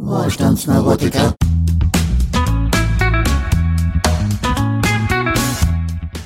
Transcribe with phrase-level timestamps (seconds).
[0.00, 1.34] Wohlstandsneurotiker.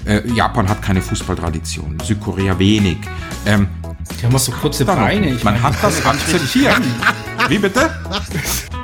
[0.04, 2.98] Äh, Japan hat keine Fußballtradition, Südkorea wenig.
[3.46, 3.68] Ähm,
[4.20, 5.28] Die haben auch so kurze Beine.
[5.30, 6.82] Ich man meine, hat das akzeptiert.
[7.48, 7.90] Wie bitte?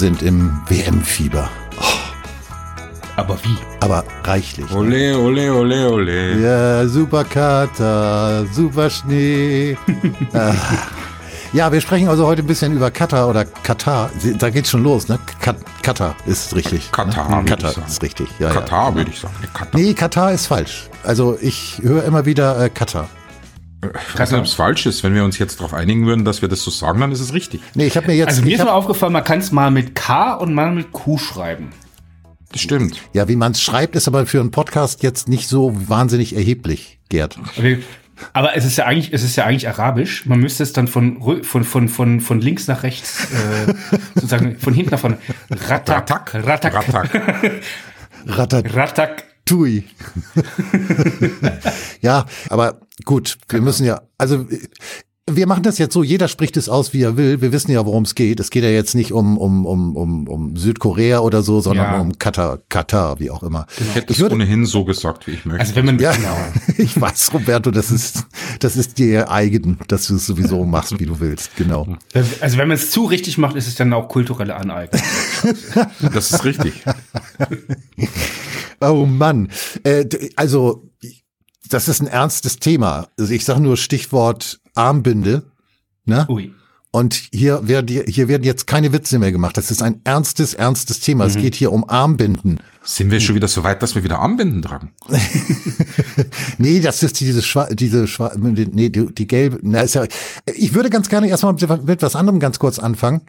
[0.00, 1.50] sind im WM-Fieber.
[3.16, 3.56] Aber wie?
[3.80, 4.70] Aber reichlich.
[4.72, 6.38] Ole, ole, ole, ole.
[6.40, 9.76] Ja, super Katar, super Schnee.
[10.32, 10.54] Ah.
[11.52, 14.08] ja, wir sprechen also heute ein bisschen über Katar oder Katar.
[14.38, 15.18] Da geht's schon los, ne?
[15.38, 16.90] Kat Katar ist richtig.
[16.92, 17.36] Katar, ne?
[17.36, 17.88] würde Katar ich sagen.
[17.88, 18.28] ist richtig.
[18.38, 18.94] Ja, Katar ja.
[18.94, 19.34] würde ich sagen.
[19.42, 19.80] Nee, Katar.
[19.80, 20.88] Nee, Katar ist falsch.
[21.04, 23.08] Also ich höre immer wieder äh, Katar.
[23.82, 25.02] Ich weiß nicht, ob es falsch ist.
[25.02, 27.32] Wenn wir uns jetzt darauf einigen würden, dass wir das so sagen, dann ist es
[27.32, 27.60] richtig.
[27.74, 28.28] Nee, ich habe mir jetzt.
[28.28, 31.16] Also mir ist mal aufgefallen, man kann es mal mit K und mal mit Q
[31.16, 31.70] schreiben.
[32.52, 33.00] Das stimmt.
[33.12, 36.98] ja, wie man es schreibt, ist aber für einen Podcast jetzt nicht so wahnsinnig erheblich,
[37.08, 37.38] Gerd.
[37.56, 37.82] Okay.
[38.32, 40.26] Aber es ist ja eigentlich, es ist ja eigentlich arabisch.
[40.26, 43.72] Man müsste es dann von, von, von, von, von links nach rechts, äh,
[44.14, 45.18] sozusagen von hinten nach vorne.
[45.48, 47.14] Ratak, Ratak, Ratak.
[48.26, 48.76] Ratatouille.
[48.76, 49.24] Ratak.
[52.00, 54.46] Ja, aber gut, wir müssen ja, also
[55.36, 57.40] wir machen das jetzt so, jeder spricht es aus, wie er will.
[57.40, 58.40] Wir wissen ja, worum es geht.
[58.40, 62.00] Es geht ja jetzt nicht um, um, um, um, um Südkorea oder so, sondern Ja.
[62.00, 63.66] um Katar, Katar, wie auch immer.
[63.78, 65.60] Ich hätte Ich es würde- ohnehin so gesagt, wie ich möchte.
[65.60, 66.36] Also wenn man, Ja, genau.
[66.78, 68.26] ich weiß, Roberto, das ist,
[68.60, 71.56] das ist dir eigen, dass du es sowieso machst, wie du willst.
[71.56, 71.86] Genau.
[72.40, 75.02] Also wenn man es zu richtig macht, ist es dann auch kulturelle Aneignung.
[76.12, 76.72] das ist richtig.
[78.80, 79.48] Oh Mann.
[79.84, 80.88] Äh, also,
[81.68, 83.08] das ist ein ernstes Thema.
[83.18, 85.42] Also ich sage nur Stichwort Armbinde.
[86.04, 86.26] Ne?
[86.28, 86.52] Ui.
[86.92, 89.56] Und hier werden, hier werden jetzt keine Witze mehr gemacht.
[89.56, 91.24] Das ist ein ernstes, ernstes Thema.
[91.24, 92.58] Es geht hier um Armbinden.
[92.82, 94.90] Sind wir schon wieder so weit, dass wir wieder Armbinden tragen?
[96.58, 99.58] Nee, das ist diese Schwa diese Schwa nee, die, die gelbe.
[99.62, 100.04] Na, ist ja,
[100.54, 103.22] ich würde ganz gerne erstmal mit was anderem ganz kurz anfangen.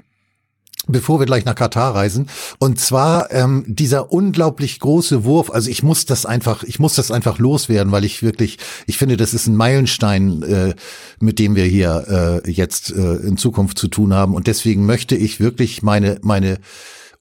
[0.88, 2.28] Bevor wir gleich nach Katar reisen.
[2.58, 5.52] Und zwar ähm, dieser unglaublich große Wurf.
[5.52, 9.16] Also ich muss das einfach, ich muss das einfach loswerden, weil ich wirklich, ich finde,
[9.16, 10.76] das ist ein Meilenstein, äh,
[11.20, 14.34] mit dem wir hier äh, jetzt äh, in Zukunft zu tun haben.
[14.34, 16.58] Und deswegen möchte ich wirklich meine meine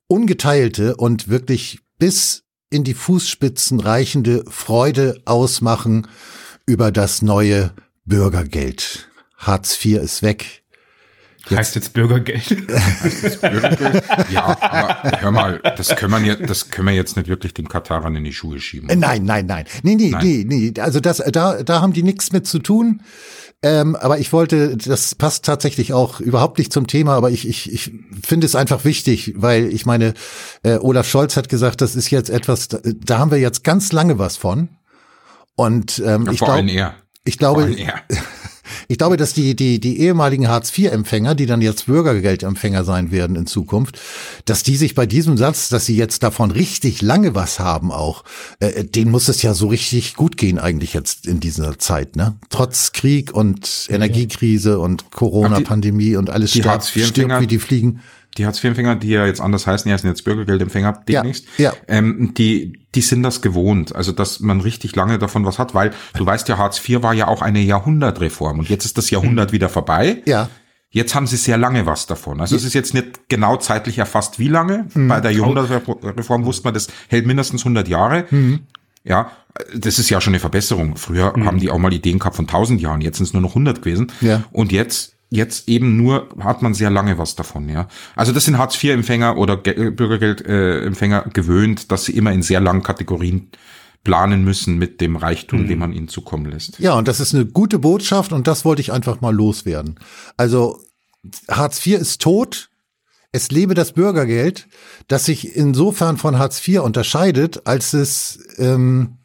[0.09, 6.09] ungeteilte und wirklich bis in die Fußspitzen reichende Freude ausmachen
[6.67, 7.73] über das neue
[8.05, 9.09] Bürgergeld.
[9.37, 10.60] Hartz IV ist weg.
[11.49, 12.49] Heißt jetzt Bürgergeld.
[13.41, 14.05] Bürgergeld?
[14.31, 17.69] ja, aber hör mal, das können, wir, jetzt- das können wir jetzt nicht wirklich den
[17.69, 18.89] Katarern in die Schuhe schieben.
[18.89, 19.65] Äh, Nein, nein, nein.
[19.83, 20.25] Nee, nee, Nein.
[20.27, 20.81] nee, nee.
[20.81, 23.03] Also das, da, da haben die nichts mit zu tun.
[23.63, 27.71] Ähm, aber ich wollte, das passt tatsächlich auch überhaupt nicht zum Thema, aber ich, ich,
[27.71, 27.93] ich
[28.27, 30.15] finde es einfach wichtig, weil ich meine,
[30.63, 33.93] äh, Olaf Scholz hat gesagt, das ist jetzt etwas, da, da haben wir jetzt ganz
[33.93, 34.71] lange was von.
[35.57, 38.01] Und ähm, Ja, ich glaube, ich Vor glaube, er.
[38.89, 43.47] Ich glaube, dass die, die, die ehemaligen Hartz-IV-Empfänger, die dann jetzt Bürgergeldempfänger sein werden in
[43.47, 43.99] Zukunft,
[44.45, 48.25] dass die sich bei diesem Satz, dass sie jetzt davon richtig lange was haben auch,
[48.61, 52.37] äh, denen muss es ja so richtig gut gehen eigentlich jetzt in dieser Zeit, ne?
[52.49, 58.01] Trotz Krieg und Energiekrise und Corona-Pandemie und alles stirbt, stirbt wie die Fliegen.
[58.39, 61.73] Die Hartz-IV-Empfänger, die ja jetzt anders heißen, die heißen jetzt Bürgergeldempfänger demnächst, ja.
[61.89, 65.93] Ähm, die, die sind das gewohnt, also dass man richtig lange davon was hat, weil
[66.17, 69.53] du weißt ja, Hartz IV war ja auch eine Jahrhundertreform und jetzt ist das Jahrhundert
[69.53, 70.23] wieder vorbei.
[70.27, 70.49] Ja.
[70.93, 72.41] Jetzt haben sie sehr lange was davon.
[72.41, 74.87] Also es ist jetzt nicht genau zeitlich erfasst, wie lange.
[74.95, 78.27] Bei der Jahrhundertreform wusste man, das hält mindestens 100 Jahre.
[79.05, 79.31] Ja,
[79.75, 80.97] das ist ja schon eine Verbesserung.
[80.97, 83.51] Früher haben die auch mal Ideen gehabt von 1000 Jahren, jetzt sind es nur noch
[83.51, 84.13] 100 gewesen.
[84.21, 84.43] Ja.
[84.51, 87.89] Und jetzt jetzt eben nur hat man sehr lange was davon, ja.
[88.17, 93.51] Also das sind Hartz-IV-Empfänger oder Ge- Bürgergeldempfänger gewöhnt, dass sie immer in sehr langen Kategorien
[94.03, 96.79] planen müssen mit dem Reichtum, den man ihnen zukommen lässt.
[96.79, 100.01] Ja, und das ist eine gute Botschaft und das wollte ich einfach mal loswerden.
[100.37, 100.81] Also
[101.49, 102.71] Hartz IV ist tot.
[103.33, 104.67] Es lebe das Bürgergeld,
[105.07, 109.19] das sich insofern von Hartz IV unterscheidet, als es ähm,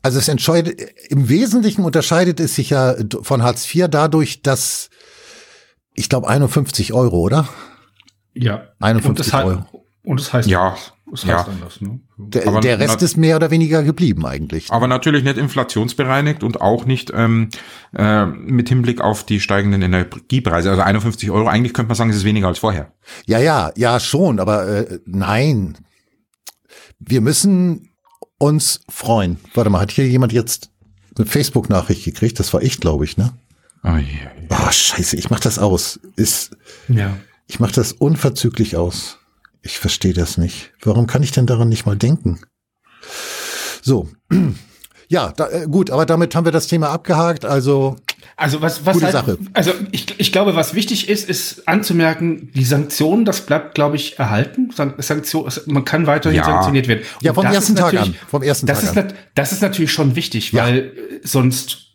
[0.00, 4.90] also es entscheidet im Wesentlichen unterscheidet es sich ja von Hartz IV dadurch, dass
[5.94, 7.48] ich glaube 51 Euro, oder?
[8.34, 8.68] Ja.
[8.80, 9.84] 51 und das, Euro.
[10.04, 10.76] Und das heißt, Ja,
[11.10, 11.38] das ja.
[11.38, 12.00] heißt anders, ne?
[12.16, 14.70] Der, Aber der Rest na- ist mehr oder weniger geblieben eigentlich.
[14.70, 17.50] Aber natürlich nicht inflationsbereinigt und auch nicht ähm,
[17.96, 20.70] äh, mit Hinblick auf die steigenden Energiepreise.
[20.70, 22.92] Also 51 Euro, eigentlich könnte man sagen, es ist weniger als vorher.
[23.26, 25.76] Ja, ja, ja, schon, aber äh, nein.
[26.98, 27.90] Wir müssen
[28.38, 29.38] uns freuen.
[29.54, 30.70] Warte mal, hat hier jemand jetzt
[31.16, 32.38] eine Facebook-Nachricht gekriegt?
[32.40, 33.32] Das war ich, glaube ich, ne?
[33.84, 34.18] Oh, je.
[34.48, 35.98] Ah, scheiße, ich mach das aus.
[36.16, 36.56] Ist,
[36.88, 37.16] Ja.
[37.48, 39.18] ich mach das unverzüglich aus.
[39.62, 40.72] Ich verstehe das nicht.
[40.82, 42.40] Warum kann ich denn daran nicht mal denken?
[43.82, 44.08] So.
[45.08, 47.44] Ja, da, äh, gut, aber damit haben wir das Thema abgehakt.
[47.44, 47.96] Also
[48.34, 49.38] also was, was Gute halt, Sache.
[49.52, 54.18] also ich, ich glaube, was wichtig ist, ist anzumerken, die Sanktionen, das bleibt, glaube ich,
[54.18, 54.70] erhalten.
[54.74, 56.44] San- Sanktion, man kann weiterhin Ja.
[56.46, 57.02] sanktioniert werden.
[57.20, 58.14] Ja, Und vom das ersten Tag an.
[58.26, 59.06] Vom ersten das Tag ist, an.
[59.08, 60.64] nat- das ist natürlich schon wichtig, Ja.
[60.64, 61.91] weil äh, sonst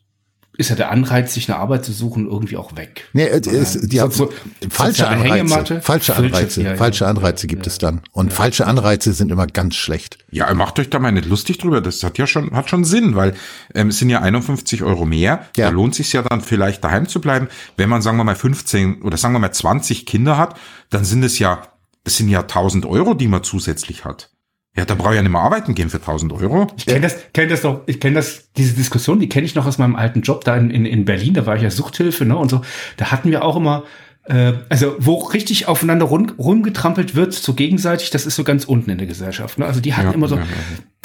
[0.57, 3.07] ist ja der Anreiz, sich eine Arbeit zu suchen, irgendwie auch weg.
[3.13, 4.31] Nee, es, die haben So-
[4.69, 5.33] falsche Anreize.
[5.35, 5.81] Hängematte.
[5.81, 6.63] Falsche Anreize.
[6.63, 6.75] ja, ja.
[6.77, 8.01] Falsche Anreize gibt es dann.
[8.11, 10.17] Und falsche Anreize sind immer ganz schlecht.
[10.31, 11.79] Ja, macht euch da mal nicht lustig drüber.
[11.81, 13.35] Das hat ja schon, hat schon Sinn, weil
[13.75, 15.45] ähm, es sind ja 51 Euro mehr.
[15.55, 15.67] Ja.
[15.67, 17.47] Da lohnt sich ja dann vielleicht daheim zu bleiben.
[17.77, 20.55] Wenn man, sagen wir mal, 15 oder sagen wir mal 20 Kinder hat,
[20.89, 21.61] dann sind es ja,
[22.03, 24.31] das sind ja 1000 Euro, die man zusätzlich hat.
[24.77, 26.67] Ja, da brauche ich ja nicht mehr arbeiten gehen für 1000 Euro.
[26.77, 29.65] Ich kenne das, kenn das doch, ich kenne das, diese Diskussion, die kenne ich noch
[29.65, 32.37] aus meinem alten Job da in, in, in Berlin, da war ich ja Suchthilfe, ne,
[32.37, 32.61] und so.
[32.97, 33.85] Da hatten wir auch immer,
[34.25, 38.91] äh, also wo richtig aufeinander rum, rumgetrampelt wird, so gegenseitig, das ist so ganz unten
[38.91, 39.57] in der Gesellschaft.
[39.57, 39.65] Ne?
[39.65, 40.47] Also die hatten Ja, immer so, ja, ja.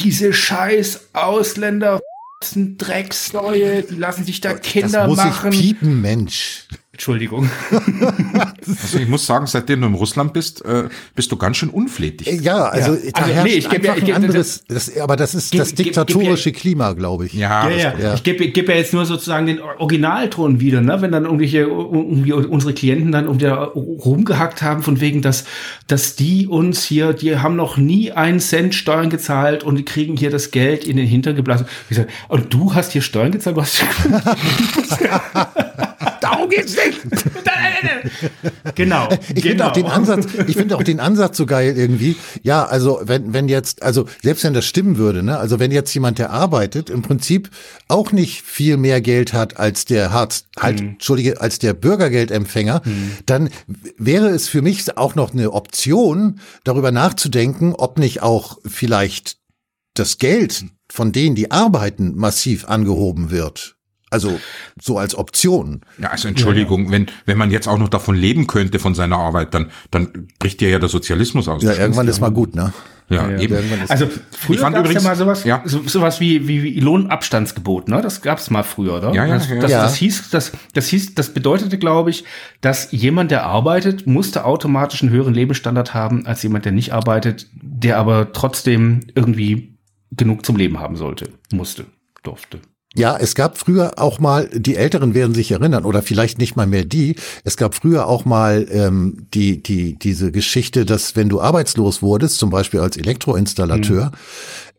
[0.00, 2.00] diese scheiß Ausländer,
[2.76, 5.52] Drecksneue, die lassen sich da Kinder das muss machen.
[5.52, 6.66] ich piepen, Mensch.
[6.92, 7.48] Entschuldigung.
[8.64, 10.84] Also ich muss sagen, seitdem du in Russland bist, äh,
[11.16, 12.28] bist du ganz schön unflätig.
[12.28, 13.10] Äh, Ja, also Ja.
[13.12, 15.50] da Also, herrscht nee, ich geb ja- ich ein geb- anderes, das, aber das ist
[15.50, 17.32] Gib- das gib- gib diktatorische Klima, glaube ich.
[17.32, 17.94] Ja, Ja, ja.
[17.98, 18.14] ja.
[18.14, 21.02] Ich gebe geb ja jetzt nur sozusagen den Originalton wieder, ne?
[21.02, 25.44] wenn dann irgendwelche irgendwie unsere Klienten dann irgendwie da rumgehackt haben von wegen, dass
[25.88, 30.16] dass die uns hier, die haben noch nie einen Cent Steuern gezahlt und die kriegen
[30.16, 31.66] hier das Geld in den Hintern geblasen.
[32.28, 33.56] Und du hast hier Steuern gezahlt?
[33.56, 33.82] Du hast
[36.54, 37.00] geht's nicht.
[38.75, 39.08] genau.
[39.34, 39.69] Ich finde genau.
[39.69, 42.16] auch den Ansatz, ich finde auch den Ansatz so geil irgendwie.
[42.43, 45.93] Ja, also wenn, wenn jetzt, also selbst wenn das stimmen würde, ne, also wenn jetzt
[45.94, 47.50] jemand, der arbeitet, im Prinzip
[47.88, 52.82] auch nicht viel mehr Geld hat als der Hartz, halt, Entschuldige, als der Bürgergeldempfänger,
[53.26, 53.50] dann
[53.96, 59.37] wäre es für mich auch noch eine Option, darüber nachzudenken, ob nicht auch vielleicht
[59.94, 63.76] das Geld von denen, die arbeiten, massiv angehoben wird.
[64.12, 64.38] Also
[64.80, 65.80] so als Option.
[65.98, 69.54] Ja, also Entschuldigung, wenn wenn man jetzt auch noch davon leben könnte von seiner Arbeit,
[69.54, 71.62] dann dann bricht dir ja der Sozialismus aus.
[71.62, 72.72] Ja, irgendwann ist mal gut, ne?
[73.08, 73.56] ja, Ja, eben.
[73.88, 75.62] Also früher Ich fand gab's übrigens- ja mal sowas, ja.
[75.64, 78.00] so, sowas wie, wie, wie Lohnabstandsgebot, ne?
[78.00, 79.12] Das gab's mal früher, oder?
[79.12, 79.60] Ja, ja, das, ja.
[79.60, 79.82] Das, Ja.
[79.82, 82.24] das hieß, das, das hieß, das bedeutete, glaube ich,
[82.60, 87.48] dass jemand, der arbeitet, musste automatisch einen höheren Lebensstandard haben als jemand, der nicht arbeitet,
[87.60, 89.76] der aber trotzdem irgendwie
[90.10, 91.84] genug zum Leben haben sollte, musste,
[92.22, 92.60] durfte.
[92.94, 96.66] Ja, es gab früher auch mal, die Älteren werden sich erinnern, oder vielleicht nicht mal
[96.66, 101.40] mehr die, es gab früher auch mal ähm, die, die, diese Geschichte, dass wenn du
[101.40, 104.12] arbeitslos wurdest, zum Beispiel als Elektroinstallateur,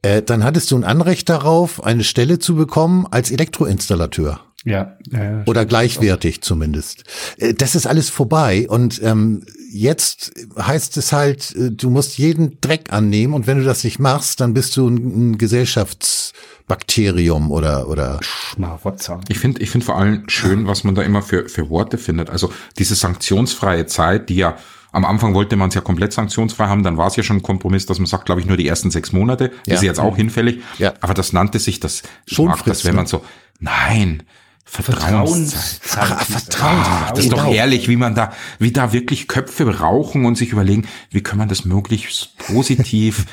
[0.03, 4.41] äh, dann hattest du ein Anrecht darauf, eine Stelle zu bekommen als Elektroinstallateur.
[4.65, 7.03] Ja, äh, Oder gleichwertig zumindest.
[7.37, 12.59] Äh, Das ist alles vorbei und ähm, jetzt heißt es halt, äh, du musst jeden
[12.61, 15.37] Dreck annehmen und wenn du das nicht machst, dann bist du ein, ein
[16.67, 19.19] Gesellschaftsbakterium oder oder Schmarotzer.
[19.27, 22.29] Ich finde ich finde vor allem schön, was man da immer für, für Worte findet.
[22.29, 24.57] Also diese sanktionsfreie Zeit, die ja
[24.91, 27.41] am Anfang wollte man es ja komplett sanktionsfrei haben, dann war es ja schon ein
[27.41, 29.51] Kompromiss, dass man sagt, glaube ich, nur die ersten sechs Monate.
[29.65, 29.75] Ja.
[29.75, 30.61] ist jetzt auch hinfällig.
[30.77, 30.93] Ja.
[31.01, 32.97] Aber das nannte sich das, Schon mag das, wenn ne?
[32.97, 33.23] man so,
[33.59, 34.21] nein,
[34.65, 35.79] Vertrauenszeit.
[35.81, 36.11] Vertrauenszeit.
[36.11, 36.77] Ah, Vertrauen.
[36.77, 37.53] Ah, das ist doch Genau.
[37.53, 41.49] herrlich, wie man da, wie da wirklich Köpfe rauchen und sich überlegen, wie kann man
[41.49, 43.25] das möglichst positiv,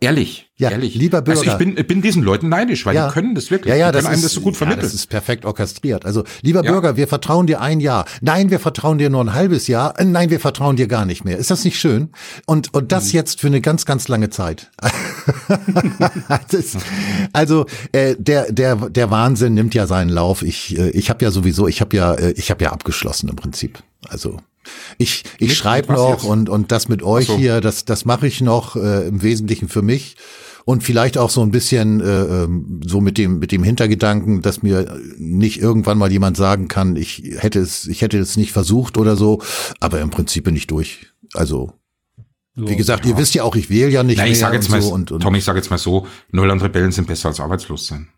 [0.00, 0.94] ehrlich, Ja, ehrlich.
[0.94, 1.40] lieber Bürger.
[1.40, 3.70] Also ich bin, bin diesen Leuten neidisch, weil die können das wirklich.
[3.72, 4.82] Ja, ja, die das können ist, einem das so gut Ja, vermitteln.
[4.82, 6.04] das ist perfekt orchestriert.
[6.06, 6.72] Also, lieber Ja.
[6.72, 8.04] Bürger, wir vertrauen dir ein Jahr.
[8.20, 9.94] Nein, wir vertrauen dir nur ein halbes Jahr.
[10.02, 11.36] Nein, wir vertrauen dir gar nicht mehr.
[11.38, 12.10] Ist das nicht schön?
[12.46, 12.88] Und, und Mhm.
[12.88, 14.70] das jetzt für eine ganz, ganz lange Zeit.
[16.50, 16.76] das,
[17.32, 20.42] also, äh, der, der, der Wahnsinn nimmt ja seinen Lauf.
[20.42, 23.36] Ich, äh, ich habe ja sowieso, ich habe ja, äh, ich habe ja abgeschlossen im
[23.36, 23.78] Prinzip.
[24.08, 24.38] Also,
[24.98, 27.36] ich, ich schreibe noch und, und das mit euch so.
[27.36, 30.16] hier, das, das mache ich noch äh, im Wesentlichen für mich.
[30.66, 34.62] Und vielleicht auch so ein bisschen äh, ähm, so mit dem mit dem Hintergedanken, dass
[34.62, 38.98] mir nicht irgendwann mal jemand sagen kann, ich hätte es ich hätte es nicht versucht
[38.98, 39.40] oder so,
[39.80, 41.06] aber im Prinzip bin ich durch.
[41.32, 41.72] Also
[42.54, 44.72] wie gesagt, ihr wisst ja auch, ich wähle ja nicht mehr ich sage jetzt und
[44.72, 47.40] mal, so und, und Tom, ich sage jetzt mal so, Null Rebellen sind besser als
[47.40, 48.08] arbeitslos sein.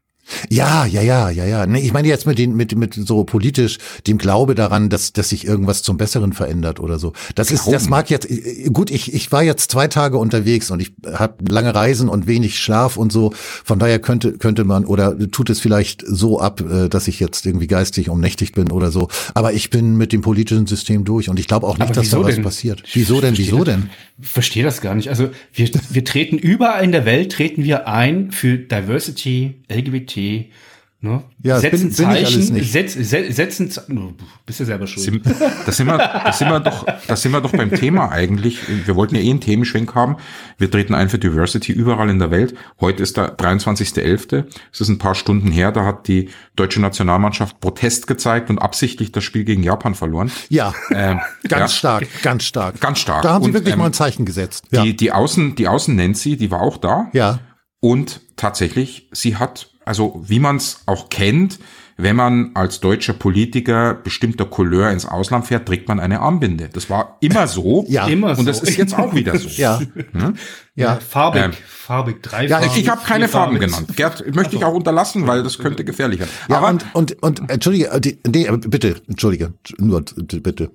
[0.49, 1.67] Ja, ja, ja, ja, ja.
[1.67, 5.29] Nee, ich meine jetzt mit den, mit, mit so politisch dem Glaube daran, dass, dass
[5.31, 7.12] sich irgendwas zum Besseren verändert oder so.
[7.35, 7.91] Das ist, das Glauben.
[7.91, 11.75] mag jetzt, äh, gut, ich, ich war jetzt zwei Tage unterwegs und ich habe lange
[11.75, 13.33] Reisen und wenig Schlaf und so.
[13.35, 17.45] Von daher könnte, könnte man oder tut es vielleicht so ab, äh, dass ich jetzt
[17.45, 19.09] irgendwie geistig umnächtigt bin oder so.
[19.35, 22.11] Aber ich bin mit dem politischen System durch und ich glaube auch nicht, Aber dass
[22.11, 22.45] da was denn?
[22.45, 22.83] passiert.
[22.93, 23.35] Wieso denn?
[23.35, 23.91] verstehe Wieso das- denn?
[24.21, 25.09] Verstehe das gar nicht.
[25.09, 30.12] Also wir, wir treten überall in der Welt treten wir ein für Diversity, LGBT,
[31.04, 31.25] Ne?
[31.42, 32.71] Ja, das setzen bin, bin ich alles nicht.
[32.71, 34.14] Setz, setzen, du
[34.47, 35.04] bist ja selber schuld.
[35.04, 35.26] Sind,
[35.66, 38.61] da, sind wir, da, sind wir doch, da sind wir doch beim Thema eigentlich.
[38.87, 40.19] Wir wollten ja eh einen Themenschwenk haben.
[40.59, 42.54] Wir treten ein für Diversity überall in der Welt.
[42.81, 44.45] Heute ist der 23.11.
[44.73, 49.11] Es ist ein paar Stunden her, da hat die deutsche Nationalmannschaft Protest gezeigt und absichtlich
[49.11, 50.31] das Spiel gegen Japan verloren.
[50.50, 51.78] Ja, ähm, ganz ja.
[51.78, 52.81] stark, ganz stark.
[52.81, 53.23] Ganz stark.
[53.23, 54.66] Da haben sie und, wirklich ähm, mal ein Zeichen gesetzt.
[54.71, 54.85] Ja.
[54.85, 57.09] Die, die Außen, die Außen Nancy, die war auch da.
[57.12, 57.40] Ja.
[57.81, 61.59] Und tatsächlich, sie hat also wie man es auch kennt,
[61.97, 66.69] wenn man als deutscher Politiker bestimmter Couleur ins Ausland fährt, trägt man eine Armbinde.
[66.73, 67.85] Das war immer so.
[67.89, 68.41] ja, immer so.
[68.41, 69.49] Und das ist jetzt auch wieder so.
[69.57, 69.81] ja.
[70.12, 70.35] Hm?
[70.75, 73.95] Ja, farbig, ähm, farbig, drei ja, Ich, ich habe keine Farben genannt.
[73.95, 76.31] Gerd, möchte ich auch unterlassen, weil das könnte gefährlich werden.
[76.49, 80.71] Ja, Aber und, und, und, entschuldige, äh, nee, bitte, entschuldige, nur, bitte.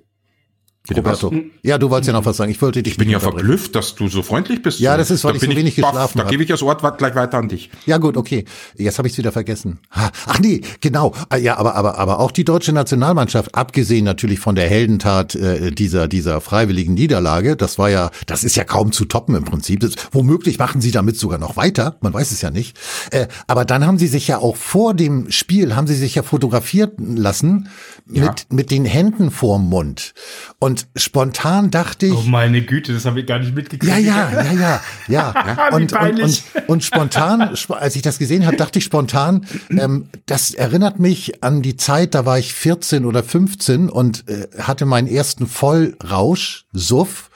[0.96, 1.32] Roberto.
[1.62, 2.50] Ja, du wolltest ja noch was sagen.
[2.50, 2.94] Ich wollte dich.
[2.94, 4.80] Ich bin ja verblüfft, dass du so freundlich bist.
[4.80, 5.90] Ja, das ist, weil da ich so wenig baff.
[5.90, 6.26] geschlafen habe.
[6.26, 7.70] Da gebe ich das Wort gleich weiter an dich.
[7.86, 8.44] Ja, gut, okay.
[8.76, 9.80] Jetzt habe ich es wieder vergessen.
[9.90, 11.14] Ach nee, genau.
[11.28, 15.70] Ah, ja, aber aber aber auch die deutsche Nationalmannschaft, abgesehen natürlich von der Heldentat äh,
[15.70, 19.80] dieser dieser freiwilligen Niederlage, das war ja, das ist ja kaum zu toppen im Prinzip.
[19.80, 21.96] Das, womöglich machen sie damit sogar noch weiter.
[22.00, 22.78] Man weiß es ja nicht.
[23.10, 26.22] Äh, aber dann haben sie sich ja auch vor dem Spiel haben sie sich ja
[26.22, 27.68] fotografieren lassen
[28.10, 28.24] ja.
[28.26, 30.14] mit mit den Händen vorm Mund
[30.58, 32.14] und spontan spontan dachte ich.
[32.14, 33.92] Oh meine Güte, das habe ich gar nicht mitgekriegt.
[33.92, 35.68] Ja, ja, ja, ja, ja.
[35.72, 40.54] und, und, und, und spontan, als ich das gesehen habe, dachte ich spontan, ähm, das
[40.54, 45.08] erinnert mich an die Zeit, da war ich 14 oder 15 und äh, hatte meinen
[45.08, 47.30] ersten Vollrausch, Suff.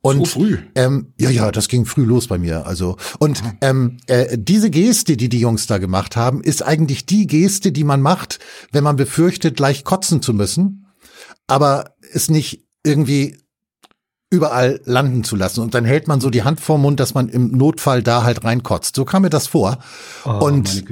[0.00, 0.58] Und, so früh.
[0.76, 2.66] Ähm, ja, ja, das ging früh los bei mir.
[2.66, 7.26] Also und ähm, äh, diese Geste, die die Jungs da gemacht haben, ist eigentlich die
[7.26, 8.38] Geste, die man macht,
[8.70, 10.86] wenn man befürchtet, gleich kotzen zu müssen,
[11.48, 13.36] aber es nicht irgendwie
[14.30, 15.60] überall landen zu lassen.
[15.60, 18.44] Und dann hält man so die Hand vorm Mund, dass man im Notfall da halt
[18.44, 18.94] reinkotzt.
[18.94, 19.78] So kam mir das vor.
[20.26, 20.84] Oh, und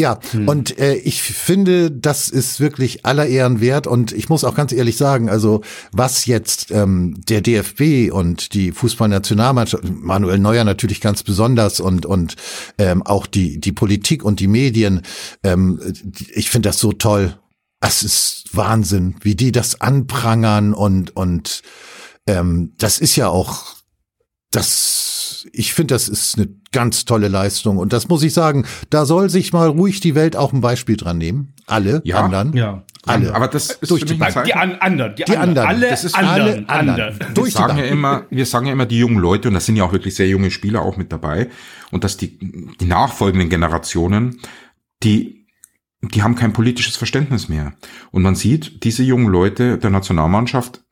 [0.00, 0.48] ja, hm.
[0.48, 3.86] und äh, ich finde, das ist wirklich aller Ehren wert.
[3.86, 5.60] Und ich muss auch ganz ehrlich sagen, also
[5.92, 12.36] was jetzt ähm, der DFB und die Fußballnationalmannschaft, Manuel Neuer natürlich ganz besonders und und
[12.78, 15.02] ähm, auch die die Politik und die Medien,
[15.42, 15.78] ähm,
[16.32, 17.34] ich finde das so toll.
[17.80, 21.62] Es ist Wahnsinn, wie die das anprangern und und
[22.28, 23.76] ähm, das ist ja auch,
[24.50, 27.78] das, ich finde, das ist eine ganz tolle Leistung.
[27.78, 30.96] Und das muss ich sagen, da soll sich mal ruhig die Welt auch ein Beispiel
[30.96, 31.54] dran nehmen.
[31.66, 32.52] Alle ja, anderen.
[32.54, 32.84] Ja.
[33.06, 33.34] Alle.
[33.34, 34.44] Aber das ist durch die Bank.
[34.44, 35.14] Die an, anderen.
[35.16, 35.68] Die, die anderen.
[35.68, 36.68] Alle, das ist anderen.
[36.68, 37.18] Alle anderen.
[37.18, 39.76] Wir durch sagen ja immer, wir sagen ja immer die jungen Leute, und das sind
[39.76, 41.48] ja auch wirklich sehr junge Spieler auch mit dabei,
[41.90, 44.40] und dass die, die nachfolgenden Generationen,
[45.02, 45.37] die
[46.00, 47.74] die haben kein politisches Verständnis mehr.
[48.10, 50.82] Und man sieht, diese jungen Leute der Nationalmannschaft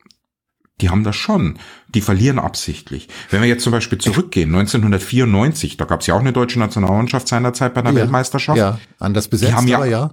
[0.81, 1.57] die haben das schon.
[1.89, 3.07] Die verlieren absichtlich.
[3.31, 7.27] Wenn wir jetzt zum Beispiel zurückgehen, 1994, da gab es ja auch eine deutsche Nationalmannschaft
[7.27, 8.57] seinerzeit bei einer ja, Weltmeisterschaft.
[8.57, 10.11] Ja, anders besetzt, die haben ja, ja.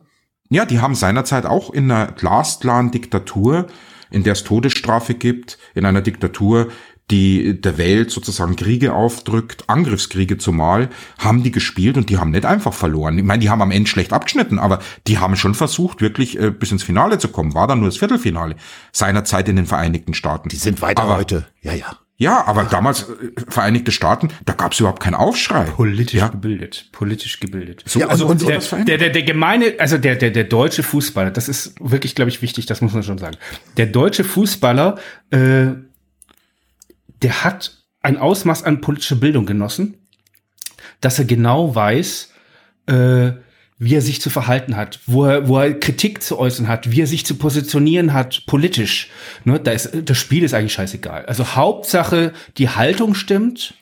[0.48, 3.66] Ja, die haben seinerzeit auch in einer glasklaren Diktatur,
[4.10, 6.68] in der es Todesstrafe gibt, in einer Diktatur,
[7.10, 12.46] die der Welt sozusagen Kriege aufdrückt, Angriffskriege zumal, haben die gespielt und die haben nicht
[12.46, 13.18] einfach verloren.
[13.18, 16.50] Ich meine, die haben am Ende schlecht abgeschnitten, aber die haben schon versucht, wirklich äh,
[16.50, 17.54] bis ins Finale zu kommen.
[17.54, 18.56] War dann nur das Viertelfinale
[18.92, 20.48] seinerzeit in den Vereinigten Staaten.
[20.48, 21.46] Die sind weiter aber, heute.
[21.60, 21.98] Ja, ja.
[22.16, 25.64] Ja, aber damals äh, Vereinigte Staaten, da gab es überhaupt keinen Aufschrei.
[25.64, 26.28] Politisch ja.
[26.28, 27.82] gebildet, politisch gebildet.
[27.86, 31.32] So, ja, also und, der, der, der, der gemeine, also der, der, der deutsche Fußballer,
[31.32, 33.36] das ist wirklich, glaube ich, wichtig, das muss man schon sagen.
[33.76, 34.96] Der deutsche Fußballer
[35.30, 35.66] äh,
[37.22, 39.96] der hat ein Ausmaß an politischer Bildung genossen,
[41.00, 42.32] dass er genau weiß,
[42.86, 43.32] äh,
[43.78, 47.02] wie er sich zu verhalten hat, wo er, wo er Kritik zu äußern hat, wie
[47.02, 49.10] er sich zu positionieren hat, politisch.
[49.44, 51.26] Ne, da ist, das Spiel ist eigentlich scheißegal.
[51.26, 53.74] Also Hauptsache, die Haltung stimmt,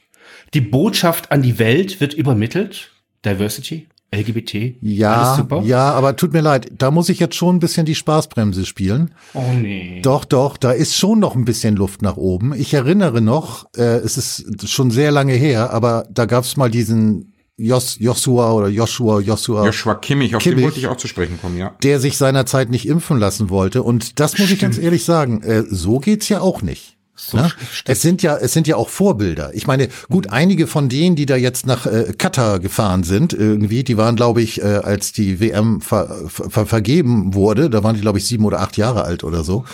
[0.54, 2.90] die Botschaft an die Welt wird übermittelt,
[3.24, 4.76] Diversity, LGBT?
[4.82, 8.66] Ja, ja, aber tut mir leid, da muss ich jetzt schon ein bisschen die Spaßbremse
[8.66, 9.12] spielen.
[9.32, 10.00] Oh nee.
[10.02, 12.52] Doch, doch, da ist schon noch ein bisschen Luft nach oben.
[12.54, 16.70] Ich erinnere noch, äh, es ist schon sehr lange her, aber da gab es mal
[16.70, 19.64] diesen Jos, Joshua oder Joshua, Joshua.
[19.64, 21.74] Joshua Kimmich, auf Kimmich, den wollte ich auch zu sprechen kommen, ja.
[21.82, 23.82] Der sich seinerzeit nicht impfen lassen wollte.
[23.82, 24.52] Und das muss Stimmt.
[24.52, 26.96] ich ganz ehrlich sagen, äh, so geht's ja auch nicht.
[27.30, 27.52] So ne?
[27.84, 29.54] Es sind ja, es sind ja auch Vorbilder.
[29.54, 30.32] Ich meine, gut, mhm.
[30.32, 34.42] einige von denen, die da jetzt nach äh, Katar gefahren sind, irgendwie, die waren, glaube
[34.42, 38.44] ich, äh, als die WM ver, ver, vergeben wurde, da waren die, glaube ich, sieben
[38.44, 39.64] oder acht Jahre alt oder so.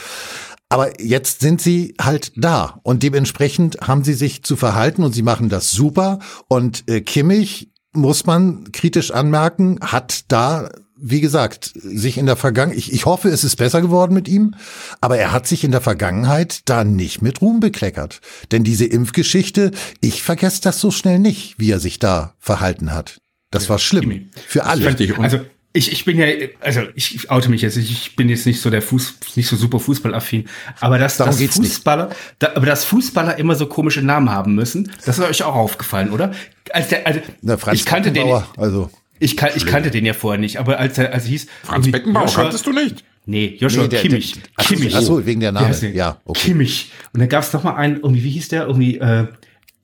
[0.68, 5.22] Aber jetzt sind sie halt da und dementsprechend haben sie sich zu verhalten und sie
[5.22, 6.18] machen das super.
[6.48, 10.68] Und äh, Kimmich muss man kritisch anmerken, hat da
[11.00, 14.54] wie gesagt, sich in der Vergangenheit, ich, ich hoffe, es ist besser geworden mit ihm,
[15.00, 18.20] aber er hat sich in der Vergangenheit da nicht mit Ruhm bekleckert.
[18.50, 23.20] Denn diese Impfgeschichte, ich vergesse das so schnell nicht, wie er sich da verhalten hat.
[23.50, 24.30] Das war schlimm.
[24.46, 24.94] Für alle.
[25.18, 25.40] Also
[25.72, 26.26] ich, ich bin ja,
[26.60, 29.78] also ich oute mich jetzt, ich bin jetzt nicht so der Fuß, nicht so super
[29.78, 30.48] Fußballaffin,
[30.80, 31.72] aber dass Darum das geht's nicht.
[31.74, 35.54] Fußballer, da, aber dass Fußballer immer so komische Namen haben müssen, das ist euch auch
[35.54, 36.32] aufgefallen, oder?
[36.72, 38.26] Als der, also, Na, Franz ich kannte den,
[38.56, 38.90] also
[39.20, 41.90] ich, kan, ich kannte den ja vorher nicht, aber als er, als er hieß, Franz
[41.90, 43.04] Beckenbauer Joshua- kanntest du nicht?
[43.26, 44.32] Nee, Joshua Nee, der- Kimmich.
[44.34, 44.96] der- so, Kimmich.
[44.96, 45.75] ach so, wegen der Name.
[45.75, 45.90] Der?
[45.90, 46.40] Ja, okay.
[46.48, 46.92] Kimmich.
[47.12, 48.62] Und dann gab es noch mal einen, irgendwie, wie hieß der?
[48.66, 49.26] Irgendwie, äh,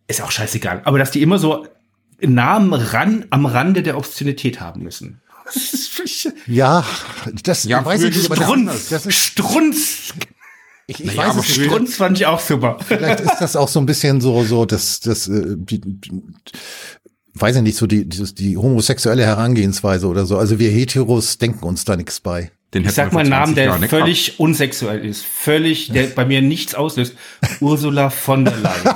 [0.08, 0.82] ist auch scheißegal.
[0.84, 1.66] Aber dass die immer so
[2.20, 5.20] Namen ran, am Rande der Obszönität haben müssen.
[5.44, 6.86] Das ist völlig- ja,
[7.42, 8.88] das Ja, weiß ich nicht, aber Strunz.
[8.88, 10.14] das ist, Strunz.
[10.86, 11.66] ich, ich Naja, weiß aber es nicht.
[11.66, 12.78] Strunz fand ich auch super.
[12.86, 15.56] Vielleicht ist das auch so ein bisschen so, so, das, das, äh,
[17.34, 20.38] weiß ich nicht, so die, dieses, die homosexuelle Herangehensweise oder so.
[20.38, 22.50] Also wir Heteros denken uns da nichts bei.
[22.72, 24.02] Den Ich sag mal einen Namen, 20 der Jahren nicht gehabt.
[24.02, 25.24] völlig unsexuell ist.
[25.24, 27.14] Völlig, der bei mir nichts auslöst.
[27.60, 28.84] Ursula von der Leyen.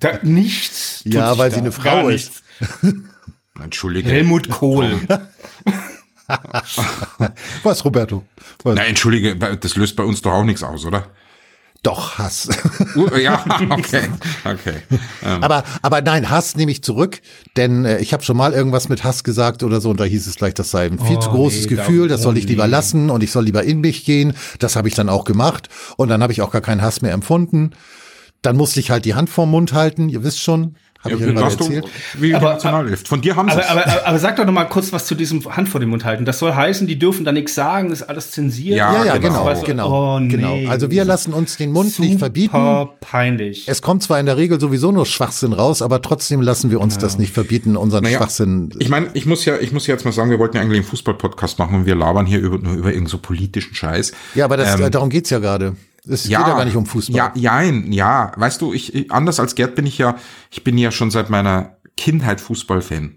[0.00, 1.02] da, nichts.
[1.04, 1.54] tut Ja, sich weil da.
[1.54, 2.42] sie eine Gar Frau nichts.
[3.62, 4.10] Entschuldige.
[4.10, 5.00] Helmut Kohl.
[7.62, 8.24] Was, Roberto?
[8.62, 8.74] Was?
[8.76, 11.06] Na, entschuldige, das löst bei uns doch auch nichts aus, oder?
[11.82, 12.48] Doch, Hass.
[12.94, 14.02] Uh, ja, okay,
[14.44, 14.74] okay.
[15.24, 17.22] Ähm, aber, aber nein, Hass nehme ich zurück,
[17.56, 20.26] denn äh, ich habe schon mal irgendwas mit Hass gesagt oder so und da hieß
[20.26, 22.46] es gleich, das sei ein viel Oh, zu großes nee, Gefühl, da- das soll ich
[22.46, 22.70] lieber nee.
[22.70, 24.34] lassen und ich soll lieber in mich gehen.
[24.58, 27.12] Das habe ich dann auch gemacht und dann habe ich auch gar keinen Hass mehr
[27.12, 27.70] empfunden.
[28.42, 30.74] Dann musste ich halt die Hand vorm Mund halten, ihr wisst schon,
[31.04, 31.84] habe ich ja, hast du, erzählt.
[32.18, 33.04] wie Aber- Nationalhilfe.
[33.06, 35.14] Von dir haben sie Aber, aber, aber, aber sag doch noch mal kurz was zu
[35.14, 36.24] diesem Hand vor dem Mund halten.
[36.24, 38.76] Das soll heißen, die dürfen da nichts sagen, das ist alles zensiert.
[38.76, 39.28] Ja, Ja, ja, genau.
[39.40, 40.28] genau, Also, genau, oh, nee.
[40.28, 40.70] genau.
[40.70, 42.52] Also wir lassen uns den Mund nicht verbieten.
[42.56, 43.68] Super peinlich.
[43.68, 46.98] Es kommt zwar in der Regel sowieso nur Schwachsinn raus, aber trotzdem lassen wir uns
[46.98, 48.70] das nicht verbieten, unseren Naja, Schwachsinn.
[48.78, 50.78] Ich meine, ich muss ja, ich muss ja jetzt mal sagen, wir wollten ja eigentlich
[50.78, 54.12] einen Fußball-Podcast machen und wir labern hier über, nur über irgendeinen so politischen Scheiß.
[54.34, 55.74] Ja, aber das, Ähm, darum geht's ja gerade.
[56.08, 57.16] Es geht ja gar nicht um Fußball.
[57.16, 58.32] Ja, jein, ja.
[58.36, 60.16] Weißt du, ich, anders als Gerd bin ich ja,
[60.50, 63.16] ich bin ja schon seit meiner Kindheit Fußballfan.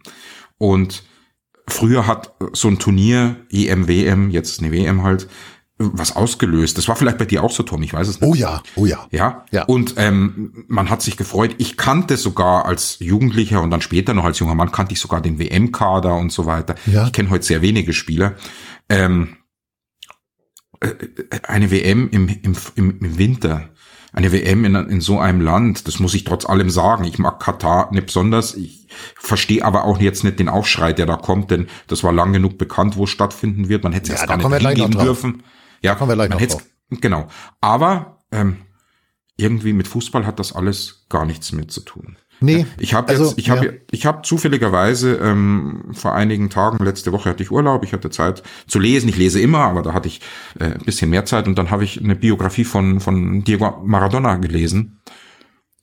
[0.58, 1.04] Und
[1.68, 5.27] früher hat so ein Turnier, EM, WM, jetzt eine WM halt,
[5.77, 6.77] was ausgelöst.
[6.77, 8.30] Das war vielleicht bei dir auch so, Tom, ich weiß es nicht.
[8.30, 9.08] Oh ja, oh ja.
[9.12, 9.63] Ja, Ja.
[9.65, 11.56] und ähm, man hat sich gefreut.
[11.58, 15.22] Ich kannte sogar als Jugendlicher und dann später noch als junger Mann kannte ich sogar
[15.22, 16.75] den WM-Kader und so weiter.
[16.86, 17.07] Ja.
[17.07, 18.36] Ich kenne heute sehr wenige Spieler.
[18.88, 19.45] Ähm, äh,
[21.44, 23.70] eine WM im, im, im, Winter,
[24.14, 27.03] eine WM in, in so einem Land, das muss ich trotz allem sagen.
[27.03, 28.55] Ich mag Katar nicht besonders.
[28.55, 32.33] Ich verstehe aber auch jetzt nicht den Aufschrei, der da kommt, denn das war lang
[32.33, 33.83] genug bekannt, wo es stattfinden wird.
[33.83, 35.44] Man hätte es Ja, erst da gar nicht hingehen dürfen.
[35.81, 36.61] Ja, kommen wir gleich man noch.
[37.01, 37.27] Genau.
[37.61, 38.57] Aber ähm,
[39.38, 42.18] irgendwie mit Fußball hat das alles gar nichts mehr zu tun.
[42.41, 43.71] Nee, Ich habe also, jetzt, ich habe, ja.
[43.91, 48.43] ich habe zufälligerweise ähm, vor einigen Tagen, letzte Woche hatte ich Urlaub, ich hatte Zeit
[48.67, 49.09] zu lesen.
[49.09, 50.21] Ich lese immer, aber da hatte ich
[50.59, 54.35] äh, ein bisschen mehr Zeit und dann habe ich eine Biografie von von Diego Maradona
[54.35, 55.01] gelesen.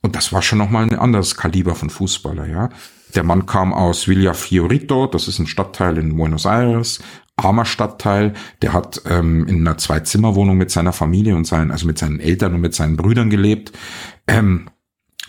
[0.02, 2.68] Und das war schon nochmal ein anderes Kaliber von Fußballer, ja.
[3.14, 7.00] Der Mann kam aus Villa Fiorito, das ist ein Stadtteil in Buenos Aires,
[7.36, 8.32] armer Stadtteil.
[8.62, 12.54] Der hat ähm, in einer Zwei-Zimmer-Wohnung mit seiner Familie und seinen, also mit seinen Eltern
[12.54, 13.72] und mit seinen Brüdern gelebt.
[14.26, 14.70] Ähm,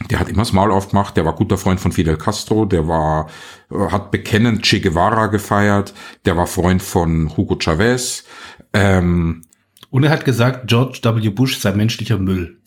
[0.10, 3.30] der hat immer das Maul aufgemacht, der war guter Freund von Fidel Castro, der war,
[3.72, 5.94] äh, hat bekennend Che Guevara gefeiert,
[6.26, 8.26] der war Freund von Hugo Chavez,
[8.74, 9.44] ähm,
[9.90, 11.30] Und er hat gesagt, George W.
[11.30, 12.60] Bush sei menschlicher Müll.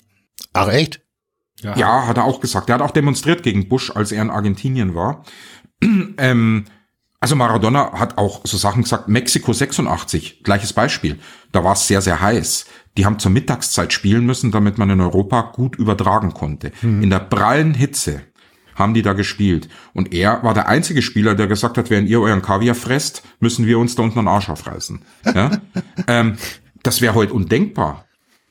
[0.53, 1.01] Ach echt?
[1.61, 2.69] Ja, hat er auch gesagt.
[2.69, 5.25] Er hat auch demonstriert gegen Bush, als er in Argentinien war.
[5.83, 6.67] ähm,
[7.19, 9.09] also Maradona hat auch so Sachen gesagt.
[9.09, 11.19] Mexiko 86, gleiches Beispiel.
[11.51, 12.67] Da war es sehr, sehr heiß.
[12.97, 16.73] Die haben zur Mittagszeit spielen müssen, damit man in Europa gut übertragen konnte.
[16.83, 18.23] In der prallen Hitze
[18.77, 19.69] haben die da gespielt.
[19.93, 23.67] Und er war der einzige Spieler, der gesagt hat, während ihr euren Kaviar fresst, müssen
[23.67, 25.03] wir uns da unten einen Arsch aufreißen.
[25.35, 25.51] Ja?
[26.07, 26.37] ähm,
[26.83, 28.05] das wäre heute undenkbar.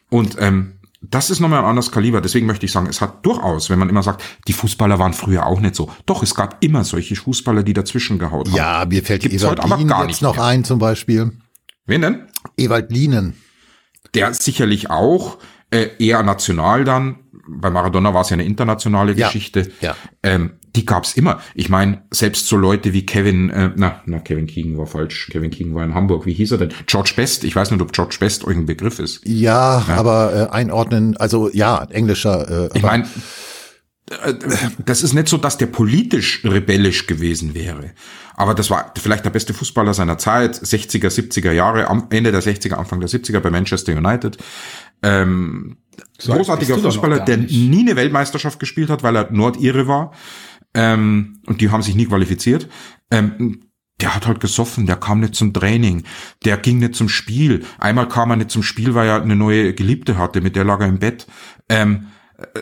[0.10, 2.22] Und ähm, das ist nochmal ein anderes Kaliber.
[2.22, 5.46] Deswegen möchte ich sagen, es hat durchaus, wenn man immer sagt, die Fußballer waren früher
[5.46, 5.92] auch nicht so.
[6.06, 8.56] Doch, es gab immer solche Fußballer, die dazwischen gehaut haben.
[8.56, 10.46] Ja, mir fällt Gibt's Ewald heute aber gar jetzt nicht noch mehr.
[10.46, 11.32] ein zum Beispiel.
[11.86, 12.28] Wen denn?
[12.58, 13.36] Ewald Lienen.
[14.16, 15.38] Der sicherlich auch,
[15.72, 17.18] äh, eher national dann.
[17.48, 19.72] Bei Maradona war es ja eine internationale Ja, Geschichte.
[19.82, 19.96] ja.
[20.24, 21.40] Ähm, die gab's immer.
[21.54, 25.30] Ich meine, selbst so Leute wie Kevin, äh, na, na, Kevin Keegan war falsch.
[25.32, 26.26] Kevin Keegan war in Hamburg.
[26.26, 26.74] Wie hieß er denn?
[26.88, 27.44] George Best.
[27.46, 29.22] Ich weiß nicht, ob George Best euch ein Begriff ist.
[29.26, 32.66] Ja, aber äh, einordnen, also ja, englischer.
[32.66, 33.06] Äh, Ich meine,
[34.86, 37.92] das ist nicht so, dass der politisch rebellisch gewesen wäre.
[38.36, 42.44] Aber das war vielleicht der beste Fußballer seiner Zeit, 60er, 70er Jahre, am Ende der
[42.44, 44.38] 60er, Anfang der 70er bei Manchester United.
[45.02, 45.78] Ähm,
[46.28, 50.12] alt großartiger Fußballer, der nie eine Weltmeisterschaft gespielt hat, weil er Nordire war.
[50.76, 52.68] Ähm, und die haben sich nie qualifiziert.
[53.10, 53.62] Ähm,
[54.02, 56.04] der hat halt gesoffen, der kam nicht zum Training,
[56.44, 57.64] der ging nicht zum Spiel.
[57.80, 60.82] Einmal kam er nicht zum Spiel, weil er eine neue Geliebte hatte, mit der lag
[60.82, 61.26] er im Bett.
[61.70, 62.15] Ähm, äh,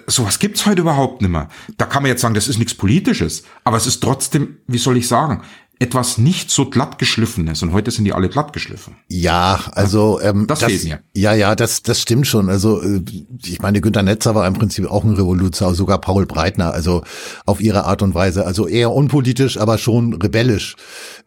[0.07, 1.49] sowas gibt's heute überhaupt nicht mehr.
[1.77, 4.97] Da kann man jetzt sagen, das ist nichts Politisches, aber es ist trotzdem, wie soll
[4.97, 5.43] ich sagen,
[5.83, 8.95] etwas nicht so glatt geschliffenes und heute sind die alle glatt geschliffen.
[9.09, 10.99] Ja, also ähm, das, das fehlt mir.
[11.13, 12.49] Ja, ja, das das stimmt schon.
[12.49, 13.01] Also äh,
[13.45, 17.03] ich meine, Günter Netzer war im Prinzip auch ein Revoluzer, sogar Paul Breitner, also
[17.45, 20.77] auf ihre Art und Weise, also eher unpolitisch, aber schon rebellisch.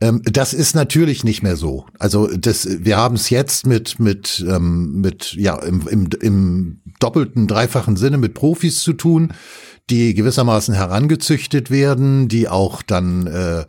[0.00, 1.84] Ähm, das ist natürlich nicht mehr so.
[1.98, 7.46] Also das, wir haben es jetzt mit mit ähm, mit ja im, im, im doppelten,
[7.46, 9.34] dreifachen Sinne mit Profis zu tun
[9.88, 13.64] die gewissermaßen herangezüchtet werden, die auch dann, äh,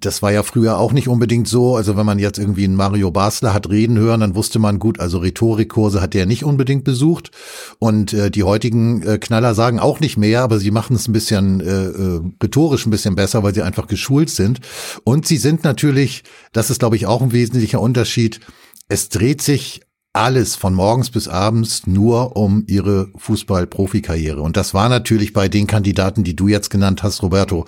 [0.00, 3.12] das war ja früher auch nicht unbedingt so, also wenn man jetzt irgendwie einen Mario
[3.12, 7.30] Basler hat reden hören, dann wusste man gut, also Rhetorikkurse hat der nicht unbedingt besucht.
[7.78, 11.12] Und äh, die heutigen äh, Knaller sagen auch nicht mehr, aber sie machen es ein
[11.12, 14.60] bisschen äh, äh, rhetorisch ein bisschen besser, weil sie einfach geschult sind.
[15.04, 18.40] Und sie sind natürlich, das ist glaube ich auch ein wesentlicher Unterschied,
[18.88, 24.40] es dreht sich alles von morgens bis abends nur um ihre Fußball-Profikarriere.
[24.40, 27.64] Und das war natürlich bei den Kandidaten, die du jetzt genannt hast, Roberto,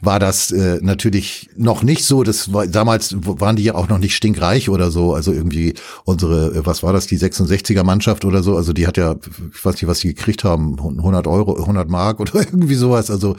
[0.00, 2.24] war das äh, natürlich noch nicht so.
[2.24, 5.14] Das war, damals waren die ja auch noch nicht stinkreich oder so.
[5.14, 8.56] Also irgendwie unsere, äh, was war das, die 66er Mannschaft oder so.
[8.56, 9.14] Also die hat ja,
[9.54, 13.08] ich weiß nicht, was die gekriegt haben, 100 Euro, 100 Mark oder irgendwie sowas.
[13.08, 13.36] Also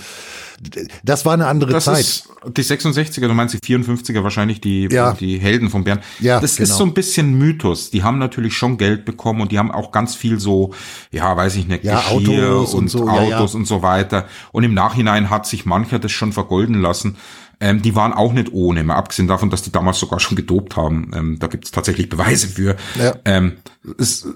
[1.03, 1.99] das war eine andere das Zeit.
[1.99, 5.13] Ist die 66er, du meinst die 54er wahrscheinlich die, ja.
[5.13, 5.99] die Helden von Bern.
[6.19, 6.69] Ja, das genau.
[6.69, 7.89] ist so ein bisschen Mythos.
[7.89, 10.73] Die haben natürlich schon Geld bekommen und die haben auch ganz viel so,
[11.11, 13.41] ja, weiß ich nicht, ja, Geschirr Autos und, und so, Autos ja, ja.
[13.55, 14.25] und so weiter.
[14.51, 17.15] Und im Nachhinein hat sich mancher das schon vergolden lassen.
[17.61, 20.75] Ähm, die waren auch nicht ohne, mal abgesehen davon, dass die damals sogar schon gedopt
[20.75, 21.11] haben.
[21.15, 22.75] Ähm, da gibt es tatsächlich Beweise für.
[23.01, 23.15] Ja.
[23.23, 23.53] Ähm,
[23.97, 24.27] es,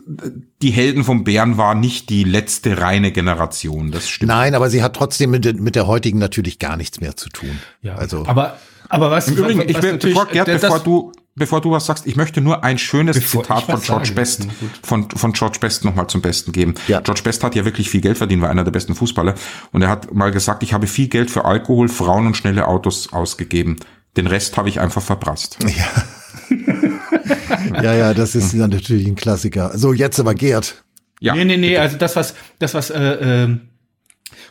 [0.61, 4.29] die Helden von Bern waren nicht die letzte reine Generation, das stimmt.
[4.29, 7.27] Nein, aber sie hat trotzdem mit, der- mit der heutigen natürlich gar nichts mehr zu
[7.27, 7.59] tun.
[7.81, 10.61] Ja, Also aber, aber was, Im Übrigen, was, ich was will, natürlich- bevor, Gerd, das-
[10.61, 14.05] bevor du, bevor du was sagst, ich möchte nur ein schönes Bevor Zitat von George
[14.05, 14.15] sage.
[14.15, 14.47] Best,
[14.83, 16.75] von, von George Best nochmal zum Besten geben.
[16.87, 17.01] Ja.
[17.01, 19.35] George Best hat ja wirklich viel Geld verdient, war einer der besten Fußballer.
[19.71, 23.13] Und er hat mal gesagt, ich habe viel Geld für Alkohol, Frauen und schnelle Autos
[23.13, 23.77] ausgegeben.
[24.17, 25.57] Den Rest habe ich einfach verprasst.
[27.83, 29.77] Ja, ja, das ist dann natürlich ein Klassiker.
[29.77, 30.83] So, jetzt aber Gerd.
[31.19, 31.35] Ja.
[31.35, 33.57] Nee, nee, nee, also das, was, das, was äh, äh,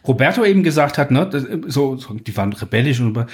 [0.07, 3.27] Roberto eben gesagt hat, ne, das, so, so, die waren rebellisch und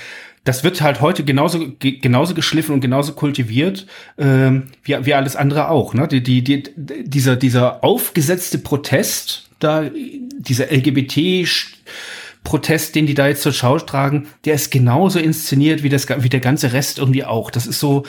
[0.45, 3.87] das wird halt heute genauso ge, genauso geschliffen und genauso kultiviert
[4.19, 5.95] ähm, wie, wie alles andere auch.
[5.95, 6.07] Ne?
[6.07, 9.85] Die, die, die, dieser, dieser aufgesetzte Protest, da
[10.39, 11.49] dieser LGBT
[12.45, 16.29] Protest, den die da jetzt zur Schau tragen, der ist genauso inszeniert wie das wie
[16.29, 17.51] der ganze Rest irgendwie auch.
[17.51, 18.05] Das ist so,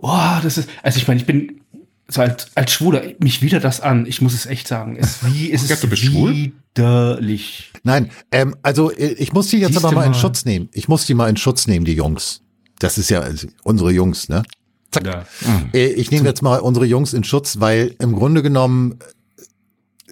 [0.00, 1.60] boah, das ist, also ich meine, ich bin
[2.08, 4.06] so als, als Schwuler, mich widert das an.
[4.06, 4.96] Ich muss es echt sagen.
[4.96, 6.52] Es, wie, es ist du bist schwul?
[6.74, 7.72] widerlich.
[7.86, 10.18] Nein, ähm, also äh, ich muss die jetzt Siehst aber du mal in mal.
[10.18, 10.68] Schutz nehmen.
[10.72, 12.42] Ich muss die mal in Schutz nehmen, die Jungs.
[12.80, 14.42] Das ist ja also, unsere Jungs, ne?
[14.90, 15.06] Zack.
[15.06, 15.24] Ja.
[15.72, 18.98] Äh, Ich nehme jetzt mal unsere Jungs in Schutz, weil im Grunde genommen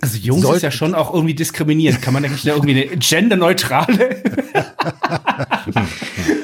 [0.00, 2.00] Also Jungs Soll- ist ja schon auch irgendwie diskriminierend.
[2.00, 4.22] Kann man da nicht irgendwie eine genderneutrale?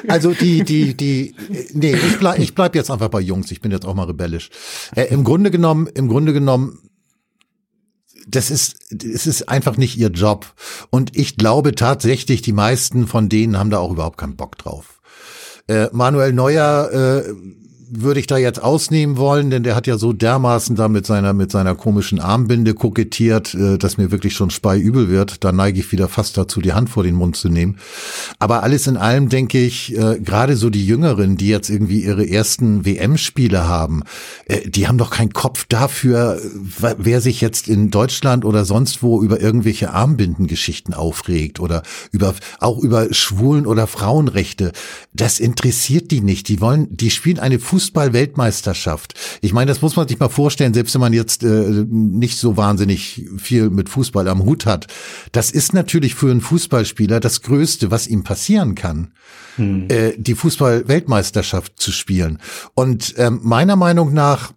[0.08, 1.34] Also die, die, die,
[1.72, 3.50] nee, ich bleib, ich bleib jetzt einfach bei Jungs.
[3.52, 4.50] Ich bin jetzt auch mal rebellisch.
[4.96, 6.80] Äh, Im Grunde genommen, im Grunde genommen,
[8.26, 10.46] das ist, es ist einfach nicht ihr Job.
[10.90, 15.00] Und ich glaube tatsächlich, die meisten von denen haben da auch überhaupt keinen Bock drauf.
[15.68, 17.33] Äh, Manuel Neuer äh,
[17.92, 21.33] würde ich da jetzt ausnehmen wollen, denn der hat ja so dermaßen da mit seiner,
[21.33, 25.42] mit seiner komischen Armbinde kokettiert, äh, dass mir wirklich schon speiübel wird.
[25.44, 27.79] Da neige ich wieder fast dazu, die Hand vor den Mund zu nehmen.
[28.38, 32.29] Aber alles in allem denke ich, äh, gerade so die Jüngeren, die jetzt irgendwie ihre
[32.29, 34.05] ersten WM-Spiele haben,
[34.46, 36.40] äh, die haben doch keinen Kopf dafür,
[36.98, 42.79] wer sich jetzt in Deutschland oder sonst wo über irgendwelche Armbindengeschichten aufregt oder über, auch
[42.79, 44.72] über Schwulen- oder Frauenrechte.
[45.12, 46.48] Das interessiert die nicht.
[46.48, 49.14] Die wollen, die spielen eine Fußball-Weltmeisterschaft.
[49.40, 52.56] Ich meine, das muss man sich mal vorstellen, selbst wenn man jetzt äh, nicht so
[52.56, 54.86] wahnsinnig viel mit Fußball am Hut hat.
[55.32, 59.12] Das ist natürlich für einen Fußballspieler das Größte, was ihm passieren kann,
[59.58, 62.38] äh, die Fußball-Weltmeisterschaft zu spielen.
[62.74, 64.52] Und ähm, meiner Meinung nach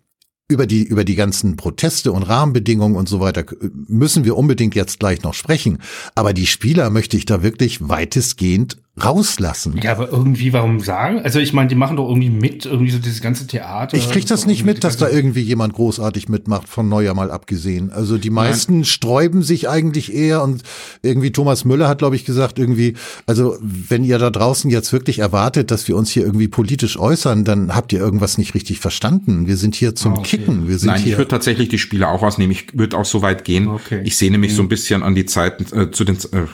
[0.49, 4.75] über die, über die ganzen Proteste und Rahmenbedingungen und so weiter äh, müssen wir unbedingt
[4.75, 5.79] jetzt gleich noch sprechen.
[6.15, 9.79] Aber die Spieler möchte ich da wirklich weitestgehend rauslassen.
[9.82, 11.19] Ja, aber irgendwie, warum sagen?
[11.23, 13.97] Also ich meine, die machen doch irgendwie mit, irgendwie so dieses ganze Theater.
[13.97, 17.91] Ich krieg das nicht mit, dass da irgendwie jemand großartig mitmacht, von Neuer mal abgesehen.
[17.91, 20.62] Also die meisten sträuben sich eigentlich eher und
[21.01, 22.93] irgendwie Thomas Müller hat, glaube ich, gesagt, irgendwie,
[23.25, 27.45] also wenn ihr da draußen jetzt wirklich erwartet, dass wir uns hier irgendwie politisch äußern,
[27.45, 29.47] dann habt ihr irgendwas nicht richtig verstanden.
[29.47, 30.38] Wir sind hier zum Ah, okay.
[30.38, 30.67] Kicken.
[30.67, 31.17] Wir sind Nein, ich hier.
[31.17, 32.51] würde tatsächlich die Spieler auch ausnehmen.
[32.51, 33.69] Ich würde auch so weit gehen.
[33.69, 34.01] Okay.
[34.03, 36.45] Ich sehne mich so ein bisschen an die Zeiten, äh, zu den, äh,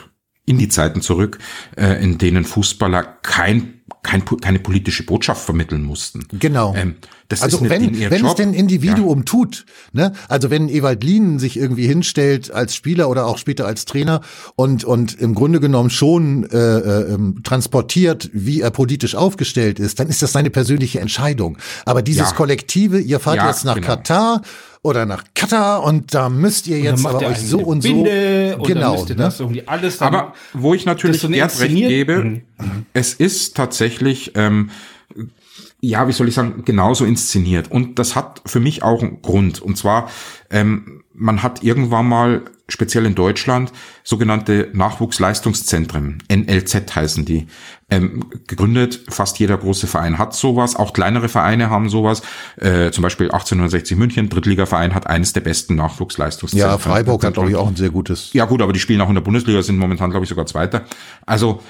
[0.50, 1.38] in die Zeiten zurück,
[1.76, 6.26] äh, in denen Fußballer kein kein, keine politische Botschaft vermitteln mussten.
[6.32, 6.74] Genau.
[6.74, 6.94] Ähm,
[7.28, 9.24] das also ist wenn, wenn es denn Individuum ja.
[9.24, 10.12] tut, ne?
[10.28, 14.22] Also wenn Ewald Lien sich irgendwie hinstellt als Spieler oder auch später als Trainer
[14.56, 20.00] und und im Grunde genommen schon äh, äh, ähm, transportiert, wie er politisch aufgestellt ist,
[20.00, 21.58] dann ist das seine persönliche Entscheidung.
[21.84, 22.36] Aber dieses ja.
[22.36, 23.86] Kollektive, ihr fahrt ja, jetzt nach genau.
[23.86, 24.42] Katar
[24.82, 28.66] oder nach Katar und da müsst ihr jetzt aber euch so und so Binde, und
[28.66, 29.14] genau ne?
[29.14, 32.42] das irgendwie alles aber wo ich natürlich so Gerd recht gebe mhm.
[32.94, 34.70] es ist tatsächlich ähm,
[35.80, 37.70] ja, wie soll ich sagen, genauso inszeniert.
[37.70, 39.60] Und das hat für mich auch einen Grund.
[39.62, 40.10] Und zwar,
[40.50, 43.72] ähm, man hat irgendwann mal, speziell in Deutschland,
[44.04, 47.46] sogenannte Nachwuchsleistungszentren, NLZ heißen die,
[47.90, 49.00] ähm, gegründet.
[49.08, 50.76] Fast jeder große Verein hat sowas.
[50.76, 52.22] Auch kleinere Vereine haben sowas.
[52.56, 56.70] Äh, zum Beispiel 1860 München, Drittligaverein, hat eines der besten Nachwuchsleistungszentren.
[56.70, 58.32] Ja, Freiburg hat, glaube ich, auch ein sehr gutes.
[58.32, 60.84] Ja gut, aber die spielen auch in der Bundesliga, sind momentan, glaube ich, sogar Zweiter.
[61.26, 61.62] Also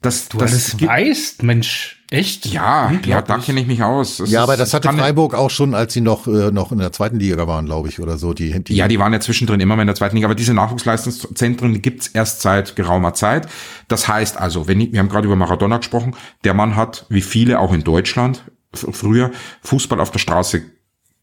[0.00, 2.46] das, du das alles weißt, Mensch, echt?
[2.46, 4.18] Ja, ja, da kenne ich mich aus.
[4.18, 6.92] Das ja, aber das hatte Freiburg auch schon, als sie noch äh, noch in der
[6.92, 8.32] zweiten Liga waren, glaube ich, oder so.
[8.32, 10.54] Die, die ja, die waren ja zwischendrin immer mal in der zweiten Liga, aber diese
[10.54, 13.48] Nachwuchsleistungszentren die gibt's erst seit geraumer Zeit.
[13.88, 16.14] Das heißt also, wenn ich, wir haben gerade über Maradona gesprochen,
[16.44, 19.30] der Mann hat, wie viele auch in Deutschland früher,
[19.62, 20.62] Fußball auf der Straße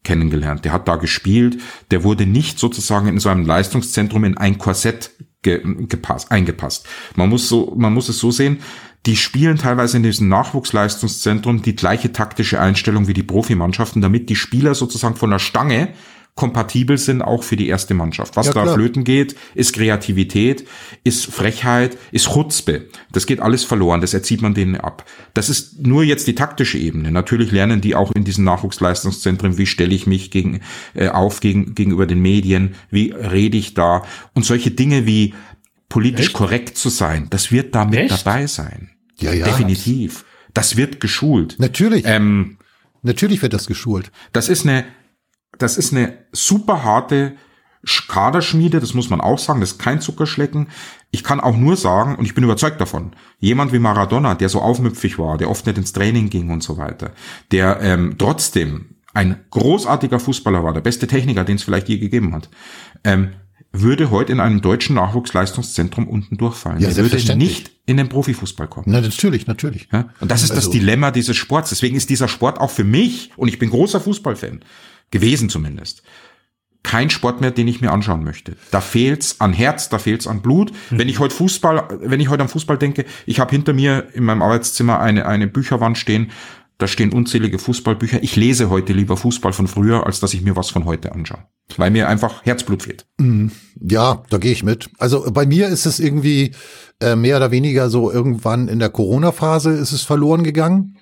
[0.02, 0.64] kennengelernt.
[0.64, 1.60] Der hat da gespielt.
[1.90, 5.10] Der wurde nicht sozusagen in so einem Leistungszentrum in ein Korsett
[5.42, 6.86] ge gepasst, eingepasst.
[7.16, 8.60] Man muss so, man muss es so sehen,
[9.06, 14.36] die spielen teilweise in diesem Nachwuchsleistungszentrum die gleiche taktische Einstellung wie die Profimannschaften, damit die
[14.36, 15.94] Spieler sozusagen von der Stange
[16.36, 18.36] kompatibel sind auch für die erste Mannschaft.
[18.36, 20.66] Was ja, da flöten geht, ist Kreativität,
[21.04, 22.86] ist Frechheit, ist Chutzpe.
[23.12, 25.04] Das geht alles verloren, das erzieht man denen ab.
[25.32, 27.12] Das ist nur jetzt die taktische Ebene.
[27.12, 30.60] Natürlich lernen die auch in diesen Nachwuchsleistungszentren, wie stelle ich mich gegen,
[30.94, 34.02] äh, auf gegen, gegenüber den Medien, wie rede ich da
[34.34, 35.34] und solche Dinge wie
[35.88, 36.34] politisch Echt?
[36.34, 38.93] korrekt zu sein, das wird da mit dabei sein.
[39.18, 39.46] Ja, ja.
[39.46, 40.24] Definitiv.
[40.52, 41.56] Das wird geschult.
[41.58, 42.04] Natürlich.
[42.06, 42.58] Ähm,
[43.02, 44.10] Natürlich wird das geschult.
[44.32, 44.86] Das ist eine
[45.58, 47.34] das ist eine super harte
[48.08, 50.68] Kaderschmiede, das muss man auch sagen, das ist kein Zuckerschlecken.
[51.10, 54.62] Ich kann auch nur sagen, und ich bin überzeugt davon, jemand wie Maradona, der so
[54.62, 57.10] aufmüpfig war, der oft nicht ins Training ging und so weiter,
[57.52, 62.34] der ähm, trotzdem ein großartiger Fußballer war, der beste Techniker, den es vielleicht je gegeben
[62.34, 62.48] hat,
[63.04, 63.34] ähm,
[63.74, 66.80] würde heute in einem deutschen Nachwuchsleistungszentrum unten durchfallen.
[66.80, 68.86] Ja, er würde nicht in den Profifußball kommen.
[68.88, 69.88] Na, natürlich, natürlich.
[69.92, 70.08] Ja?
[70.20, 71.70] Und das ist also, das Dilemma dieses Sports.
[71.70, 74.60] Deswegen ist dieser Sport auch für mich, und ich bin großer Fußballfan,
[75.10, 76.02] gewesen zumindest.
[76.84, 78.56] Kein Sport mehr, den ich mir anschauen möchte.
[78.70, 80.72] Da fehlt's an Herz, da fehlt's an Blut.
[80.90, 80.98] Mhm.
[80.98, 84.24] Wenn ich heute Fußball, wenn ich heute an Fußball denke, ich habe hinter mir in
[84.24, 86.30] meinem Arbeitszimmer eine eine Bücherwand stehen.
[86.78, 88.22] Da stehen unzählige Fußballbücher.
[88.22, 91.44] Ich lese heute lieber Fußball von früher, als dass ich mir was von heute anschaue.
[91.76, 93.06] Weil mir einfach Herzblut fehlt.
[93.18, 93.52] Mhm.
[93.80, 94.90] Ja, da gehe ich mit.
[94.98, 96.52] Also bei mir ist es irgendwie
[97.00, 100.96] äh, mehr oder weniger so irgendwann in der Corona-Phase ist es verloren gegangen.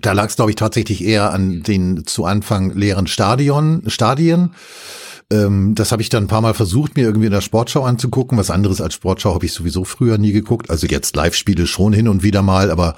[0.00, 4.54] Da lag es, glaube ich, tatsächlich eher an den zu Anfang leeren Stadion, Stadien.
[5.32, 8.36] Ähm, das habe ich dann ein paar Mal versucht, mir irgendwie in der Sportschau anzugucken.
[8.38, 10.70] Was anderes als Sportschau habe ich sowieso früher nie geguckt.
[10.70, 12.96] Also jetzt Live-Spiele schon hin und wieder mal, aber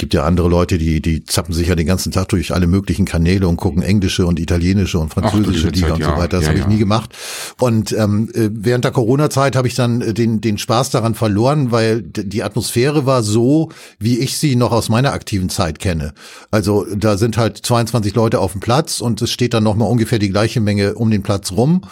[0.00, 3.04] gibt ja andere Leute, die, die zappen sich ja den ganzen Tag durch alle möglichen
[3.04, 6.36] Kanäle und gucken englische und italienische und französische Ach, Liga Zeit, und so weiter.
[6.38, 6.70] Das ja, habe ich ja.
[6.70, 7.14] nie gemacht.
[7.58, 11.70] Und ähm, äh, während der Corona-Zeit habe ich dann äh, den, den Spaß daran verloren,
[11.70, 16.14] weil die Atmosphäre war so, wie ich sie noch aus meiner aktiven Zeit kenne.
[16.50, 20.18] Also da sind halt 22 Leute auf dem Platz und es steht dann nochmal ungefähr
[20.18, 21.82] die gleiche Menge um den Platz rum.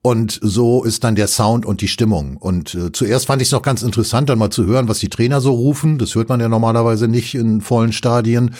[0.00, 2.36] Und so ist dann der Sound und die Stimmung.
[2.36, 5.08] Und äh, zuerst fand ich es noch ganz interessant, dann mal zu hören, was die
[5.08, 5.98] Trainer so rufen.
[5.98, 8.54] Das hört man ja normalerweise nicht in vollen Stadien.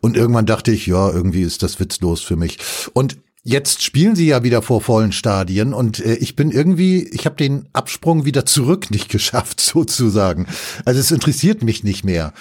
[0.00, 2.58] Und irgendwann dachte ich, ja, irgendwie ist das witzlos für mich.
[2.92, 7.26] Und Jetzt spielen sie ja wieder vor vollen Stadien und äh, ich bin irgendwie, ich
[7.26, 10.46] habe den Absprung wieder zurück nicht geschafft, sozusagen.
[10.86, 12.32] Also es interessiert mich nicht mehr.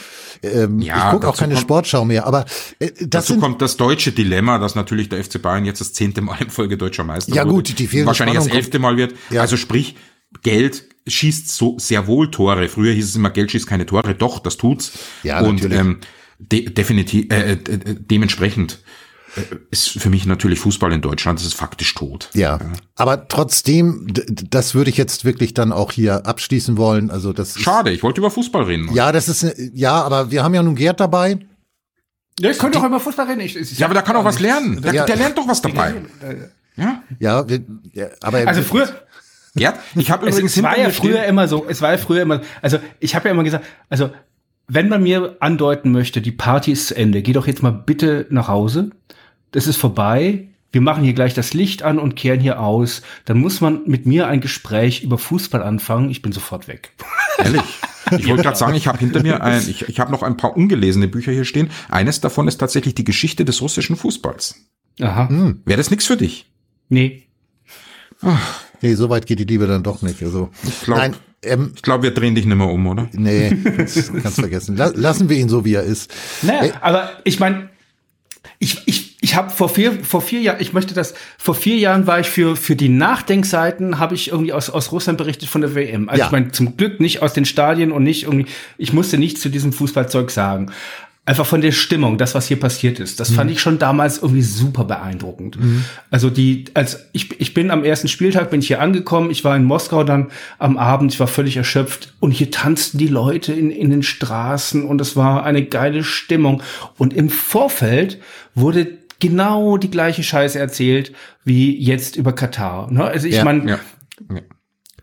[0.42, 2.46] Ähm, ja, ich gucke auch keine kommt, Sportschau mehr, aber
[2.80, 6.22] äh, dazu sind, kommt das deutsche Dilemma, dass natürlich der FC Bayern jetzt das zehnte
[6.22, 9.14] Mal in Folge deutscher Meister Ja gut, die fehlende wahrscheinlich Spannung das elfte Mal wird.
[9.30, 9.42] Ja.
[9.42, 9.98] Also sprich,
[10.42, 12.68] Geld schießt so sehr wohl Tore.
[12.70, 14.16] Früher hieß es immer, Geld schießt keine Tore.
[14.16, 14.94] Doch, das tut's.
[15.24, 15.80] Ja, und natürlich.
[15.80, 16.00] ähm,
[16.40, 18.80] de definitiv äh, äh, dementsprechend
[19.72, 22.30] ist für mich natürlich Fußball in Deutschland, das ist faktisch tot.
[22.34, 22.60] Ja,
[22.96, 27.10] aber trotzdem, das würde ich jetzt wirklich dann auch hier abschließen wollen.
[27.10, 28.94] Also das Schade, ich wollte über Fußball reden.
[28.94, 31.40] Ja, das ist, ja, aber wir haben ja nun Gerd dabei.
[32.40, 33.42] Ja, ich könnte doch über Fußball reden.
[33.42, 34.82] Ich, ich ja, aber da kann auch was lernen.
[34.82, 35.06] Der, ja.
[35.06, 35.96] der lernt doch was dabei.
[36.76, 38.90] Ja, ja, wir, ja aber also früher,
[39.56, 41.30] ja, ich habe übrigens es war ja früher stehen.
[41.30, 44.10] immer so, es war ja früher immer, also ich habe ja immer gesagt, also
[44.68, 48.26] wenn man mir andeuten möchte, die Party ist zu Ende, geh doch jetzt mal bitte
[48.30, 48.92] nach Hause
[49.54, 53.38] das ist vorbei, wir machen hier gleich das Licht an und kehren hier aus, dann
[53.38, 56.92] muss man mit mir ein Gespräch über Fußball anfangen, ich bin sofort weg.
[57.38, 57.62] Ehrlich?
[58.12, 60.56] Ich wollte gerade sagen, ich habe hinter mir ein, ich, ich habe noch ein paar
[60.56, 61.72] ungelesene Bücher hier stehen.
[61.90, 64.56] Eines davon ist tatsächlich die Geschichte des russischen Fußballs.
[65.00, 65.30] Aha.
[65.30, 65.62] Hm.
[65.66, 66.52] Wäre das nichts für dich?
[66.90, 67.24] Nee.
[68.84, 70.22] Nee, so weit geht die Liebe dann doch nicht.
[70.22, 73.10] Also, Ich glaube, nein, ähm, ich glaub, wir drehen dich nicht mehr um, oder?
[73.14, 74.78] nee, das kannst vergessen.
[74.78, 76.14] La lassen wir ihn so, wie er ist.
[76.42, 77.70] Naja, aber ich meine,
[78.60, 82.08] ich, ich, ich habe vor vier, vor vier Jahren, ich möchte das, vor vier Jahren
[82.08, 85.76] war ich für, für die Nachdenkseiten, habe ich irgendwie aus, aus Russland berichtet von der
[85.76, 86.08] WM.
[86.10, 86.26] Also Ja.
[86.28, 88.46] ich meine, zum Glück nicht aus den Stadien und nicht irgendwie,
[88.78, 90.72] ich musste nichts zu diesem Fußballzeug sagen.
[91.26, 93.22] Einfach von der Stimmung, das, was hier passiert ist.
[93.22, 95.58] Das fand ich schon damals irgendwie super beeindruckend.
[96.12, 99.56] Also die, als ich, ich bin am ersten Spieltag, bin ich hier angekommen, ich war
[99.56, 103.72] in Moskau dann am Abend, ich war völlig erschöpft und hier tanzten die Leute in,
[103.72, 106.62] in den Straßen und es war eine geile Stimmung.
[106.98, 108.20] Und im Vorfeld
[108.54, 108.88] wurde
[109.22, 111.14] genau die gleiche Scheiße erzählt
[111.46, 112.92] wie jetzt über Katar.
[112.92, 113.06] Ne?
[113.06, 113.80] Also ich Ja, meine, Ja.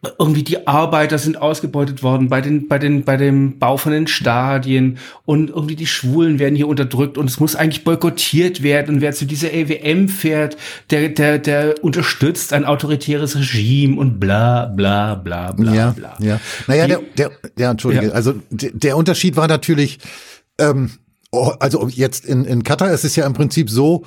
[0.04, 0.10] Ja.
[0.18, 4.06] irgendwie die Arbeiter sind ausgebeutet worden bei den bei den bei dem Bau von den
[4.06, 9.00] Stadien und irgendwie die Schwulen werden hier unterdrückt und es muss eigentlich boykottiert werden und
[9.02, 10.56] wer zu dieser EWM fährt,
[10.90, 16.16] der der der unterstützt ein autoritäres Regime und bla bla bla bla ja, bla.
[16.18, 16.40] ja.
[16.66, 18.12] Naja, Die- der, der, der, Entschuldige, Ja.
[18.12, 19.98] also der, der Unterschied war natürlich,
[20.58, 20.90] ähm,
[21.30, 24.04] oh, also jetzt in, in Katar ist es ja im Prinzip so,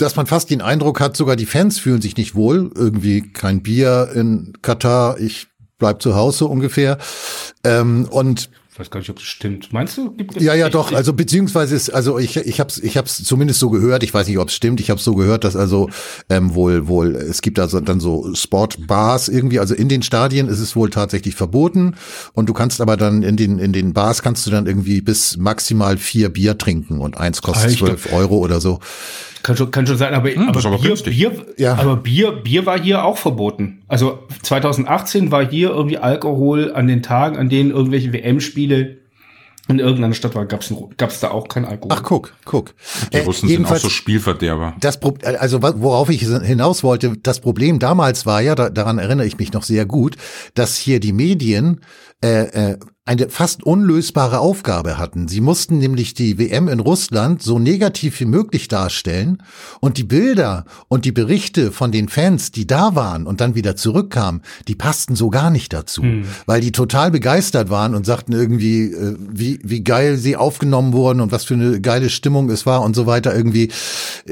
[0.00, 2.70] dass man fast den Eindruck hat, sogar die Fans fühlen sich nicht wohl.
[2.74, 6.98] Irgendwie kein Bier in Katar, ich bleib zu Hause ungefähr.
[7.64, 9.72] Ähm, und Ich weiß gar nicht, ob das stimmt.
[9.72, 10.14] Meinst du?
[10.38, 10.92] Ja, ja, doch.
[10.92, 14.04] Also beziehungsweise ist, also ich, ich habe es, ich hab's zumindest so gehört.
[14.04, 14.80] Ich weiß nicht, ob es stimmt.
[14.80, 15.90] Ich habe so gehört, dass also
[16.28, 19.58] ähm, wohl, wohl es gibt also dann so Sportbars irgendwie.
[19.58, 21.96] Also in den Stadien ist es wohl tatsächlich verboten
[22.34, 25.36] und du kannst aber dann in den in den Bars kannst du dann irgendwie bis
[25.36, 27.78] maximal vier Bier trinken und eins kostet Alter.
[27.86, 28.78] zwölf Euro oder so.
[29.48, 30.94] Kann schon, kann schon sein, aber, ist aber, aber Bier.
[30.94, 31.76] Bier, Ja.
[31.78, 33.80] aber Bier, Bier war hier auch verboten.
[33.88, 38.98] Also 2018 war hier irgendwie Alkohol an den Tagen, an denen irgendwelche WM-Spiele
[39.66, 41.96] in irgendeiner Stadt war, gab's gab's da auch kein Alkohol.
[41.96, 42.74] Ach guck, guck.
[43.10, 44.74] Die Äh, Russen sind auch so Spielverderber.
[44.80, 49.26] Das Pro also worauf ich hinaus wollte, das Problem damals war ja, da, daran erinnere
[49.26, 50.16] ich mich noch sehr gut,
[50.52, 51.80] dass hier die Medien
[52.24, 55.28] äh, äh, eine fast unlösbare Aufgabe hatten.
[55.28, 59.42] Sie mussten nämlich die WM in Russland so negativ wie möglich darstellen
[59.80, 63.76] und die Bilder und die Berichte von den Fans, die da waren und dann wieder
[63.76, 66.02] zurückkamen, die passten so gar nicht dazu,
[66.44, 71.22] weil die total begeistert waren und sagten irgendwie, äh, wie, wie geil sie aufgenommen wurden
[71.22, 73.70] und was für eine geile Stimmung es war und so weiter irgendwie.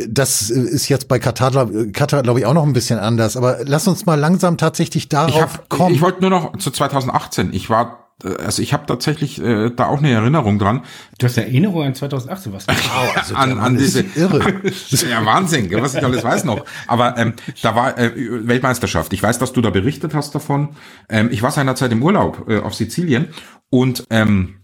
[0.07, 3.39] Das äh, ist jetzt bei Katar, glaub- Katar glaube ich, auch noch ein bisschen anders.
[3.39, 5.95] Aber lass uns mal langsam tatsächlich darauf Ich, hab, kommen.
[5.95, 7.55] ich wollte nur noch zu 2018.
[7.55, 7.76] Ich war,
[8.25, 10.83] äh, also ich habe tatsächlich äh, da auch eine Erinnerung dran.
[11.19, 12.69] Du hast eine Erinnerung an 2018, was?
[12.69, 14.55] also der an, an diese irre.
[14.63, 16.65] Das ist ja Wahnsinn, was ich alles weiß noch.
[16.87, 18.13] Aber ähm, da war äh,
[18.47, 19.13] Weltmeisterschaft.
[19.13, 20.71] Ich weiß, dass du da berichtet hast davon.
[21.09, 23.29] Ähm, ich war seinerzeit im Urlaub äh, auf Sizilien
[23.71, 24.61] und ähm,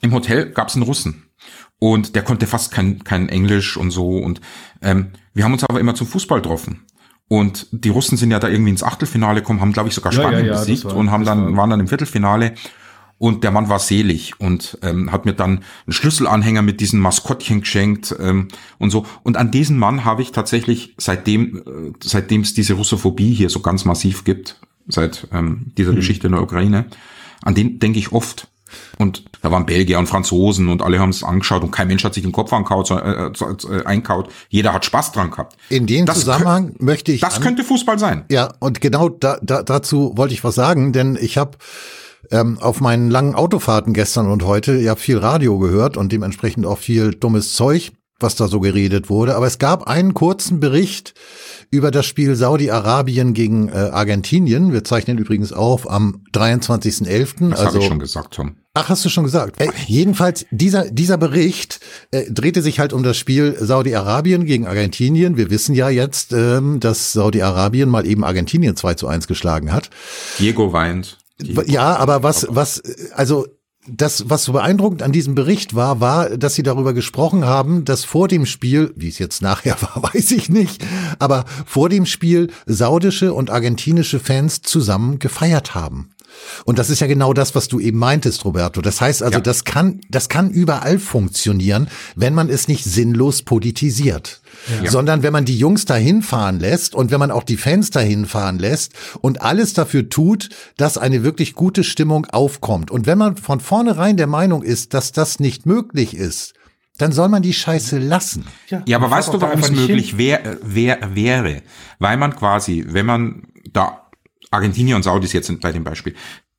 [0.00, 1.24] im Hotel gab es einen Russen.
[1.80, 4.18] Und der konnte fast kein, kein Englisch und so.
[4.18, 4.40] Und
[4.82, 6.84] ähm, wir haben uns aber immer zum Fußball getroffen.
[7.28, 10.46] Und die Russen sind ja da irgendwie ins Achtelfinale gekommen, haben, glaube ich, sogar Spanien
[10.46, 12.54] ja, ja, besiegt war- und haben dann, war- waren dann im Viertelfinale.
[13.20, 15.50] Und der Mann war selig und ähm, hat mir dann
[15.86, 18.46] einen Schlüsselanhänger mit diesen Maskottchen geschenkt ähm,
[18.78, 19.06] und so.
[19.24, 21.62] Und an diesen Mann habe ich tatsächlich seitdem, äh,
[22.00, 26.42] seitdem es diese Russophobie hier so ganz massiv gibt, seit ähm, dieser Geschichte in der
[26.42, 26.86] Ukraine,
[27.42, 28.46] an den denke ich oft.
[28.98, 32.14] Und da waren Belgier und Franzosen und alle haben es angeschaut und kein Mensch hat
[32.14, 34.30] sich den Kopf ankaut, äh, äh, einkaut.
[34.48, 35.56] Jeder hat Spaß dran gehabt.
[35.68, 38.24] In dem Das Zusammenhang möchte ich Das könnte Fußball sein.
[38.30, 41.58] Ja, und genau da, da, dazu wollte ich was sagen, denn ich habe
[42.30, 46.78] ähm, auf meinen langen Autofahrten gestern und heute ja viel Radio gehört und dementsprechend auch
[46.78, 49.36] viel dummes Zeug, was da so geredet wurde.
[49.36, 51.14] Aber es gab einen kurzen Bericht
[51.70, 54.72] über das Spiel Saudi-Arabien gegen äh, Argentinien.
[54.72, 57.50] Wir zeichnen übrigens auf am 23.11.
[57.50, 58.56] Das Also habe ich schon gesagt, Tom.
[58.74, 59.60] Ach, hast du schon gesagt.
[59.60, 65.36] Äh, jedenfalls, dieser, dieser Bericht äh, drehte sich halt um das Spiel Saudi-Arabien gegen Argentinien.
[65.36, 69.90] Wir wissen ja jetzt, ähm, dass Saudi-Arabien mal eben Argentinien 2 zu 1 geschlagen hat.
[70.38, 71.18] Diego weint.
[71.40, 71.62] Diego.
[71.66, 72.82] Ja, aber was, was,
[73.14, 73.46] also
[73.90, 78.04] das, was so beeindruckend an diesem Bericht war, war, dass sie darüber gesprochen haben, dass
[78.04, 80.84] vor dem Spiel, wie es jetzt nachher war, weiß ich nicht,
[81.18, 86.10] aber vor dem Spiel saudische und argentinische Fans zusammen gefeiert haben.
[86.64, 88.80] Und das ist ja genau das, was du eben meintest, Roberto.
[88.80, 89.40] Das heißt also, Ja.
[89.40, 94.40] das kann, das kann überall funktionieren, wenn man es nicht sinnlos politisiert.
[94.84, 98.26] Sondern wenn man die Jungs dahin fahren lässt und wenn man auch die Fans dahin
[98.26, 102.90] fahren lässt und alles dafür tut, dass eine wirklich gute Stimmung aufkommt.
[102.90, 106.54] Und wenn man von vornherein der Meinung ist, dass das nicht möglich ist,
[106.98, 108.46] dann soll man die Scheiße lassen.
[108.68, 111.62] Ja, aber weißt du, warum es möglich wär, wär, wäre?
[112.00, 114.07] Weil man quasi, wenn man da
[114.50, 116.14] Argentinier und Saudis jetzt sind bei dem Beispiel,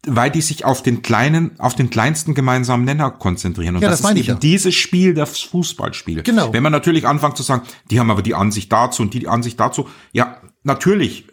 [0.07, 3.75] weil die sich auf den kleinen, auf den kleinsten gemeinsamen Nenner konzentrieren.
[3.75, 4.39] Und Ja, das, das meine ist ich eben ja.
[4.39, 6.23] dieses Spiel, das Fußballspiel.
[6.23, 6.53] Genau.
[6.53, 9.27] Wenn man natürlich anfängt zu sagen, die haben aber die Ansicht dazu und die die
[9.27, 11.25] Ansicht dazu, ja, natürlich.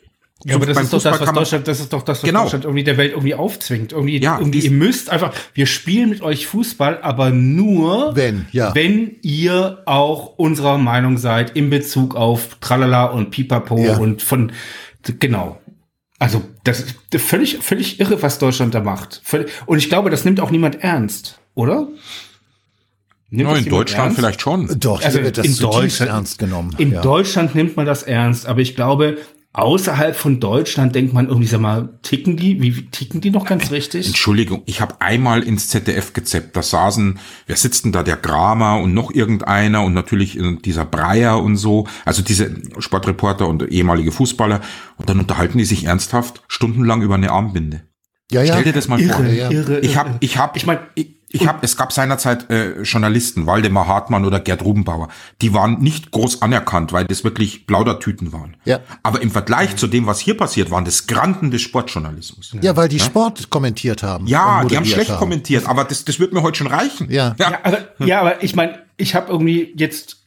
[0.45, 2.29] Ja, aber das Beim ist doch Fußball das, was Deutschland, das ist doch das, was
[2.29, 2.43] Genau.
[2.43, 3.93] Deutschland irgendwie der Welt irgendwie aufzwingt.
[3.93, 8.75] Irgendwie, Ja, irgendwie, ihr müsst einfach, wir spielen mit euch Fußball, aber nur, Wenn, ja.
[8.75, 13.97] wenn ihr auch unserer Meinung seid in Bezug auf Tralala und Pipapo Ja.
[13.97, 14.53] und von,
[15.21, 15.59] genau.
[16.19, 19.21] Also, das ist völlig, völlig irre, was Deutschland da macht.
[19.25, 21.89] Völlig, und ich glaube, das nimmt auch niemand ernst, oder?
[23.29, 24.17] Nimmt Ja, das in Deutschland ernst?
[24.19, 24.79] vielleicht schon.
[24.81, 26.75] Doch, Also hier wird das in Deutschland- ernst genommen.
[26.79, 27.03] In ja.
[27.03, 29.19] Deutschland nimmt man das ernst, aber ich glaube,
[29.57, 32.61] außerhalb von Deutschland denkt man irgendwie, sag mal, ticken die?
[32.61, 34.07] Wie, ticken die noch ganz richtig?
[34.07, 36.55] Entschuldigung, ich habe einmal ins ZDF gezeppt.
[36.57, 38.03] Da saßen, wer sitzt denn da?
[38.03, 41.87] Der Kramer und noch irgendeiner und natürlich äh, dieser Breyer und so.
[42.05, 44.61] Also diese Sportreporter und ehemalige Fußballer.
[44.99, 47.83] Und dann unterhalten die sich ernsthaft stundenlang über eine Armbinde.
[48.31, 48.53] ja, ja.
[48.53, 49.25] Stell dir das mal Irre, vor.
[49.25, 53.47] irre, Ich habe, ich habe, Ich mein- ich, ich habe, es gab seinerzeit äh, Journalisten,
[53.47, 55.09] Waldemar Hartmann oder Gerd Rubenbauer,
[55.43, 58.57] die waren nicht groß anerkannt, weil das wirklich Plaudertüten waren.
[58.65, 58.81] Ja.
[59.03, 62.55] Aber im Vergleich zu dem, was hier passiert, waren das Granden des Sportjournalismus.
[62.61, 64.27] Ja, weil die Sport kommentiert haben.
[64.27, 67.11] Ja, die haben schlecht kommentiert, aber das, das wird mir heute schon reichen.
[67.11, 67.35] Ja.
[67.39, 70.19] Ja, aber, ja, aber ich meine, ich habe irgendwie jetzt,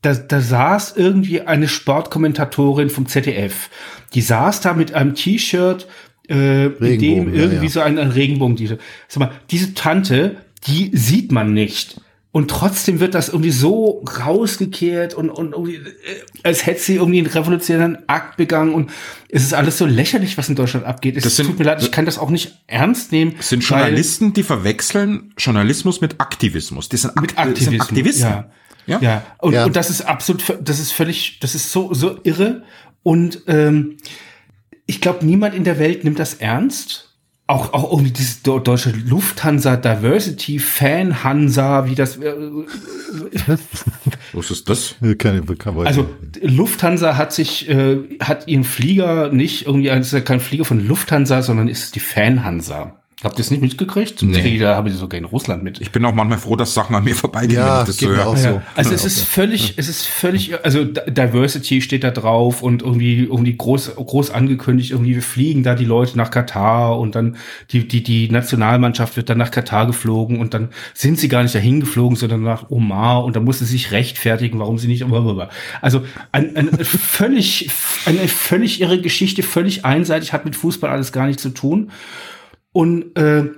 [0.00, 3.68] da, da saß irgendwie eine Sportkommentatorin vom ZDF.
[4.14, 5.86] Die saß da mit einem T-Shirt,
[6.30, 7.70] äh, in dem Regenbogen, ja, irgendwie ja.
[7.70, 8.56] so ein, ein Regenbogen.
[8.56, 8.78] Diese,
[9.08, 12.00] sag mal, diese Tante, die sieht man nicht.
[12.32, 15.90] Und trotzdem wird das irgendwie so rausgekehrt und, und irgendwie, äh,
[16.44, 18.90] als hätte sie irgendwie einen revolutionären Akt begangen und
[19.28, 21.16] es ist alles so lächerlich, was in Deutschland abgeht.
[21.16, 23.34] Es Das sind- tut mir leid, ich kann das auch nicht ernst nehmen.
[23.40, 26.88] Es sind Journalisten, die verwechseln Journalismus mit Aktivismus.
[26.88, 27.80] Die sind, mit Ak- sind Aktivismus.
[27.88, 28.28] Aktivisten.
[28.30, 28.50] Ja.
[28.86, 28.98] Ja?
[29.00, 29.22] Ja.
[29.38, 29.64] Und, Ja.
[29.64, 32.62] und das ist absolut, das ist völlig, das ist so, so irre.
[33.02, 33.96] Und ähm,
[34.90, 37.06] ich glaube, niemand in der Welt nimmt das ernst.
[37.46, 42.32] Auch, auch irgendwie dieses deutsche Lufthansa Diversity Fan Hansa, wie das, äh,
[44.32, 44.96] Was ist das?
[45.18, 45.42] Keine,
[45.84, 46.08] also
[46.42, 50.84] Lufthansa hat sich, äh, hat ihren Flieger nicht irgendwie, es ist ja kein Flieger von
[50.86, 52.99] Lufthansa, sondern ist die Fan Hansa.
[53.22, 54.22] Habt ihr es nicht mitgekriegt?
[54.22, 54.56] Nee.
[54.58, 55.78] Da habe ich sogar in Russland mit.
[55.78, 58.08] Ich bin auch manchmal froh, dass Sachen an mir vorbeigehen, Ja, wenn ich das geht
[58.08, 58.26] so mir höre.
[58.28, 58.62] auch Ja, so.
[58.74, 63.54] also es ist völlig, es ist völlig, also Diversity steht da drauf und irgendwie, irgendwie
[63.54, 67.36] groß, groß angekündigt, irgendwie wir fliegen da die Leute nach Katar und dann
[67.72, 71.54] die, die, die Nationalmannschaft wird dann nach Katar geflogen und dann sind sie gar nicht
[71.54, 75.04] dahin geflogen, sondern nach Omar und dann musste sie sich rechtfertigen, warum sie nicht,
[75.82, 77.68] also ein, ein völlig,
[78.06, 81.90] eine völlig irre Geschichte, völlig einseitig, hat mit Fußball alles gar nichts zu tun
[82.72, 83.50] und, äh,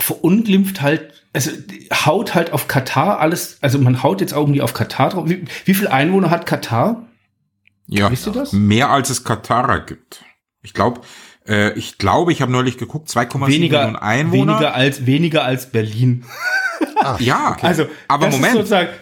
[0.00, 1.50] verunglimpft halt, also
[1.92, 5.28] haut halt auf Katar alles, also man haut jetzt irgendwie auf Katar drauf.
[5.28, 7.06] Wie, wie viel Einwohner hat Katar?
[7.86, 8.52] Ja, Wisst ihr das?
[8.52, 10.24] mehr als es Katarer gibt.
[10.62, 11.00] Ich glaube,
[11.46, 14.54] äh, ich glaube, ich habe neulich geguckt, 2,7 Millionen Einwohner.
[14.54, 16.24] weniger als, weniger als Berlin.
[17.18, 18.52] ja, Also, aber Moment,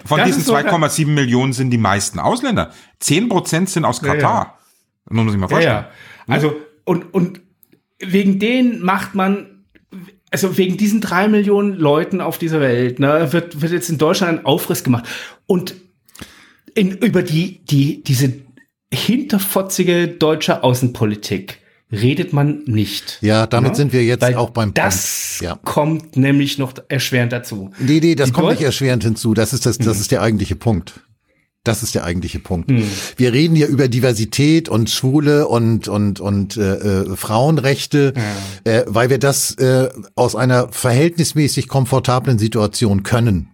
[0.05, 2.73] von diesen ist sozusagen- 2,7 Millionen sind die meisten Ausländer.
[3.01, 4.59] 10 Prozent sind aus Ja, Katar.
[5.07, 5.85] Das muss man sich mal Ja, vorstellen.
[6.29, 6.35] ja.
[6.35, 7.41] Also, und, und
[8.01, 9.65] wegen denen macht man,
[10.31, 14.39] also wegen diesen drei Millionen Leuten auf dieser Welt, ne, wird, wird jetzt in Deutschland
[14.41, 15.07] ein Aufriss gemacht.
[15.47, 15.75] Und
[16.75, 18.33] in, über die, die, diese
[18.93, 21.59] hinterfotzige deutsche Außenpolitik
[21.93, 23.19] redet man nicht.
[23.21, 23.77] Ja, damit Ne?
[23.77, 25.51] sind wir jetzt Weil auch beim Das Punkt.
[25.51, 25.59] Ja.
[25.65, 27.73] kommt nämlich noch erschwerend dazu.
[27.81, 29.35] Nee, nee, das Die kommt Deut- nicht erschwerend hinzu.
[29.35, 30.01] Das ist das, das Hm.
[30.01, 31.01] ist der eigentliche Punkt.
[31.63, 32.71] Das ist der eigentliche Punkt.
[32.71, 32.83] Hm.
[33.17, 38.15] Wir reden hier über Diversität und Schwule und und und äh, äh, Frauenrechte,
[38.65, 43.51] äh, weil wir das äh, aus einer verhältnismäßig komfortablen Situation können.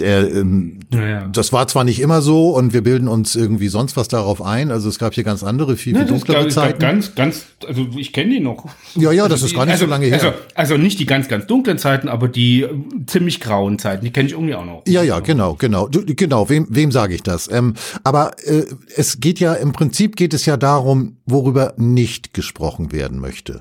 [0.00, 1.28] Der, ähm, Ja, ja.
[1.28, 4.72] das war zwar nicht immer so und wir bilden uns irgendwie sonst was darauf ein.
[4.72, 6.78] Also es gab hier ganz andere, viel, viel Ne, ist dunklere ganz, Zeiten.
[6.80, 8.66] ganz, ganz, also ich kenne die noch.
[8.96, 10.14] Ja, ja, das ist gar nicht also, so lange her.
[10.14, 12.70] Also, also nicht die ganz, ganz dunklen Zeiten, aber die äh,
[13.06, 14.82] ziemlich grauen Zeiten, die kenne ich irgendwie auch noch.
[14.88, 16.48] Ja, ja, genau, genau, genau.
[16.48, 17.48] Wem, wem sage ich das?
[17.50, 18.64] Ähm, aber äh,
[18.96, 23.60] es geht ja im Prinzip geht es ja darum, worüber nicht gesprochen werden möchte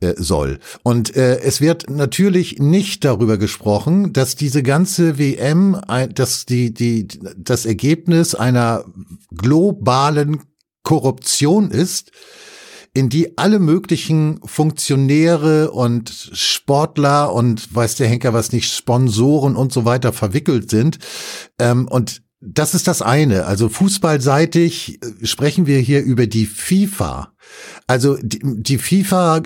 [0.00, 0.58] äh, soll.
[0.82, 6.72] Und äh, es wird natürlich nicht darüber gesprochen, dass diese ganze WM, ein, dass die
[6.72, 8.84] die das Ergebnis einer
[9.34, 10.40] globalen
[10.82, 12.12] Korruption ist,
[12.94, 19.72] in die alle möglichen Funktionäre und Sportler und weiß der Henker was nicht, Sponsoren und
[19.72, 20.98] so weiter verwickelt sind.
[21.58, 23.46] Ähm, und das ist das eine.
[23.46, 27.32] Also fußballseitig äh, sprechen wir hier über die FIFA.
[27.86, 29.42] Also die, die FIFA, äh,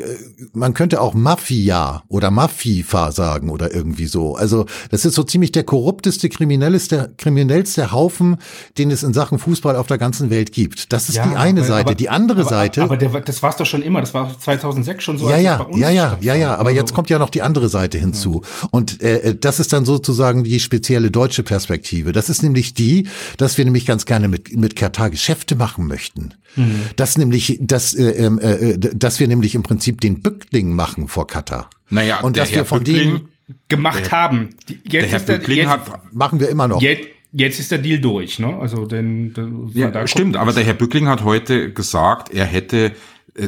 [0.53, 4.35] man könnte auch Mafia oder Mafifa sagen oder irgendwie so.
[4.35, 8.39] Also das ist so ziemlich der korrupteste, kriminellste, kriminellste Haufen,
[8.79, 10.93] den es in Sachen Fußball auf der ganzen Welt gibt.
[10.93, 11.87] Das ist ja, die eine aber, Seite.
[11.87, 12.83] Aber, die andere aber, Seite.
[12.83, 14.01] Aber der, das war es doch schon immer.
[14.01, 15.29] Das war 2006 schon so.
[15.29, 16.57] Ja, ja, ja, ja, ja, ja.
[16.57, 18.43] Aber jetzt kommt ja noch die andere Seite hinzu.
[18.43, 18.69] Ja.
[18.71, 22.13] Und äh, äh, das ist dann sozusagen die spezielle deutsche Perspektive.
[22.13, 26.35] Das ist nämlich die, dass wir nämlich ganz gerne mit mit Katar Geschäfte machen möchten.
[26.57, 26.83] Mhm.
[26.97, 27.59] Das nämlich,
[27.93, 31.71] dass, äh, ähm, äh, äh, dass wir nämlich im Prinzip den Bückling machen vor Katar.
[31.89, 33.29] Naja, und dass wir von denen
[33.69, 34.51] gemacht der, haben.
[34.85, 36.81] Jetzt der Herr Bückling jetzt, hat, machen wir immer noch.
[36.81, 38.57] Jetzt, jetzt ist der Deal durch, ne?
[38.59, 40.37] Also denn, denn ja, stimmt.
[40.37, 42.93] Aber der Herr Bückling hat heute gesagt, er hätte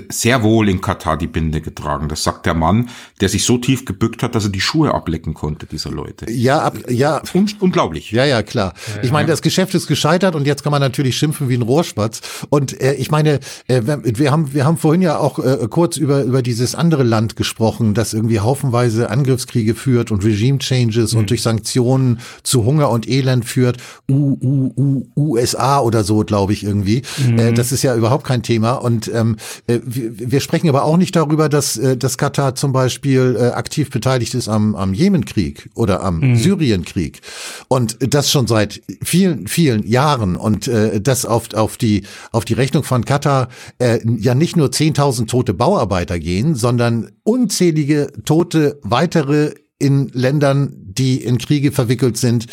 [0.09, 2.09] sehr wohl in Katar die Binde getragen.
[2.09, 2.89] Das sagt der Mann,
[3.21, 6.31] der sich so tief gebückt hat, dass er die Schuhe ablecken konnte, dieser Leute.
[6.31, 7.23] Ja, ab, ja.
[7.35, 8.11] Un unglaublich.
[8.11, 8.75] Ja, ja, klar.
[9.03, 12.21] Ich meine, das Geschäft ist gescheitert und jetzt kann man natürlich schimpfen wie ein Rohrspatz.
[12.49, 16.23] Und äh, ich meine, äh, wir haben wir haben vorhin ja auch äh, kurz über
[16.23, 21.21] über dieses andere Land gesprochen, das irgendwie haufenweise Angriffskriege führt und Regime Changes mhm.
[21.21, 23.79] und durch Sanktionen zu Hunger und Elend führt.
[24.11, 27.03] U, U, U, USA oder so, glaube ich irgendwie.
[27.19, 27.39] Mhm.
[27.39, 29.37] Äh, das ist ja überhaupt kein Thema und ähm,
[29.67, 33.47] äh, wir, wir sprechen aber auch nicht darüber, dass, äh, dass Katar zum Beispiel äh,
[33.49, 36.37] aktiv beteiligt ist am, am Jemenkrieg oder am mhm.
[36.37, 37.21] Syrienkrieg.
[37.69, 40.37] Und das schon seit vielen, vielen Jahren.
[40.37, 44.69] Und äh, das auf, auf, die, auf die Rechnung von Katar äh, ja nicht nur
[44.69, 52.47] 10.000 tote Bauarbeiter gehen, sondern unzählige tote weitere in Ländern, die in Kriege verwickelt sind,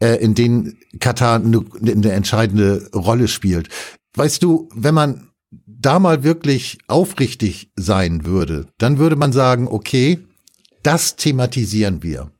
[0.00, 3.68] äh, in denen Katar eine, eine entscheidende Rolle spielt.
[4.14, 5.29] Weißt du, wenn man
[5.80, 10.18] da mal wirklich aufrichtig sein würde, dann würde man sagen, okay,
[10.82, 12.30] das thematisieren wir.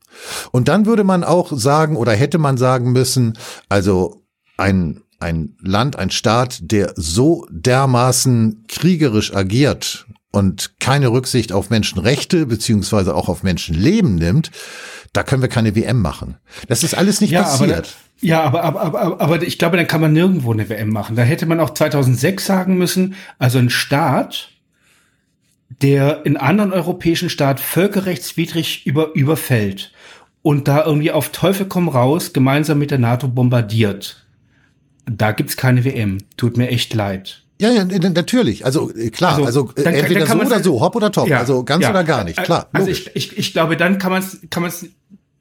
[0.51, 3.39] Und dann würde man auch sagen oder hätte man sagen müssen,
[3.69, 4.25] also
[4.57, 12.47] ein, ein Land, ein Staat, der so dermaßen kriegerisch agiert und keine Rücksicht auf Menschenrechte
[12.47, 14.51] beziehungsweise auch auf Menschenleben nimmt,
[15.13, 16.37] da können wir keine WM machen.
[16.69, 17.97] Das ist alles nicht ja, passiert.
[18.21, 21.17] Ja, aber, aber, aber, aber ich glaube, dann kann man nirgendwo eine WM machen.
[21.17, 24.51] Da hätte man auch 2006 sagen müssen, also ein Staat,
[25.83, 29.93] der in anderen europäischen Staat völkerrechtswidrig über, überfällt
[30.43, 34.27] und da irgendwie auf Teufel komm raus gemeinsam mit der NATO bombardiert.
[35.07, 36.19] Da gibt's keine WM.
[36.37, 37.43] Tut mir echt leid.
[37.61, 38.65] Ja, ja, natürlich.
[38.65, 41.29] Also äh, klar, also, also dann, entweder dann so oder so, hopp oder top.
[41.29, 42.69] Ja, also ganz ja, oder gar nicht, klar.
[42.73, 44.87] Also ich, ich, ich glaube, dann kann man es kann man's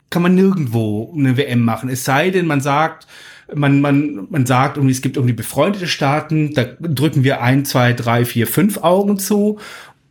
[0.10, 1.90] kann man nirgendwo eine WM machen.
[1.90, 3.08] Es sei denn, man sagt,
[3.54, 7.94] man, man, man sagt irgendwie, es gibt irgendwie befreundete Staaten, da drücken wir ein, zwei,
[7.94, 9.60] drei, vier, fünf Augen zu.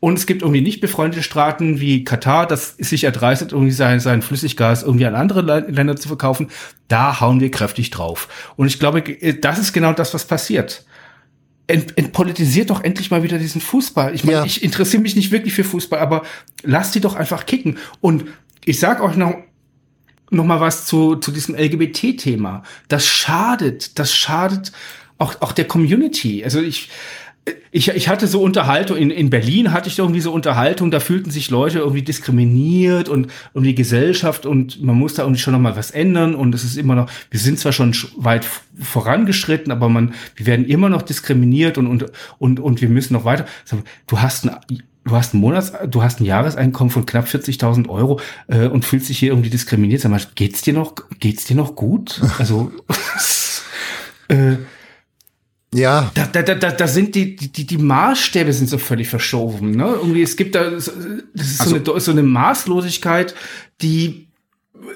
[0.01, 4.22] Und es gibt irgendwie nicht befreundete Staaten wie Katar, das sich erdreistet, irgendwie sein, sein
[4.22, 6.49] Flüssiggas irgendwie an andere Länder zu verkaufen.
[6.86, 8.28] Da hauen wir kräftig drauf.
[8.57, 10.84] Und ich glaube, das ist genau das, was passiert.
[11.66, 14.14] Ent, entpolitisiert doch endlich mal wieder diesen Fußball.
[14.14, 14.44] Ich meine, ja.
[14.44, 16.22] ich interessiere mich nicht wirklich für Fußball, aber
[16.62, 17.76] lasst die doch einfach kicken.
[18.01, 18.24] Und
[18.64, 19.34] ich sag euch noch,
[20.31, 22.62] noch mal was zu, zu diesem LGBT-Thema.
[22.89, 24.72] Das schadet, das schadet
[25.18, 26.45] auch, auch der Community.
[26.45, 26.91] Also ich,
[27.70, 31.31] ich, ich hatte so Unterhaltung, in, in Berlin hatte ich irgendwie so Unterhaltung, da fühlten
[31.31, 35.61] sich Leute irgendwie diskriminiert und um die Gesellschaft und man muss da irgendwie schon noch
[35.61, 38.47] mal was ändern und es ist immer noch, wir sind zwar schon weit
[38.81, 42.07] vorangeschritten, aber man, wir werden immer noch diskriminiert und, und,
[42.39, 43.47] und, und wir müssen noch weiter.
[44.07, 48.20] Du hast ein du hast ein Monats, du hast ein Jahreseinkommen von knapp 40.000 Euro
[48.46, 50.00] äh, und fühlst dich hier irgendwie diskriminiert.
[50.00, 52.20] Sag mal, geht's dir noch, geht's dir noch gut?
[52.38, 52.70] Also,
[54.28, 54.56] äh,
[55.74, 56.11] ja.
[56.14, 59.72] Da, da, da, da sind die, die, die Maßstäbe sind so völlig verschoben.
[59.72, 59.86] Ne?
[59.86, 63.34] Irgendwie, es gibt da, das ist so, also, eine, so eine Maßlosigkeit,
[63.82, 64.28] die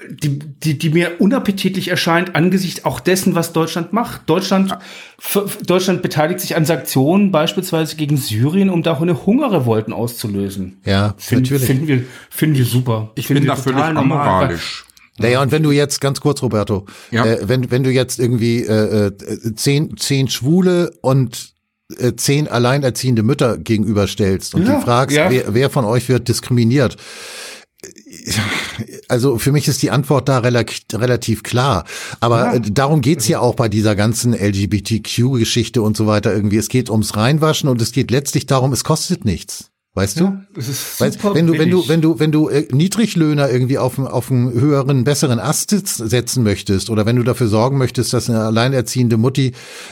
[0.09, 4.29] die, die, die mir unappetitlich erscheint angesichts auch dessen, was Deutschland macht.
[4.29, 5.45] Deutschland, ja.
[5.65, 10.81] Deutschland beteiligt sich an Sanktionen, beispielsweise gegen Syrien, um da eine Hungerrevolten auszulösen.
[10.85, 11.65] Ja, Find, natürlich.
[11.65, 13.11] Finden wir, finden wir super.
[13.15, 14.85] Ich bin da völlig amoralisch.
[15.19, 17.25] Naja, und wenn du jetzt, ganz kurz, Roberto, ja.
[17.25, 21.53] äh, wenn, wenn du jetzt irgendwie äh, äh, zehn, zehn Schwule und
[21.97, 25.29] äh, zehn alleinerziehende Mütter gegenüberstellst und ja, die fragst, ja.
[25.29, 26.97] wer, wer von euch wird diskriminiert,
[29.07, 31.85] also für mich ist die Antwort da relativ klar.
[32.19, 32.59] Aber ja.
[32.59, 36.57] darum geht's ja auch bei dieser ganzen LGBTQ-Geschichte und so weiter irgendwie.
[36.57, 39.69] Es geht ums Reinwaschen und es geht letztlich darum, es kostet nichts.
[39.95, 40.23] Weißt du?
[40.23, 43.77] Ja, das ist weißt, wenn du, wenn du, wenn du, wenn du äh, Niedriglöhner irgendwie
[43.77, 48.27] auf, auf einen höheren, besseren Ast setzen möchtest oder wenn du dafür sorgen möchtest, dass
[48.27, 49.51] eine alleinerziehende Mutti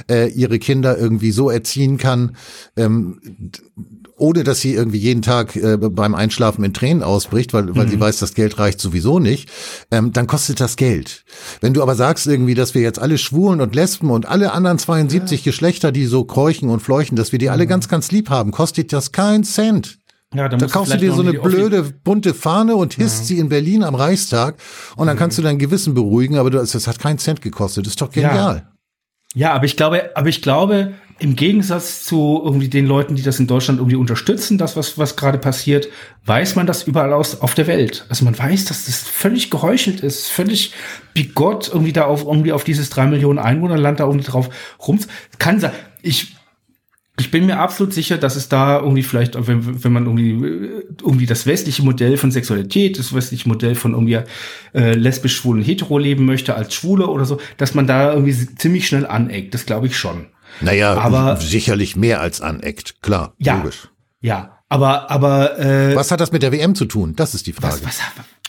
[0.10, 2.36] äh, ihre Kinder irgendwie so erziehen kann,
[2.78, 3.22] ähm,
[4.22, 7.90] ohne dass sie irgendwie jeden Tag äh, beim Einschlafen in Tränen ausbricht, weil, weil mhm.
[7.90, 9.50] sie weiß, das Geld reicht sowieso nicht,
[9.90, 11.26] ähm, dann kostet das Geld.
[11.60, 14.78] Wenn du aber sagst irgendwie, dass wir jetzt alle Schwulen und Lesben und alle anderen
[14.78, 15.52] 72 ja.
[15.52, 17.70] Geschlechter, die so kräuchen und fleuchen, dass wir die alle mhm.
[17.70, 19.98] ganz, ganz lieb haben, kostet das kein Cent.
[20.34, 23.26] Ja, da kaufst du dir so eine blöde bunte Fahne und hisst ja.
[23.26, 24.56] sie in Berlin am Reichstag
[24.96, 27.86] und dann kannst du dein Gewissen beruhigen, aber das, das hat keinen Cent gekostet.
[27.86, 28.68] Das ist doch genial.
[29.34, 29.48] Ja.
[29.50, 33.40] ja, aber ich glaube, aber ich glaube, im Gegensatz zu irgendwie den Leuten, die das
[33.40, 35.88] in Deutschland irgendwie unterstützen, das, was, was gerade passiert,
[36.26, 38.06] weiß man das überall aus auf der Welt.
[38.10, 40.74] Also man weiß, dass das völlig geheuchelt ist, völlig
[41.14, 44.50] bigott irgendwie da auf, irgendwie auf dieses drei Millionen Einwohnerland da irgendwie drauf
[44.88, 45.00] rum.
[45.38, 45.74] Kann sein.
[46.02, 46.36] Ich,
[47.20, 50.32] ich bin mir absolut sicher, dass es da irgendwie vielleicht, wenn, wenn man irgendwie,
[51.04, 54.22] irgendwie das westliche Modell von Sexualität, das westliche Modell von irgendwie
[54.74, 58.34] äh, lesbisch, schwul und hetero leben möchte als Schwule oder so, dass man da irgendwie
[58.56, 59.54] ziemlich schnell aneckt.
[59.54, 60.26] Das glaube ich schon.
[60.60, 63.90] Naja, aber sicherlich mehr als aneckt, klar, ja, logisch.
[64.20, 67.14] Ja, aber, aber äh, Was hat das mit der WM zu tun?
[67.16, 67.76] Das ist die Frage.
[67.84, 68.00] Was, was,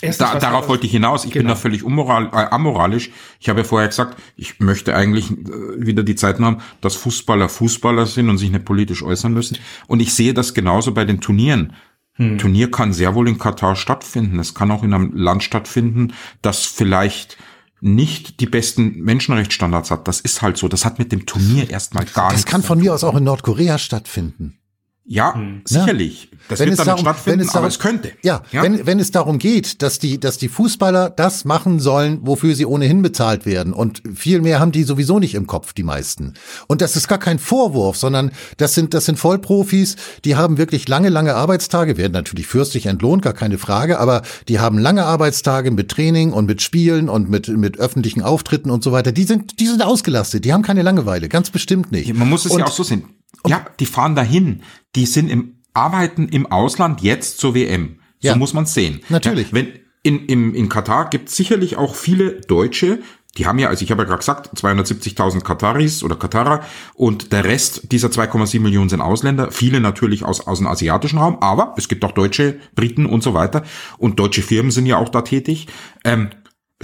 [0.03, 1.25] Erstens, da, darauf wollte ich hinaus.
[1.25, 1.43] Ich genau.
[1.43, 3.11] bin da völlig unmoral, äh, amoralisch.
[3.39, 5.35] Ich habe ja vorher gesagt, ich möchte eigentlich äh,
[5.77, 9.59] wieder die Zeiten haben, dass Fußballer Fußballer sind und sich nicht politisch äußern müssen.
[9.87, 11.75] Und ich sehe das genauso bei den Turnieren.
[12.15, 12.37] Hm.
[12.37, 14.41] Turnier kann sehr wohl in Katar stattfinden.
[14.41, 17.39] Es kann auch in einem Land stattfinden, das vielleicht
[17.83, 20.07] nicht die besten Menschenrechtsstandards hat.
[20.07, 20.69] Das ist halt so.
[20.69, 22.45] Das hat mit dem Turnier erstmal gar nichts.
[22.45, 24.62] Das kann von mir aus auch in Nordkorea stattfinden.
[25.05, 25.63] Ja, hm.
[25.65, 26.31] sicherlich.
[26.49, 28.13] Das wenn wird dann darum, stattfinden, wenn es darum, aber es könnte.
[28.23, 32.21] Ja, ja, Wenn, wenn es darum geht, dass die, dass die Fußballer das machen sollen,
[32.23, 33.73] wofür sie ohnehin bezahlt werden.
[33.73, 36.35] Und viel mehr haben die sowieso nicht im Kopf, die meisten.
[36.69, 40.87] Und das ist gar kein Vorwurf, sondern das sind, das sind Vollprofis, die haben wirklich
[40.89, 45.73] lange, lange Arbeitstage, werden natürlich fürstlich entlohnt, gar keine Frage, aber die haben lange Arbeitstage
[45.73, 49.11] mit Training und mit Spielen und mit, mit öffentlichen Auftritten und so weiter.
[49.11, 52.13] Die sind, die sind ausgelastet, die haben keine Langeweile, ganz bestimmt nicht.
[52.15, 53.05] Man muss es und, ja auch so sehen
[53.47, 54.63] ja, die fahren dahin.
[54.97, 57.99] Die sind im Arbeiten im Ausland jetzt zur WM.
[58.21, 59.01] So ja, muss man sehen.
[59.09, 59.49] Natürlich.
[59.49, 59.69] Ja, wenn
[60.03, 62.99] in, im, in Katar gibt es sicherlich auch viele Deutsche,
[63.39, 66.65] die haben ja, also ich habe ja gerade gesagt, 270.000 Kataris oder Katarer
[66.95, 71.39] und der Rest dieser 2,7 Millionen sind Ausländer, viele natürlich aus, aus dem asiatischen Raum,
[71.41, 73.63] aber es gibt auch Deutsche, Briten und so weiter
[73.97, 75.69] und deutsche Firmen sind ja auch da tätig.
[76.05, 76.31] Ähm,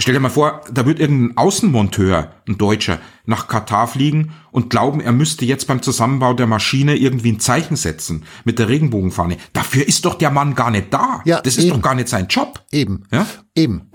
[0.01, 5.01] Stell dir mal vor, da wird irgendein Außenmonteur, ein Deutscher, nach Katar fliegen und glauben,
[5.01, 9.35] er müsste jetzt beim Zusammenbau der Maschine irgendwie ein Zeichen setzen mit der Regenbogenfahne.
[9.51, 11.21] Dafür ist doch der Mann gar nicht da.
[11.25, 11.75] Ja, das ist eben.
[11.75, 12.63] doch gar nicht sein Job.
[12.71, 13.03] Eben.
[13.11, 13.27] Ja?
[13.55, 13.91] Eben.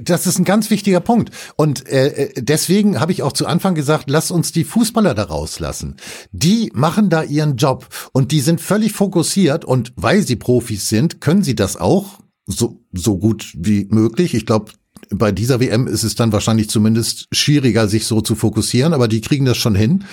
[0.00, 1.32] Das ist ein ganz wichtiger Punkt.
[1.56, 5.96] Und äh, deswegen habe ich auch zu Anfang gesagt, lass uns die Fußballer da rauslassen.
[6.30, 11.20] Die machen da ihren Job und die sind völlig fokussiert und weil sie Profis sind,
[11.20, 14.34] können sie das auch so, so gut wie möglich.
[14.34, 14.72] Ich glaube,
[15.10, 19.20] bei dieser WM ist es dann wahrscheinlich zumindest schwieriger, sich so zu fokussieren, aber die
[19.20, 20.04] kriegen das schon hin.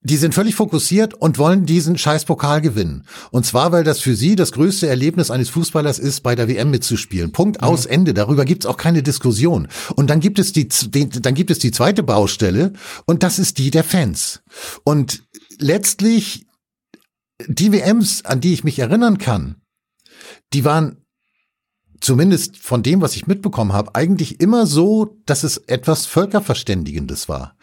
[0.00, 3.06] Die sind völlig fokussiert und wollen diesen scheiß Pokal gewinnen.
[3.32, 6.70] Und zwar, weil das für sie das größte Erlebnis eines Fußballers ist, bei der WM
[6.70, 7.32] mitzuspielen.
[7.32, 7.90] Punkt aus ja.
[7.90, 8.14] Ende.
[8.14, 9.66] Darüber gibt's auch keine Diskussion.
[9.96, 12.72] Und dann gibt es die, dann gibt es die zweite Baustelle
[13.04, 14.42] und das ist die der Fans.
[14.84, 15.24] Und
[15.58, 16.46] letztlich
[17.48, 19.56] die WMs, an die ich mich erinnern kann,
[20.52, 21.05] die waren
[22.00, 27.54] zumindest von dem, was ich mitbekommen habe, eigentlich immer so, dass es etwas Völkerverständigendes war.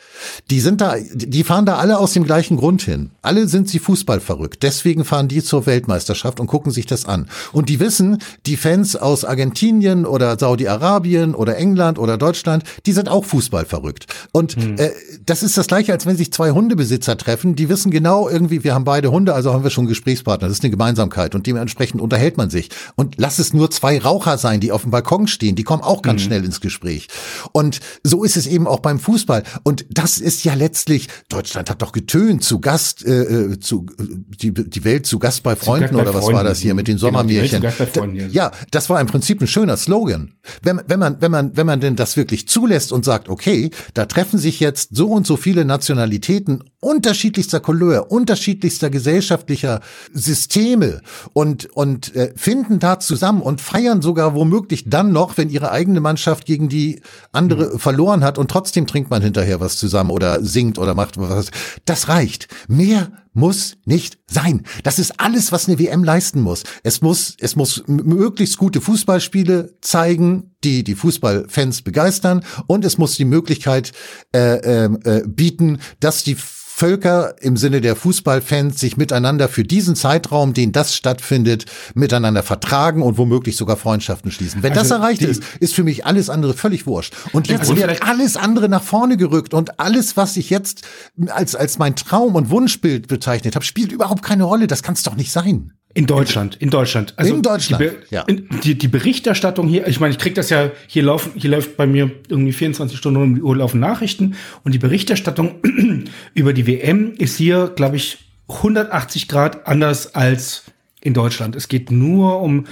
[0.49, 3.11] Die sind da, die fahren da alle aus dem gleichen Grund hin.
[3.21, 4.63] Alle sind sie Fußball verrückt.
[4.63, 7.27] Deswegen fahren die zur Weltmeisterschaft und gucken sich das an.
[7.51, 13.09] Und die wissen, die Fans aus Argentinien oder Saudi-Arabien oder England oder Deutschland, die sind
[13.09, 14.07] auch Fußball verrückt.
[14.31, 14.75] Und hm.
[14.77, 14.91] äh,
[15.25, 17.55] das ist das gleiche, als wenn sich zwei Hundebesitzer treffen.
[17.55, 20.47] Die wissen genau irgendwie, wir haben beide Hunde, also haben wir schon Gesprächspartner.
[20.47, 22.69] Das ist eine Gemeinsamkeit und dementsprechend unterhält man sich.
[22.95, 25.55] Und lass es nur zwei Raucher sein, die auf dem Balkon stehen.
[25.55, 26.27] Die kommen auch ganz hm.
[26.27, 27.07] schnell ins Gespräch.
[27.51, 29.43] Und so ist es eben auch beim Fußball.
[29.63, 34.53] Und das ist ja letztlich, Deutschland hat doch getönt zu Gast, äh, äh zu die,
[34.53, 36.37] die Welt zu Gast bei Freunden oder was Freunden.
[36.37, 37.63] war das hier mit den genau, Sommermärchen?
[37.93, 40.33] Genau, ja, das war im Prinzip ein schöner Slogan.
[40.61, 44.05] Wenn, wenn man, wenn man, wenn man denn das wirklich zulässt und sagt, okay, da
[44.05, 49.81] treffen sich jetzt so und so viele Nationalitäten unterschiedlichster Couleur, unterschiedlichster gesellschaftlicher
[50.11, 51.01] Systeme
[51.33, 56.01] und, und äh, finden da zusammen und feiern sogar womöglich dann noch, wenn ihre eigene
[56.01, 57.79] Mannschaft gegen die andere mhm.
[57.79, 61.51] verloren hat und trotzdem trinkt man hinterher was zusammen oder singt oder macht was.
[61.85, 62.47] Das reicht.
[62.67, 64.63] Mehr muss nicht sein.
[64.83, 66.63] Das ist alles, was eine WM leisten muss.
[66.83, 73.15] Es muss, es muss möglichst gute Fußballspiele zeigen, die die Fußballfans begeistern und es muss
[73.15, 73.91] die Möglichkeit
[74.33, 76.37] äh, äh, äh bieten, dass die
[76.83, 81.63] Völker im Sinne der Fußballfans sich miteinander für diesen Zeitraum, den das stattfindet,
[81.93, 84.63] miteinander vertragen und womöglich sogar Freundschaften schließen.
[84.63, 87.13] Wenn das Also erreicht die- ist, ist für mich alles andere völlig wurscht.
[87.31, 90.81] Und jetzt Also wird alles andere nach vorne gerückt und alles, was ich jetzt
[91.27, 94.67] als, als mein Traum und Wunschbild bezeichnet habe, spielt überhaupt keine Rolle.
[94.67, 95.71] Das kann es doch nicht sein.
[95.95, 97.13] In Deutschland, in Deutschland.
[97.17, 98.25] Also In Deutschland, Die, ja.
[98.63, 101.85] die, die Berichterstattung hier, ich meine, ich krieg das ja, hier laufen, hier läuft bei
[101.85, 105.55] mir irgendwie 24 Stunden um die Uhr laufen Nachrichten und die Berichterstattung
[106.33, 108.17] über die WM ist hier, glaube ich,
[108.47, 110.63] 180 Grad anders als
[111.01, 111.55] in Deutschland.
[111.55, 112.65] Es geht nur um,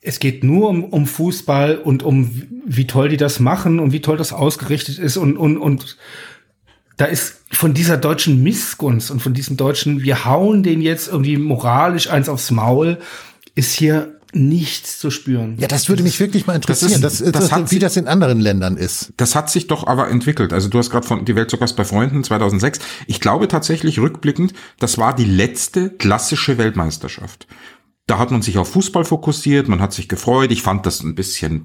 [0.00, 3.92] es geht nur um, um Fußball und um wie- wie toll die das machen und
[3.92, 5.96] wie toll das ausgerichtet ist und, und, und
[7.02, 11.36] da ist von dieser deutschen Missgunst und von diesem deutschen, wir hauen den jetzt irgendwie
[11.36, 12.98] moralisch eins aufs Maul,
[13.56, 15.56] ist hier nichts zu spüren.
[15.58, 18.06] Ja, das würde mich wirklich mal interessieren, das ist, das das hat wie das in
[18.06, 19.14] anderen Ländern ist.
[19.16, 20.52] Das hat sich doch aber entwickelt.
[20.52, 22.78] Also du hast gerade von Die Welt Zuckers bei Freunden 2006.
[23.08, 27.48] Ich glaube tatsächlich rückblickend, das war die letzte klassische Weltmeisterschaft.
[28.08, 30.50] Da hat man sich auf Fußball fokussiert, man hat sich gefreut.
[30.50, 31.64] Ich fand das ein bisschen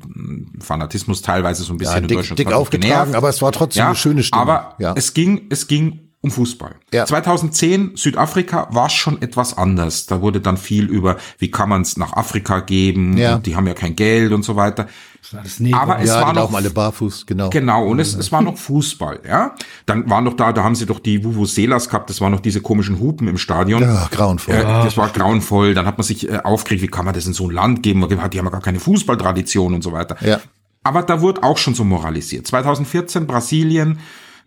[0.56, 2.40] mm, Fanatismus teilweise so ein bisschen Ja, in dick- Deutschland.
[2.40, 3.16] dick aufgetragen, genervt.
[3.16, 4.48] aber es war trotzdem ja, eine schöne Stimmung.
[4.48, 4.94] Aber Ja.
[4.96, 6.76] es ging, es ging um Fußball.
[6.92, 7.06] Ja.
[7.06, 10.08] 2010 Südafrika war schon etwas anders.
[10.08, 13.18] Da wurde dann viel über, wie kann man es nach Afrika geben?
[13.18, 13.36] Ja.
[13.36, 14.88] Und die haben ja kein Geld und so weiter.
[15.22, 15.80] Das war das Neger.
[15.80, 17.50] Aber es ja, war die noch laufen alle barfuß, genau.
[17.50, 19.56] Genau, und es, es war noch Fußball, ja.
[19.86, 22.62] Dann war noch da, da haben sie doch die Vuvuzelas gehabt, das waren noch diese
[22.62, 23.84] komischen Hupen im Stadion.
[23.84, 24.56] Ja, grauenvoll.
[24.56, 25.76] Äh, das war grauenvoll.
[25.76, 28.08] Dann hat man sich äh, aufgeregt, wie kann man das in so ein Land geben?
[28.08, 30.18] Die haben ja gar keine Fußballtradition und so weiter.
[30.22, 30.40] Ja.
[30.84, 32.48] Aber da wurde auch schon so moralisiert.
[32.48, 34.00] 2014 Brasilien,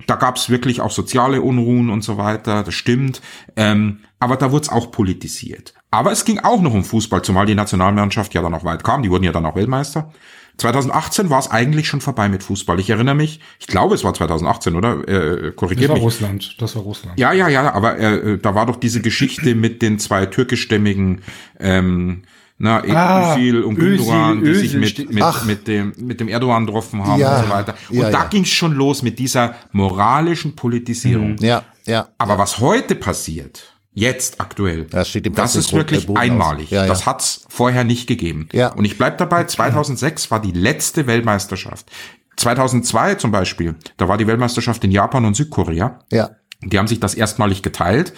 [0.07, 3.21] da gab es wirklich auch soziale Unruhen und so weiter, das stimmt.
[3.57, 5.75] Ähm, aber da wurde es auch politisiert.
[5.91, 9.03] Aber es ging auch noch um Fußball, zumal die Nationalmannschaft ja dann auch weit kam.
[9.03, 10.13] Die wurden ja dann auch Weltmeister.
[10.59, 12.79] 2018 war es eigentlich schon vorbei mit Fußball.
[12.81, 15.09] Ich erinnere mich, ich glaube, es war 2018, oder?
[15.09, 16.05] Äh, das korrigiert war mich.
[16.05, 16.61] Russland.
[16.61, 17.19] Das war Russland.
[17.19, 21.23] Ja, ja, ja, aber äh, da war doch diese Geschichte mit den zwei türkischstämmigen
[21.59, 22.23] ähm,
[22.63, 25.45] na, Ah, Özil und Özil, Gündogan, die sich mit, mit, Ach.
[25.47, 27.75] mit, dem, mit dem Erdogan getroffen haben Ja, und so weiter.
[27.89, 28.25] Und ja, da ja.
[28.29, 31.37] ging es schon los mit dieser moralischen Politisierung.
[31.41, 32.09] Ja, ja.
[32.19, 36.71] Aber was heute passiert, jetzt aktuell, Das steht dem das ist wirklich einmalig.
[36.71, 36.87] Ja, ja.
[36.87, 38.51] Das hat's vorher nicht gegeben.
[38.53, 38.75] Ja.
[38.75, 41.91] Und ich bleib dabei, 2006 war die letzte Weltmeisterschaft.
[42.37, 46.01] 2002 zum Beispiel, da war die Weltmeisterschaft in Japan und Südkorea.
[46.13, 46.31] Ja.
[46.63, 48.13] Die haben sich das erstmalig geteilt.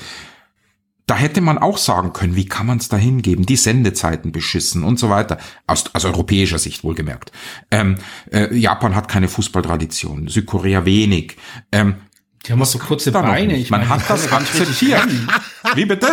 [1.06, 3.44] Da hätte man auch sagen können, wie kann man es da hingeben?
[3.44, 5.38] Die Sendezeiten beschissen und so weiter.
[5.66, 7.32] Aus, aus europäischer Sicht wohlgemerkt.
[7.70, 7.96] Ähm,
[8.30, 11.36] äh, Japan hat keine Fußballtradition, Südkorea wenig.
[11.72, 11.96] Ähm,
[12.46, 13.56] Die haben auch so kurze Beine.
[13.56, 15.06] Ich man meine, hat das ja akzeptiert.
[15.76, 16.08] Wie bitte?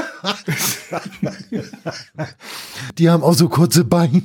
[2.97, 4.21] Die haben auch so kurze Beine.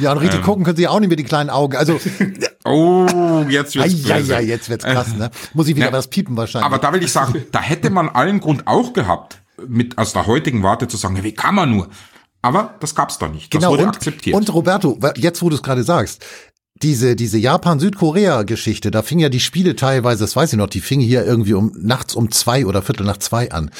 [0.00, 0.18] ja, und Ähm.
[0.18, 1.76] richtig gucken können sie auch nicht mit den kleinen Augen.
[1.76, 2.00] Also,
[2.64, 4.32] Oh, jetzt ja, wird's ja, böse.
[4.32, 5.30] ja, jetzt wird's krass, ne?
[5.54, 5.92] Muss ich wieder Ja.
[5.92, 6.66] was piepen wahrscheinlich.
[6.66, 10.26] Aber da will ich sagen, da hätte man allen Grund auch gehabt, mit aus der
[10.26, 11.88] heutigen Warte zu sagen, wie kann man nur?
[12.42, 13.54] Aber das gab's da nicht.
[13.54, 14.34] Das genau, wurde und, akzeptiert.
[14.34, 16.24] und Roberto, jetzt wo du es gerade sagst,
[16.82, 21.02] diese, diese Japan-Südkorea-Geschichte, da fing ja die Spiele teilweise, das weiß ich noch, die fingen
[21.02, 23.70] hier irgendwie um nachts um zwei oder Viertel nach zwei an.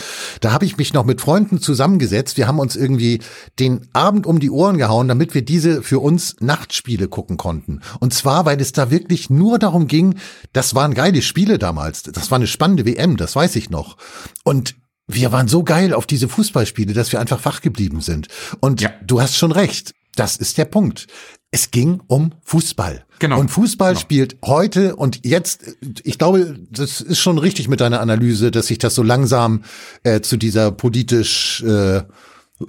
[0.40, 2.36] Da habe ich mich noch mit Freunden zusammengesetzt.
[2.36, 3.20] Wir haben uns irgendwie
[3.58, 7.80] den Abend um die Ohren gehauen, damit wir diese für uns Nachtspiele gucken konnten.
[8.00, 10.16] Und zwar, weil es da wirklich nur darum ging,
[10.52, 12.02] das waren geile Spiele damals.
[12.02, 13.96] Das war eine spannende WM, das weiß ich noch.
[14.44, 14.74] Und
[15.06, 18.28] wir waren so geil auf diese Fußballspiele, dass wir einfach wach geblieben sind.
[18.60, 18.90] Und Ja.
[19.06, 19.92] du hast schon recht.
[20.16, 21.06] Das ist der Punkt.
[21.52, 23.04] Es ging um Fußball.
[23.20, 23.38] Genau.
[23.38, 28.50] Und Fußball spielt heute und jetzt, ich glaube, das ist schon richtig mit deiner Analyse,
[28.50, 29.62] dass sich das so langsam
[30.02, 32.02] äh, zu dieser politisch äh,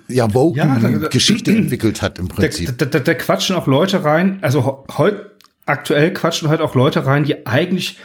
[0.07, 2.77] ja, woken Ja, da- da- Geschichte entwickelt hat im Prinzip.
[2.77, 5.31] da, da, da quatschen auch Leute rein, also heute,
[5.65, 7.97] aktuell quatschen heute auch Leute rein, die eigentlich,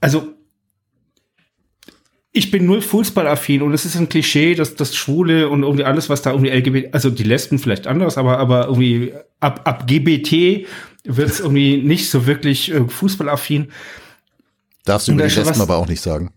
[0.00, 0.32] also
[2.36, 6.08] ich bin null Fußballaffin und es ist ein Klischee, dass das Schwule und irgendwie alles,
[6.08, 10.66] was da irgendwie LGBT, also die Lesben vielleicht anders, aber, aber irgendwie ab, ab GBT
[11.04, 13.70] wird es irgendwie nicht so wirklich äh, fußballaffin.
[14.84, 16.32] Darfst du über die Lesben aber auch nicht sagen.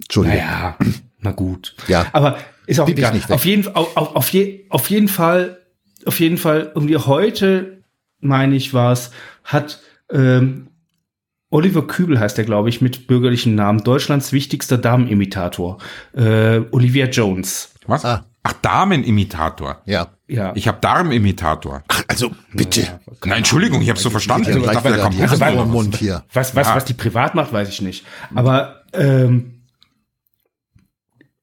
[0.00, 0.38] Entschuldigung.
[0.38, 0.78] Naja,
[1.20, 1.76] na gut.
[1.86, 2.06] Ja.
[2.12, 3.12] Aber ist auch egal.
[3.12, 3.34] nicht weg.
[3.34, 5.58] Auf jeden, auf, auf, auf, je, auf jeden Fall,
[6.06, 7.82] auf jeden Fall, irgendwie heute,
[8.20, 9.10] meine ich, war es,
[9.44, 10.67] hat ähm,
[11.50, 15.78] Oliver Kübel heißt er, glaube ich, mit bürgerlichen Namen, Deutschlands wichtigster Damenimitator.
[16.14, 17.70] Äh, Olivia Jones.
[17.86, 18.04] Was?
[18.04, 18.24] Ah.
[18.42, 19.80] Ach, Damenimitator.
[19.86, 20.08] Ja.
[20.26, 20.52] Ja.
[20.54, 21.82] Ich habe Darmimitator.
[22.06, 23.00] Also bitte.
[23.24, 24.50] Nein, Entschuldigung, ich habe so verstanden.
[24.50, 25.70] Ja, Ich dachte, der kommt dem Mund.
[25.72, 26.22] Mund hier.
[26.34, 26.76] Was, was, Ja.
[26.76, 28.04] was die privat macht, weiß ich nicht.
[28.34, 29.62] Aber ähm,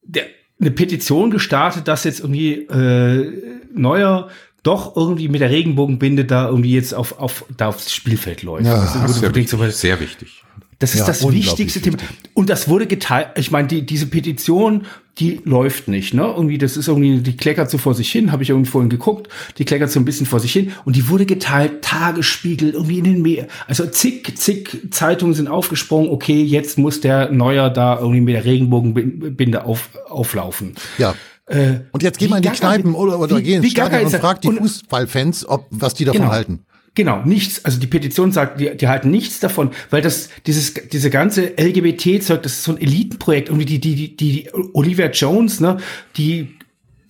[0.03, 0.25] der,
[0.61, 4.29] eine Petition gestartet, dass jetzt irgendwie äh, neuer
[4.65, 8.65] doch irgendwie mit der Regenbogenbinde da irgendwie jetzt auf, auf, da aufs Spielfeld läuft.
[8.65, 9.75] Ja, Das ist sehr wichtig.
[9.75, 10.43] Sehr wichtig.
[10.79, 11.99] das ist Ja, das wichtigste Thema.
[11.99, 12.17] wichtig.
[12.33, 13.29] Und das wurde geteilt.
[13.37, 14.85] Ich meine, die, diese Petition,
[15.19, 16.23] die läuft nicht, ne?
[16.35, 19.29] Irgendwie, das ist irgendwie, die kleckert so vor sich hin, habe ich irgendwie vorhin geguckt,
[19.57, 23.05] die kleckert so ein bisschen vor sich hin und die wurde geteilt, Tagesspiegel, irgendwie in
[23.05, 23.47] den Meer.
[23.67, 28.43] Also zig, zig Zeitungen sind aufgesprungen, okay, jetzt muss der Neuer da irgendwie mit der
[28.45, 30.73] Regenbogenbinde auf, auflaufen.
[30.97, 31.15] Ja.
[31.47, 34.11] Äh, Und jetzt geh mal in die Kneipen oder, oder wie- geh ins Stadion und
[34.15, 36.31] frag die Und- Fußballfans, ob, was die davon Genau.
[36.33, 36.65] halten.
[36.95, 37.63] Genau, nichts.
[37.65, 42.41] Also die Petition sagt, die, die halten nichts davon, weil das, dieses, diese ganze LGBT-Zeug,
[42.41, 43.49] das ist so ein Elitenprojekt.
[43.49, 45.77] Irgendwie die, die, die, die Olivia Jones, ne,
[46.15, 46.55] die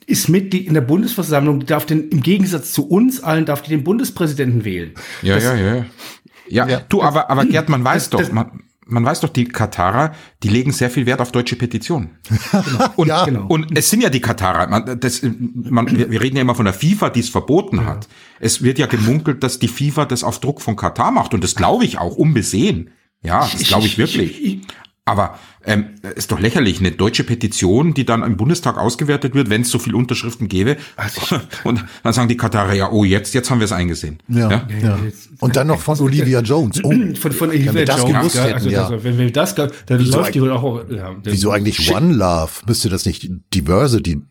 [0.08, 3.70] ist Mitglied in der Bundesversammlung, die darf den, im Gegensatz zu uns allen, darf die
[3.70, 4.92] den Bundespräsidenten wählen.
[5.22, 5.86] Ja, Das- ja, ja, ja.
[6.48, 6.82] Ja, Ja.
[6.90, 10.14] du, aber, aber Gerd, man weiß Das- doch, man, man weiß doch, die Katarer,
[10.44, 12.18] die legen sehr viel Wert auf deutsche Petitionen.
[12.96, 13.26] Und, Ja.
[13.26, 13.46] Genau.
[13.48, 14.68] und es sind ja die Katarer.
[14.68, 18.08] Man, das, man, wir reden ja immer von der FIFA, die es verboten hat.
[18.40, 21.34] Es wird ja gemunkelt, dass die FIFA das auf Druck von Katar macht.
[21.34, 22.92] Und das glaube ich auch, unbesehen.
[23.24, 24.44] Ja, das glaube ich wirklich.
[24.44, 24.62] ich-
[25.06, 25.86] Aber ähm,
[26.16, 29.80] ist doch lächerlich, eine deutsche Petition, die dann im Bundestag ausgewertet wird, wenn es so
[29.80, 30.78] viele Unterschriften gäbe.
[30.96, 31.22] Also
[31.64, 34.20] und dann sagen die Katarer, ja, oh, jetzt, jetzt haben wir es eingesehen.
[34.28, 35.00] Ja, ja.
[35.40, 36.82] Und dann noch von Olivia Jones.
[36.84, 38.90] Oh, Von, von Wenn wir Olivia das Jones, gewusst ja, hätten, also ja.
[38.90, 40.90] das, wenn wir das, dann Wieso läuft die wohl auch.
[40.90, 42.52] Ja, das- wieso eigentlich One Love?
[42.68, 44.22] Müsste das nicht Diversity,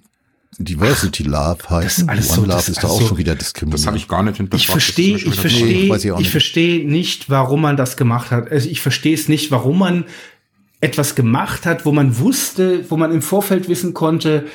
[0.58, 2.08] Diversity Love heißen?
[2.08, 3.86] alles One so- Love das ist ist doch auch alles schon wieder Das diskriminierend.
[3.86, 4.60] habe ich gar nicht hinterfragt.
[4.62, 6.30] Ich Das verstehe, ich verstehe, ich ich nicht.
[6.30, 8.50] verstehe nicht, warum man das gemacht hat.
[8.50, 10.04] Also ich verstehe es nicht, warum man
[10.84, 14.46] etwas gemacht hat, wo man wusste, wo man im Vorfeld wissen konnte,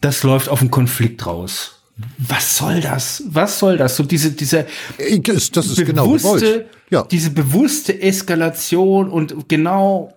[0.00, 1.74] das läuft auf einen Konflikt raus.
[2.18, 3.22] Was soll das?
[3.26, 3.96] Was soll das?
[3.96, 4.66] So diese, diese
[4.98, 6.66] Äh, Das das ist genau bewusste, gewollt.
[6.90, 7.02] Ja.
[7.02, 10.14] diese bewusste Eskalation und genau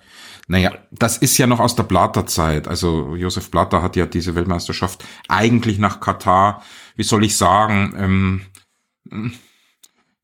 [0.48, 2.68] Naja, das ist ja noch aus der Blatter-Zeit.
[2.68, 6.64] Also Josef Blatter hat ja diese Weltmeisterschaft eigentlich nach Katar,
[6.96, 8.42] wie soll ich sagen, ähm,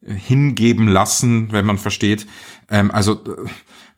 [0.06, 2.28] hingeben lassen, wenn man versteht.
[2.70, 3.50] Ähm, also äh,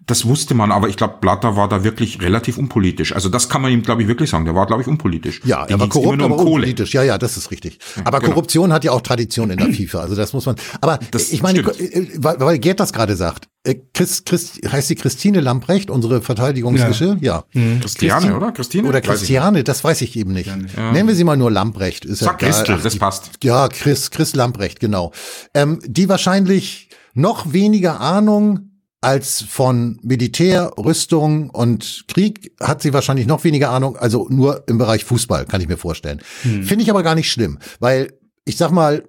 [0.09, 3.13] das wusste man, aber ich glaube, Blatter war da wirklich relativ unpolitisch.
[3.13, 4.45] Also das kann man ihm, glaube ich, wirklich sagen.
[4.45, 5.41] Der war, glaube ich, unpolitisch.
[5.45, 6.93] Ja, er war ging's immer korrupt, nur um unpolitisch.
[6.93, 7.79] Ja, ja, das ist richtig.
[8.03, 8.33] Aber genau.
[8.33, 9.99] Korruption hat ja auch Tradition in der FIFA.
[9.99, 10.55] Also das muss man.
[10.81, 11.79] Aber Das ich meine, stimmt.
[11.79, 13.47] äh, weil, weil Gerd das gerade sagt.
[13.63, 17.17] äh, Chris, Chris, heißt sie Christine Lamprecht, unsere Verteidigungswische?
[17.21, 17.43] Ja.
[17.53, 18.51] Christiane, Christi- oder?
[18.51, 18.87] Christine?
[18.89, 19.01] Oder.
[19.01, 20.49] Christiane, das weiß ich eben nicht.
[20.75, 22.05] Nennen wir sie mal nur Lamprecht.
[22.05, 22.47] Ist Sag ja.
[22.47, 23.29] Christel, Ach, das die- passt.
[23.43, 25.11] Ja, Chris, Chris Lamprecht, genau.
[25.53, 28.68] Ähm, die wahrscheinlich noch weniger Ahnung
[29.01, 34.77] als von Militär, Rüstung und Krieg hat sie wahrscheinlich noch weniger Ahnung, also nur im
[34.77, 36.19] Bereich Fußball, kann ich mir vorstellen.
[36.41, 38.13] Finde ich aber gar nicht schlimm, weil
[38.45, 39.03] ich sag mal,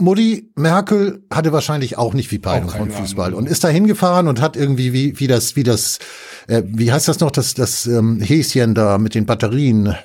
[0.00, 3.40] Mutti Merkel hatte wahrscheinlich auch nicht viel Peilung von Fußball Ahnung.
[3.40, 5.98] und ist da hingefahren und hat irgendwie wie wie das wie das
[6.46, 9.96] äh, wie heißt das noch das das ähm, Häschen da mit den Batterien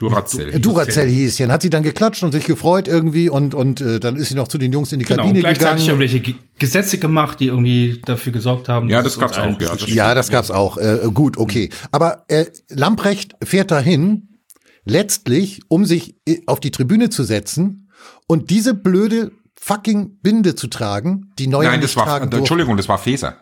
[0.00, 0.58] Duracell.
[0.60, 4.34] Duracell-Häschen hat sie dann geklatscht und sich gefreut irgendwie und und äh, dann ist sie
[4.34, 6.00] noch zu den Jungs in die genau, und Kabine gleichzeitig gegangen.
[6.00, 8.88] irgendwelche Ge- Gesetze gemacht, die irgendwie dafür gesorgt haben.
[8.88, 9.76] Ja, das gab's auch, ja.
[9.76, 10.78] Das Ja, das gab's auch.
[10.78, 11.68] Äh, gut, okay.
[11.92, 14.38] Aber äh, Lamprecht fährt dahin,
[14.84, 17.90] letztlich, um sich äh, auf die Tribüne zu setzen
[18.26, 22.38] und diese blöde fucking Binde zu tragen, die Neuer Nein, nicht das war, tragen durfte.
[22.38, 23.36] Entschuldigung, das war Feser.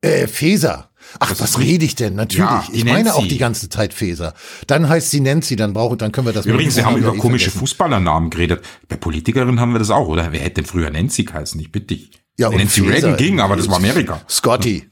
[0.00, 0.89] Äh, Feser.
[1.18, 2.14] Ach, Das was rede ich denn?
[2.14, 2.38] Natürlich.
[2.48, 3.18] Ja, ich meine Nancy.
[3.18, 4.34] auch die ganze Zeit Feser.
[4.66, 6.46] Dann heißt sie Nancy, dann brauche, dann können wir das.
[6.46, 7.58] Übrigens, wir mit- haben über komische vergessen.
[7.60, 8.62] Fußballernamen geredet.
[8.88, 10.30] Bei Politikerinnen haben wir das auch, oder?
[10.32, 11.60] Wer hätte denn früher Nancy geheißen?
[11.60, 12.10] Ich bitte dich.
[12.38, 12.92] Ja, und Nancy Feser.
[12.94, 14.20] Reagan ging, aber das war Amerika.
[14.28, 14.88] Scotty.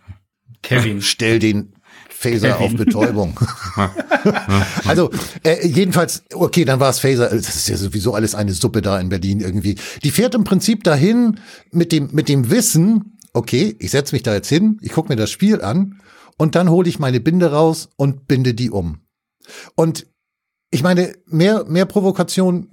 [0.62, 1.00] Kevin.
[1.02, 1.74] Stell den
[2.10, 3.38] Phaser auf Betäubung.
[4.86, 5.10] also
[5.44, 7.28] äh, jedenfalls, okay, dann war es Phaser.
[7.30, 9.76] Das ist ja sowieso alles eine Suppe da in Berlin irgendwie.
[10.02, 11.38] Die fährt im Prinzip dahin
[11.70, 15.16] mit dem mit dem Wissen, okay, ich setze mich da jetzt hin, ich gucke mir
[15.16, 16.00] das Spiel an
[16.36, 18.98] und dann hole ich meine Binde raus und binde die um.
[19.74, 20.06] Und
[20.70, 22.70] ich meine, mehr mehr Provokation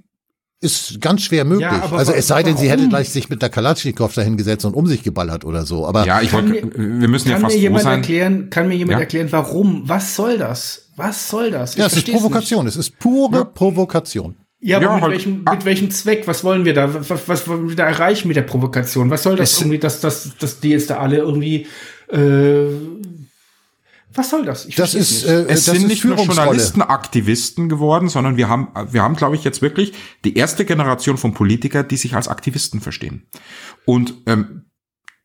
[0.60, 1.62] ist ganz schwer möglich.
[1.70, 4.74] Ja, aber also es sei denn, sie hätte gleich sich mit der Kalaschnikow dahingesetzt und
[4.74, 5.86] um sich geballert oder so.
[5.86, 7.98] Aber Ja, ich Kann wollte, wir müssen ja Kann mir fast froh jemand sein.
[8.00, 9.00] erklären, kann mir jemand Ja.
[9.00, 9.82] erklären, warum?
[9.88, 10.90] Was soll das?
[10.96, 11.72] Was soll das?
[11.72, 12.22] Ich ja, es ist versteh's nicht.
[12.22, 12.66] Provokation.
[12.66, 14.36] Es ist pure Provokation.
[14.66, 16.26] Ja, aber Ja, mit, halt- welchem, mit welchem Zweck?
[16.26, 17.08] Was wollen wir da?
[17.08, 19.10] Was, was wollen wir da erreichen mit der Provokation?
[19.10, 21.66] Was soll das Es- irgendwie, dass, dass, dass die jetzt da alle irgendwie,
[22.08, 22.66] äh,
[24.14, 24.66] was soll das?
[24.66, 25.26] Ich Das ist, nicht.
[25.26, 26.16] äh, Es das sind ist nicht nur.
[26.16, 29.92] Journalisten Aktivisten geworden, sondern wir haben, wir haben, glaube ich, jetzt wirklich
[30.24, 33.26] die erste Generation von Politikern, die sich als Aktivisten verstehen.
[33.84, 34.64] Und ähm,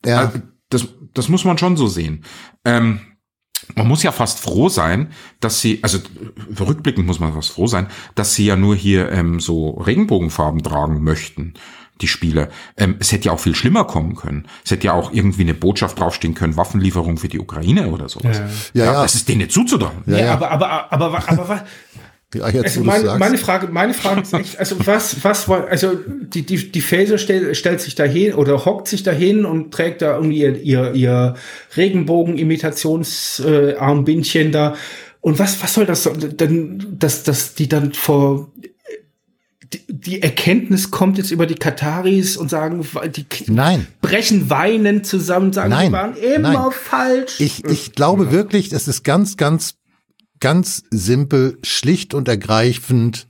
[0.06, 0.20] Ja.
[0.26, 0.40] Also,
[0.70, 2.24] das, das muss man schon so sehen.
[2.66, 3.00] Ähm,
[3.76, 6.00] man muss ja fast froh sein, dass sie, also
[6.60, 11.04] rückblickend muss man fast froh sein, dass sie ja nur hier ähm, so Regenbogenfarben tragen
[11.04, 11.54] möchten,
[12.02, 12.50] die Spieler.
[12.78, 14.48] Ähm, es hätte ja auch viel schlimmer kommen können.
[14.66, 18.42] Es hätte ja auch irgendwie eine Botschaft draufstehen können, Waffenlieferung für die Ukraine oder sowas.
[18.74, 19.02] Ja, ja.
[19.02, 20.04] Das ist denen nicht zuzutrauen.
[20.08, 20.34] ja, ja.
[20.34, 21.66] aber, aber, aber, aber, aber, aber
[22.34, 25.96] Ja, jetzt, also meine, meine, Frage, meine Frage ist echt, also was, was war, also
[25.96, 30.16] die, die, die Phaser stellt, stellt sich dahin oder hockt sich dahin und trägt da
[30.16, 31.36] irgendwie ihr, ihr, ihr
[31.76, 34.76] Regenbogen-Imitations-Armbindchen äh, da.
[35.20, 38.50] Und was, was soll das denn, dass, dass die dann vor
[39.74, 43.88] die, die Erkenntnis kommt jetzt über die Kataris und sagen, die Nein.
[44.02, 45.88] brechen weinend zusammen, sagen, Nein.
[45.88, 46.72] die waren immer Nein.
[46.72, 47.40] falsch.
[47.40, 48.32] Ich, ich glaube ja.
[48.32, 49.76] wirklich, das ist ganz, ganz
[50.42, 53.28] ganz simpel, schlicht und ergreifend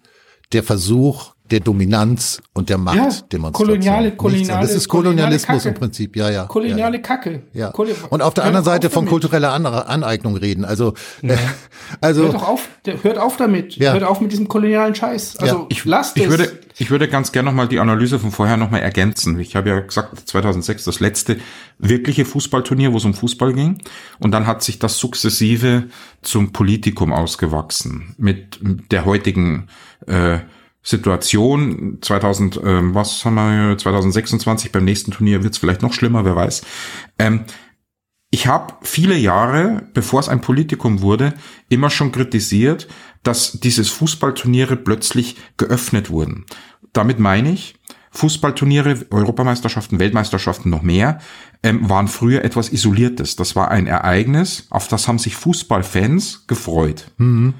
[0.53, 3.80] der Versuch der Dominanz und der Macht ja, Demonstration.
[3.80, 6.45] Koloniale, koloniale, das ist Kolonialismus im Prinzip, ja, ja.
[6.45, 7.43] Koloniale ja, Kacke.
[7.54, 7.72] Ja.
[8.10, 10.66] Und auf der anderen Seite von kultureller Aneignung reden.
[10.66, 11.36] Also, ja.
[11.99, 12.24] also.
[12.24, 12.68] Hört doch auf,
[13.04, 13.76] hört auf damit.
[13.76, 13.93] Ja.
[13.93, 15.38] Hört auf mit diesem kolonialen Scheiß.
[15.38, 15.66] Also, ja.
[15.70, 16.30] ich, lasst ich es.
[16.30, 19.39] Würde, ich würde ganz gerne nochmal die Analyse von vorher nochmal ergänzen.
[19.39, 21.38] Ich habe ja gesagt, 2006 das letzte
[21.78, 23.78] wirkliche Fußballturnier, wo es um Fußball ging.
[24.20, 25.84] Und dann hat sich das sukzessive
[26.22, 28.16] zum Politikum ausgewachsen.
[28.18, 28.60] Mit
[28.91, 29.68] der heutigen,
[30.08, 30.39] äh,
[30.84, 36.26] Situation 2000 ähm, was haben wir 2026 beim nächsten Turnier wird es vielleicht noch schlimmer
[36.26, 36.64] wer weiß
[37.20, 37.46] ähm,
[38.32, 41.34] ich habe viele Jahre bevor es ein Politikum wurde
[41.70, 42.88] immer schon kritisiert
[43.24, 46.46] dass dieses Fußballturniere plötzlich geöffnet wurden
[46.94, 47.76] damit meine ich
[48.14, 51.20] Fußballturniere, Europameisterschaften, Weltmeisterschaften noch mehr,
[51.64, 53.38] ähm, waren früher etwas Isoliertes.
[53.38, 57.12] Das war ein Ereignis, auf das haben sich Fußballfans gefreut.
[57.18, 57.54] Mhm.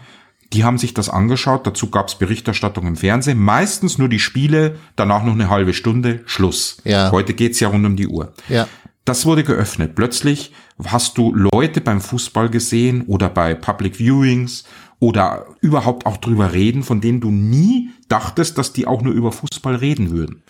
[0.54, 4.76] Die haben sich das angeschaut, dazu gab es Berichterstattung im Fernsehen, meistens nur die Spiele,
[4.98, 6.78] danach noch eine halbe Stunde, Schluss.
[6.84, 7.12] Ja.
[7.12, 8.34] Heute geht's ja rund um die Uhr.
[8.50, 8.68] Ja.
[9.06, 9.96] Das wurde geöffnet.
[9.96, 10.52] Plötzlich
[10.84, 14.66] hast du Leute beim Fußball gesehen oder bei Public Viewings
[15.00, 19.32] oder überhaupt auch drüber reden, von denen du nie dachtest, dass die auch nur über
[19.32, 20.44] Fußball reden würden.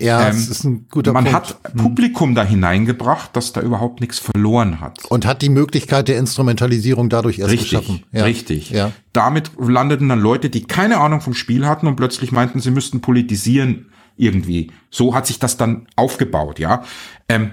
[0.00, 1.36] Ja, ähm, das ist ein guter man Punkt.
[1.36, 5.04] hat Publikum da hineingebracht, das da überhaupt nichts verloren hat.
[5.06, 8.04] Und hat die Möglichkeit der Instrumentalisierung dadurch erst richtig, geschaffen.
[8.12, 8.24] Ja.
[8.24, 8.70] Richtig.
[8.70, 8.92] Ja.
[9.12, 13.00] Damit landeten dann Leute, die keine Ahnung vom Spiel hatten und plötzlich meinten, sie müssten
[13.00, 13.86] politisieren
[14.16, 14.70] irgendwie.
[14.90, 16.82] So hat sich das dann aufgebaut, ja.
[17.28, 17.52] Ähm,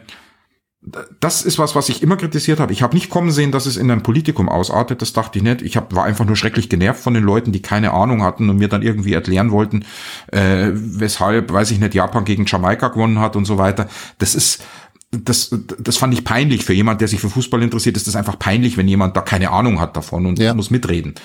[1.19, 2.71] das ist was, was ich immer kritisiert habe.
[2.71, 5.01] Ich habe nicht kommen sehen, dass es in einem Politikum ausartet.
[5.01, 5.61] Das dachte ich nicht.
[5.61, 8.57] Ich hab, war einfach nur schrecklich genervt von den Leuten, die keine Ahnung hatten und
[8.57, 9.85] mir dann irgendwie erklären wollten,
[10.31, 13.88] äh, weshalb, weiß ich nicht, Japan gegen Jamaika gewonnen hat und so weiter.
[14.17, 14.63] Das ist,
[15.11, 17.97] das, das fand ich peinlich für jemand, der sich für Fußball interessiert.
[17.97, 20.53] Ist das einfach peinlich, wenn jemand da keine Ahnung hat davon und Ja.
[20.53, 21.15] muss mitreden.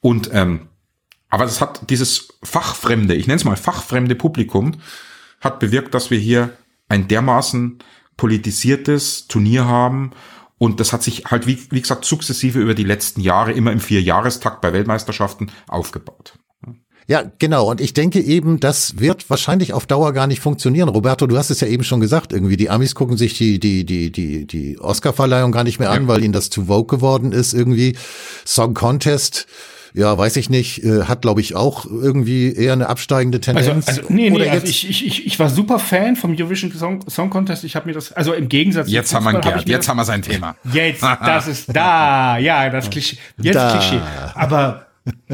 [0.00, 0.68] Und ähm,
[1.28, 4.72] aber das hat dieses fachfremde, ich nenne es mal fachfremde Publikum,
[5.40, 6.50] hat bewirkt, dass wir hier
[6.88, 7.78] ein dermaßen
[8.20, 10.10] politisiertes Turnier haben.
[10.58, 13.80] Und das hat sich halt, wie, wie gesagt, sukzessive über die letzten Jahre immer im
[13.80, 16.34] Vierjahrestakt bei Weltmeisterschaften aufgebaut.
[17.06, 17.70] Ja, genau.
[17.70, 20.90] Und ich denke eben, das wird wahrscheinlich auf Dauer gar nicht funktionieren.
[20.90, 23.86] Roberto, du hast es ja eben schon gesagt, irgendwie die Amis gucken sich die die
[23.86, 26.08] die die die Oscar-Verleihung gar nicht mehr an, Ja.
[26.08, 27.96] weil ihnen das zu vogue geworden ist irgendwie.
[28.44, 29.46] Song Contest,
[29.94, 33.88] ja, weiß ich nicht, äh, hat glaube ich auch irgendwie eher eine absteigende Also, Tendenz.
[33.88, 36.72] also nee, nee, Oder also jetzt- ich, ich, ich, ich war super Fan vom Eurovision
[36.72, 37.64] Song, Song Contest.
[37.64, 40.22] Ich habe mir das, also im Gegensatz Jetzt haben wir hab jetzt haben wir sein
[40.22, 40.56] Thema.
[40.72, 43.16] Jetzt, das ist da, ja, das Klischee.
[43.38, 43.70] Jetzt Da.
[43.72, 44.00] Klischee.
[44.34, 44.86] Aber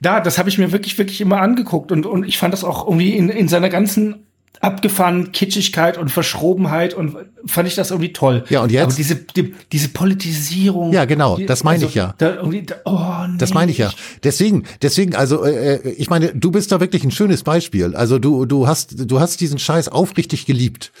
[0.00, 2.86] da, das habe ich mir wirklich, wirklich immer angeguckt und, und ich fand das auch
[2.86, 4.26] irgendwie in, in seiner ganzen
[4.60, 8.44] abgefahrenen Kitschigkeit und Verschrobenheit und fand ich das irgendwie toll.
[8.48, 8.84] Ja, und jetzt?
[8.84, 10.92] Aber diese, die, diese Politisierung.
[10.92, 12.14] Ja, genau, das meine ich ja.
[12.18, 12.42] Da da,
[12.84, 13.38] oh, nee.
[13.38, 13.92] Das meine ich ja.
[14.24, 17.94] Deswegen, deswegen, also äh, äh, ich meine, du bist da wirklich ein schönes Beispiel.
[17.94, 20.92] Also du, du hast, du hast diesen Scheiß aufrichtig geliebt.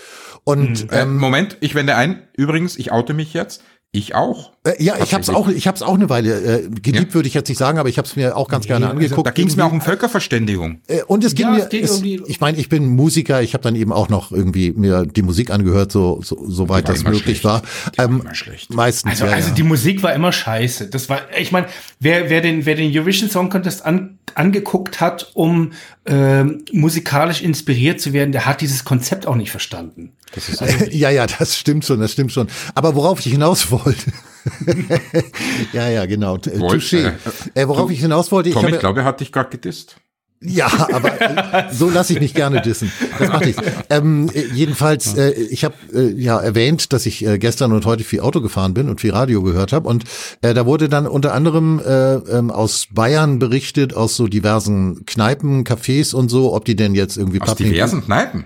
[0.44, 2.22] Und Äh, ähm, Moment, ich wende ein.
[2.36, 3.62] Übrigens, ich oute mich jetzt.
[3.96, 4.52] Ich auch.
[4.64, 6.34] äh, ja, ich habe es auch, ich habe es auch eine Weile
[6.64, 7.14] äh, geliebt, Ja.
[7.14, 9.26] würde ich jetzt nicht sagen, aber ich habe es mir auch ganz gerne angeguckt.
[9.26, 10.80] Da ging es mir auch um Völkerverständigung.
[10.86, 13.62] Äh, Und es ging Ja, mir, es es, ich meine, ich bin Musiker, ich habe
[13.62, 17.00] dann eben auch noch irgendwie mir die Musik angehört, so so, so weit war das
[17.02, 17.44] immer möglich schlecht.
[17.44, 17.62] war.
[17.94, 18.74] Die war Ähm, immer schlecht.
[18.74, 19.54] Meistens, Also, ja, also ja.
[19.54, 20.88] die Musik war immer scheiße.
[20.88, 21.66] Das war, ich meine,
[22.00, 25.72] wer, wer den, wer den Eurovision Song Contest an, angeguckt hat, um
[26.04, 30.12] ähm, musikalisch inspiriert zu werden, der hat dieses Konzept auch nicht verstanden.
[30.34, 30.60] Das ist
[30.92, 32.48] ja, ja, das stimmt schon, das stimmt schon.
[32.74, 33.85] Aber worauf ich hinaus wollte.
[35.72, 36.34] ja, ja, genau.
[36.34, 37.12] Wollt- Touché.
[37.54, 39.50] äh, Äh, worauf ich hinaus wollte, ich Tom, ich habe, glaube, er hat dich gerade
[39.50, 39.96] gedisst.
[40.40, 42.92] ja, aber äh, so lasse ich mich gerne dissen.
[43.18, 43.56] Das mache ich.
[43.90, 48.04] Ähm, äh, jedenfalls, äh, ich habe äh, ja erwähnt, dass ich äh, gestern und heute
[48.04, 49.88] viel Auto gefahren bin und viel Radio gehört habe.
[49.88, 50.04] Und
[50.42, 55.64] äh, da wurde dann unter anderem äh, ähm, aus Bayern berichtet, aus so diversen Kneipen,
[55.64, 58.44] Cafés und so, ob die denn jetzt irgendwie Aus diversen Kneipen.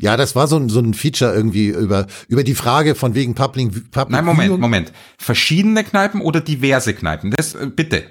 [0.00, 3.34] Ja, das war so ein, so ein Feature irgendwie über, über die Frage von wegen
[3.34, 4.58] Public, Public Nein, Moment.
[4.58, 4.92] Moment.
[5.18, 7.30] Verschiedene Kneipen oder diverse Kneipen?
[7.36, 8.04] Das, äh, bitte.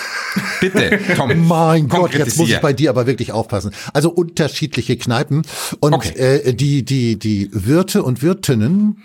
[0.60, 1.46] bitte, Tom.
[1.46, 3.70] Mein Gott, jetzt muss ich bei dir aber wirklich aufpassen.
[3.92, 5.42] Also unterschiedliche Kneipen
[5.80, 6.18] und Okay.
[6.18, 9.02] äh, die die die Wirte und Wirtinnen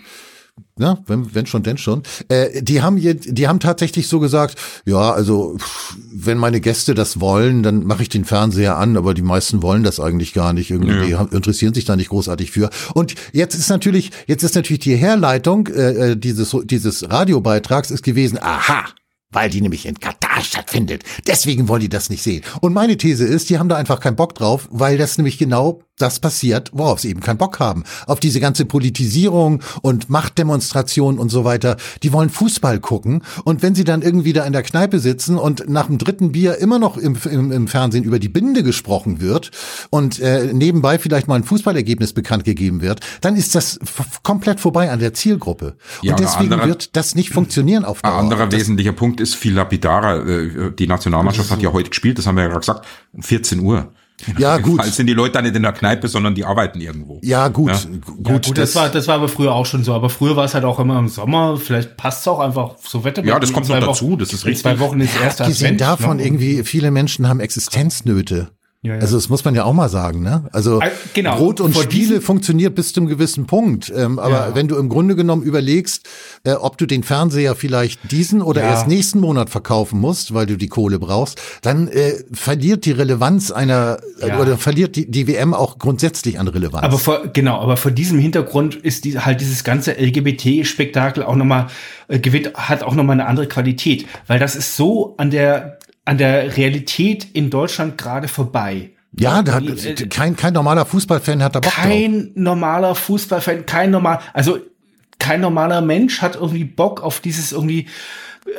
[0.78, 2.02] ja, wenn, wenn schon, denn schon.
[2.28, 5.56] Äh, die haben je, die haben tatsächlich so gesagt, ja, also
[6.12, 9.84] wenn meine Gäste das wollen, dann mache ich den Fernseher an, aber die meisten wollen
[9.84, 10.70] das eigentlich gar nicht.
[10.70, 11.28] Irgendwie ja.
[11.30, 12.70] interessieren sich da nicht großartig für.
[12.92, 18.02] Und jetzt ist natürlich, jetzt ist natürlich die Herleitung äh, äh dieses dieses Radiobeitrags ist
[18.02, 18.84] gewesen, aha,
[19.34, 21.02] weil die nämlich in Katar stattfindet.
[21.26, 22.42] Deswegen wollen die das nicht sehen.
[22.60, 25.80] Und meine These ist, die haben da einfach keinen Bock drauf, weil das nämlich genau
[25.98, 27.84] das passiert, worauf sie eben keinen Bock haben.
[28.06, 31.76] Auf diese ganze Politisierung und Machtdemonstration und so weiter.
[32.02, 33.22] Die wollen Fußball gucken.
[33.44, 36.58] Und wenn sie dann irgendwie da in der Kneipe sitzen und nach dem dritten Bier
[36.58, 39.52] immer noch im, im, im Fernsehen über die Binde gesprochen wird
[39.90, 43.78] und äh, nebenbei vielleicht mal ein Fußballergebnis bekannt gegeben wird, dann ist das
[44.24, 45.76] komplett vorbei an der Zielgruppe.
[46.02, 48.14] Ja, und deswegen wird das nicht funktionieren auf Dauer.
[48.14, 50.26] Ein anderer wesentlicher Punkt ist viel lapidarer.
[50.26, 53.60] Äh, die Nationalmannschaft hat ja heute gespielt, das haben wir ja gerade gesagt, um 14
[53.60, 53.92] Uhr.
[54.38, 54.80] Ja, gut.
[54.80, 57.20] Fall sind die Leute da nicht in der Kneipe, sondern die arbeiten irgendwo.
[57.22, 57.70] Ja, gut.
[57.70, 57.78] Ja.
[58.06, 59.94] Gut, ja, gut das, das, war, das war aber früher auch schon so.
[59.94, 61.56] Aber früher war es halt auch immer im Sommer.
[61.56, 63.24] Vielleicht passt es auch einfach so Wetter.
[63.24, 64.10] Ja, das kommt noch dazu.
[64.10, 64.62] Wochen, das ist richtig.
[64.62, 66.24] Zwei Wochen ist erst Abgesehen davon, ne?
[66.24, 68.50] irgendwie, viele Menschen haben Existenznöte.
[68.84, 69.00] Ja, ja.
[69.00, 70.44] Also das muss man ja auch mal sagen, ne?
[70.52, 70.78] Also
[71.14, 71.38] genau.
[71.38, 73.90] Brot und Vor Spiele funktioniert bis zu einem gewissen Punkt.
[73.96, 74.54] Ähm, aber ja.
[74.54, 76.06] wenn du im Grunde genommen überlegst,
[76.44, 80.58] äh, ob du den Fernseher vielleicht diesen oder erst nächsten Monat verkaufen musst, weil du
[80.58, 85.54] die Kohle brauchst, dann äh, verliert die Relevanz einer äh, oder verliert die, die WM
[85.54, 86.84] auch grundsätzlich an Relevanz.
[86.84, 91.68] Aber vor, genau, aber vor diesem Hintergrund ist die, halt dieses ganze LGBT-Spektakel auch nochmal
[92.08, 96.18] äh, gewinnt, hat auch nochmal eine andere Qualität, weil das ist so an der an
[96.18, 98.90] der Realität in Deutschland gerade vorbei.
[99.18, 102.30] Ja, da hat, äh, kein, kein normaler Fußballfan hat da Bock Kein drauf.
[102.34, 104.58] normaler Fußballfan, kein normal, also
[105.18, 107.86] kein normaler Mensch hat irgendwie Bock auf dieses irgendwie
[108.46, 108.50] äh,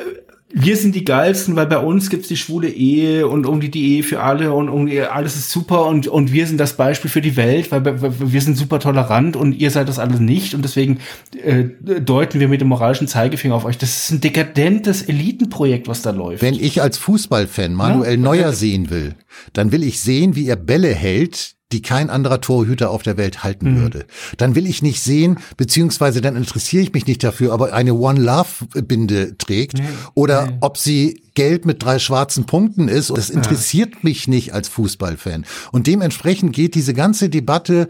[0.58, 4.02] wir sind die geilsten, weil bei uns gibt's die schwule Ehe und irgendwie die Ehe
[4.02, 7.36] für alle und irgendwie alles ist super und, und wir sind das Beispiel für die
[7.36, 11.00] Welt, weil wir sind super tolerant und ihr seid das alles nicht und deswegen
[11.44, 11.64] äh,
[12.00, 13.76] deuten wir mit dem moralischen Zeigefinger auf euch.
[13.76, 16.40] Das ist ein dekadentes Elitenprojekt, was da läuft.
[16.40, 18.16] Wenn ich als Fußballfan Manuel ja?
[18.16, 19.14] Neuer sehen will,
[19.52, 23.42] dann will ich sehen, wie er Bälle hält, die kein anderer Torhüter auf der Welt
[23.42, 23.80] halten mhm.
[23.80, 24.06] würde.
[24.36, 27.94] Dann will ich nicht sehen, beziehungsweise dann interessiere ich mich nicht dafür, ob er eine
[27.94, 29.84] One Love Binde trägt nee.
[30.14, 30.58] oder nee.
[30.60, 33.10] ob sie gelb mit drei schwarzen Punkten ist.
[33.10, 34.00] Das interessiert ja.
[34.02, 35.44] mich nicht als Fußballfan.
[35.72, 37.88] Und dementsprechend geht diese ganze Debatte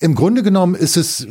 [0.00, 1.26] im Grunde genommen ist es,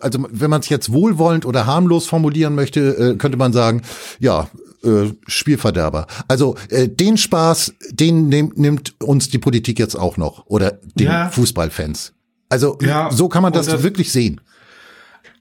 [0.00, 3.82] also wenn man es jetzt wohlwollend oder harmlos formulieren möchte, äh, könnte man sagen,
[4.18, 4.48] ja,
[4.84, 6.06] äh, Spielverderber.
[6.28, 11.06] Also äh, den Spaß, den nehm, nimmt uns die Politik jetzt auch noch oder den
[11.06, 11.28] ja.
[11.28, 12.12] Fußballfans.
[12.48, 14.40] Also ja, so kann man das, das, wirklich sehen.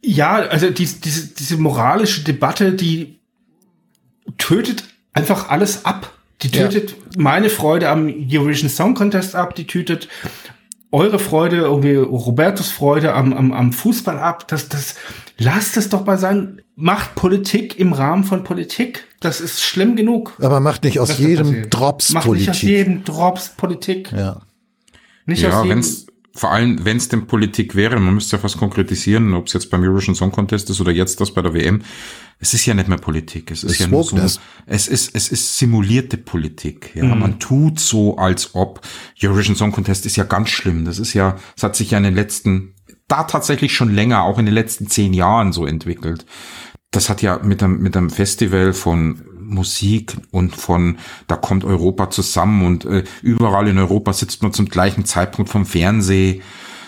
[0.01, 3.19] Ja, also die, diese, diese moralische Debatte, die
[4.37, 4.83] tötet
[5.13, 6.13] einfach alles ab.
[6.41, 6.95] Die tötet ja.
[7.17, 10.07] meine Freude am Eurovision Song Contest ab, die tötet
[10.91, 14.47] eure Freude, irgendwie Robertos Freude am, am, am Fußball ab.
[14.47, 14.95] Das, das,
[15.37, 16.61] lasst es doch mal sein.
[16.75, 19.05] Macht Politik im Rahmen von Politik.
[19.19, 20.33] Das ist schlimm genug.
[20.41, 22.47] Aber macht nicht aus jedem Drops macht Politik.
[22.47, 24.11] Macht nicht aus jedem Drops Politik.
[24.11, 24.41] Ja.
[25.25, 25.77] Nicht ja, aus jedem.
[25.77, 26.07] Wenn's,
[26.39, 29.69] vor allem, wenn es denn Politik wäre, man müsste ja fast konkretisieren, ob es jetzt
[29.69, 31.81] beim Eurovision Song Contest ist oder jetzt das bei der WM.
[32.39, 33.51] Es ist ja nicht mehr Politik.
[33.51, 36.91] Es ist es ja nur so, es ist, es ist simulierte Politik.
[36.95, 37.19] Ja, mhm.
[37.19, 38.79] man tut so, als ob
[39.21, 40.85] Eurovision Song Contest ist ja ganz schlimm.
[40.85, 42.73] Das ist ja, es hat sich ja in den letzten,
[43.09, 46.25] da tatsächlich schon länger, auch in den letzten zehn Jahren so entwickelt.
[46.91, 50.97] Das hat ja mit einem, mit einem Festival von Musik und von
[51.27, 55.65] da kommt Europa zusammen und äh, überall in Europa sitzt man zum gleichen Zeitpunkt vom
[55.65, 56.41] Fernseh,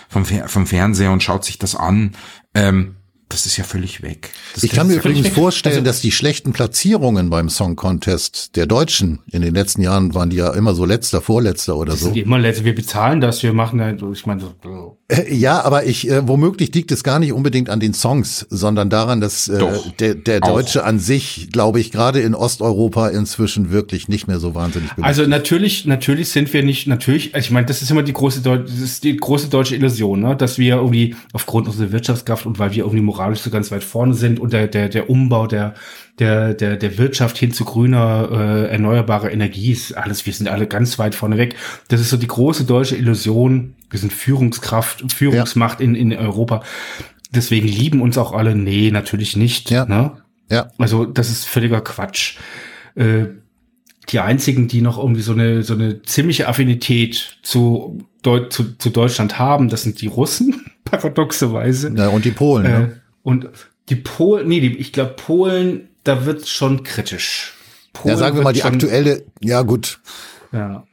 [0.08, 2.12] vom, vom Fernseher und schaut sich das an.
[2.54, 2.96] Ähm,
[3.32, 4.30] das ist ja völlig weg.
[4.54, 8.66] Das ich kann mir übrigens vorstellen, also, dass die schlechten Platzierungen beim Song Contest der
[8.66, 12.06] Deutschen in den letzten Jahren waren die ja immer so letzter, vorletzter oder so.
[12.06, 12.64] Sind die immer letzter.
[12.64, 14.98] Wir bezahlen das, wir machen halt, ich meine, so.
[15.08, 18.90] Äh, ja, aber ich äh, womöglich liegt es gar nicht unbedingt an den Songs, sondern
[18.90, 19.60] daran, dass äh,
[19.98, 20.86] der, der Deutsche auch.
[20.86, 25.06] an sich, glaube ich, gerade in Osteuropa inzwischen wirklich nicht mehr so wahnsinnig beliebt.
[25.06, 28.78] Also natürlich, natürlich sind wir nicht, natürlich, ich meine, das ist immer die große, das
[28.78, 32.84] ist die große deutsche Illusion, ne, dass wir irgendwie aufgrund unserer Wirtschaftskraft und weil wir
[32.84, 35.74] irgendwie Moral moralisch so ganz weit vorne sind und der, der, der Umbau der,
[36.18, 40.66] der, der, der Wirtschaft hin zu grüner, äh, erneuerbarer Energie ist alles, wir sind alle
[40.66, 41.54] ganz weit vorne weg.
[41.88, 43.74] Das ist so die große deutsche Illusion.
[43.90, 45.86] Wir sind Führungskraft, Führungsmacht ja.
[45.86, 46.62] in, in Europa.
[47.30, 48.54] Deswegen lieben uns auch alle.
[48.54, 49.70] Nee, natürlich nicht.
[49.70, 49.86] Ja.
[49.86, 50.12] Ne?
[50.50, 50.70] ja.
[50.78, 52.36] Also, das ist völliger Quatsch.
[52.94, 53.26] Äh,
[54.08, 58.90] die einzigen, die noch irgendwie so eine, so eine ziemliche Affinität zu, Deu zu, zu
[58.90, 61.92] Deutschland haben, das sind die Russen, paradoxerweise.
[61.96, 62.66] Ja, und die Polen.
[62.66, 63.01] Äh, ne?
[63.22, 63.48] Und
[63.88, 67.54] die Polen, nee, die, ich glaube Polen, da wird schon kritisch.
[67.92, 70.00] Polen ja, sagen wir mal die aktuelle, ja gut.
[70.52, 70.84] Ja.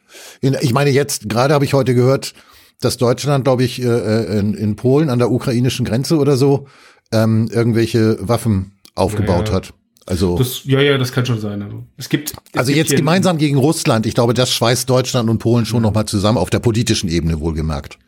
[0.42, 2.34] In, ich meine jetzt, gerade habe ich heute gehört,
[2.82, 6.68] dass Deutschland, glaube ich, äh, äh, in, in Polen an der ukrainischen Grenze oder so
[7.12, 9.56] ähm, irgendwelche Waffen aufgebaut Ja, ja.
[9.56, 9.74] hat.
[10.06, 11.62] Also, Das, ja, ja, das kann schon sein.
[11.62, 14.08] Also, es gibt, es also gibt jetzt gemeinsam gegen Russland.
[14.08, 17.40] Ich glaube, das schweißt Deutschland und Polen schon noch mal zusammen auf der politischen Ebene
[17.40, 18.00] wohlgemerkt.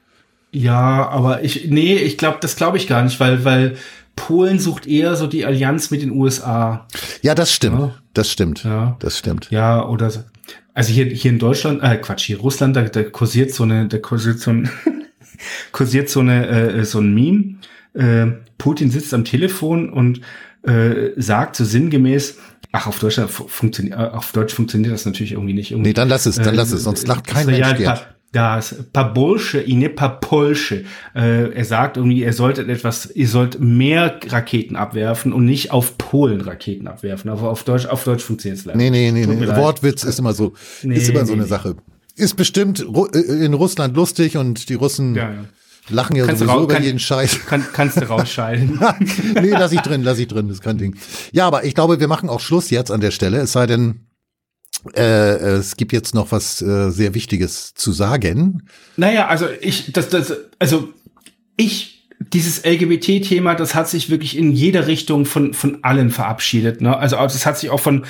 [0.51, 3.77] Ja, aber ich, nee, ich glaube, das glaube ich gar nicht, weil, weil
[4.15, 6.87] Polen sucht eher so die Allianz mit den USA.
[7.21, 7.79] Ja, das stimmt.
[7.79, 7.95] Ja.
[8.13, 8.63] Das stimmt.
[8.63, 8.95] Ja.
[8.99, 9.49] Das stimmt.
[9.51, 10.23] Ja, oder, so-
[10.73, 13.97] also hier, hier in Deutschland, äh, Quatsch, hier Russland, da, da kursiert so eine, da
[13.97, 14.69] kursiert so ein,
[15.71, 17.55] kursiert so eine, äh, so ein Meme.
[17.93, 20.21] Äh, Putin sitzt am Telefon und
[20.63, 22.37] äh, sagt so sinngemäß,
[22.71, 25.71] ach, auf Deutsch, funktioniert, auf Deutsch funktioniert das natürlich irgendwie nicht.
[25.71, 28.15] Irgendwie, Nee, dann lass es, dann Äh, lass es, sonst lacht kein Mensch pa, Gerd.
[28.31, 30.85] Das Pabolsche, ine Papolsche.
[31.13, 35.97] Äh, er sagt irgendwie, er sollte etwas, ihr sollt mehr Raketen abwerfen und nicht auf
[35.97, 37.29] Polen Raketen abwerfen.
[37.29, 38.77] Aber auf Deutsch, auf Deutsch funktioniert es leider.
[38.77, 39.43] Nee, nee, nee, nee.
[39.45, 39.57] leid.
[39.57, 40.53] Wortwitz ist immer so,
[40.83, 41.47] Nee, ist immer so nee, eine nee.
[41.49, 41.75] Sache.
[42.15, 45.45] Ist bestimmt Ru äh, in Russland lustig und die Russen Ja, ja.
[45.89, 47.45] lachen ja Kannst sowieso über kann- jeden Scheiß.
[47.47, 48.79] Kann, kannst du rausscheiden.
[49.41, 50.95] nee, lass ich drin, lass ich drin, das ist kein Ding.
[51.33, 54.05] Ja, aber ich glaube, wir machen auch Schluss jetzt an der Stelle, es sei denn,
[54.95, 58.63] äh, es gibt jetzt noch was äh, sehr Wichtiges zu sagen.
[58.97, 60.89] Naja, also ich, das, das, also
[61.57, 66.81] ich, dieses LGBT-Thema, das hat sich wirklich in jeder Richtung von, von allen verabschiedet.
[66.81, 66.95] Ne?
[66.95, 68.05] Also das hat sich auch von,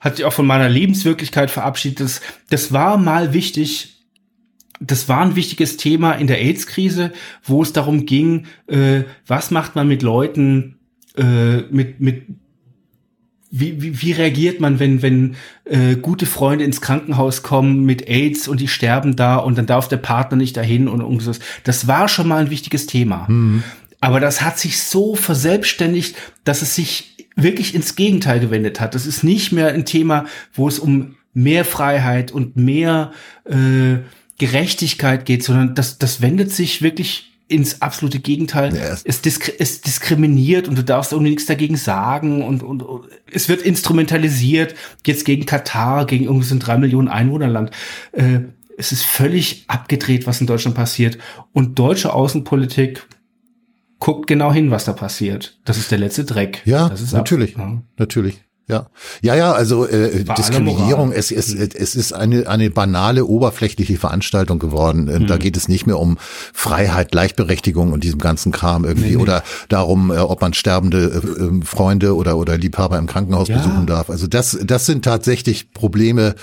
[0.00, 2.00] hat sich auch von meiner Lebenswirklichkeit verabschiedet.
[2.00, 2.20] Das,
[2.50, 4.04] das war mal wichtig.
[4.80, 7.12] Das war ein wichtiges Thema in der AIDS-Krise,
[7.42, 10.78] wo es darum ging, äh, was macht man mit Leuten,
[11.16, 12.26] äh, mit, mit
[13.50, 18.46] wie, wie, wie reagiert man, wenn, wenn äh, gute Freunde ins Krankenhaus kommen mit AIDS
[18.46, 21.40] und die sterben da und dann darf der Partner nicht dahin und, und das.
[21.64, 23.26] Das war schon mal ein wichtiges Thema.
[24.00, 28.94] Aber das hat sich so verselbstständigt, dass es sich wirklich ins Gegenteil gewendet hat.
[28.94, 33.12] Das ist nicht mehr ein Thema, wo es um mehr Freiheit und mehr
[33.44, 33.98] äh,
[34.38, 38.74] Gerechtigkeit geht, sondern das, das wendet sich wirklich ins absolute Gegenteil.
[38.76, 43.06] Ja, es- diskri es diskriminiert und du darfst irgendwie nichts dagegen sagen und, und, und
[43.32, 44.74] es wird instrumentalisiert,
[45.06, 47.70] jetzt gegen Katar, gegen irgendwie so ein drei Millionen Einwohnerland.
[48.12, 48.40] Äh,
[48.76, 51.18] es ist völlig abgedreht, was in Deutschland passiert.
[51.52, 53.06] Und deutsche Außenpolitik
[53.98, 55.58] guckt genau hin, was da passiert.
[55.64, 56.62] Das ist der letzte Dreck.
[56.64, 57.82] Ja, das ist natürlich, ja.
[57.96, 58.40] natürlich.
[58.68, 58.86] Ja,
[59.22, 64.58] ja, ja, also äh, Bei Diskriminierung, es, es, es ist eine, eine banale, oberflächliche Veranstaltung
[64.58, 65.08] geworden.
[65.08, 65.38] Äh, Da Mhm.
[65.38, 66.18] geht es nicht mehr um
[66.52, 69.22] Freiheit, Gleichberechtigung und diesem ganzen Kram irgendwie Nee, nee.
[69.22, 73.56] oder darum, äh, ob man sterbende äh, äh, Freunde oder, oder Liebhaber im Krankenhaus Ja.
[73.56, 74.10] besuchen darf.
[74.10, 76.34] Also das, das sind tatsächlich Probleme,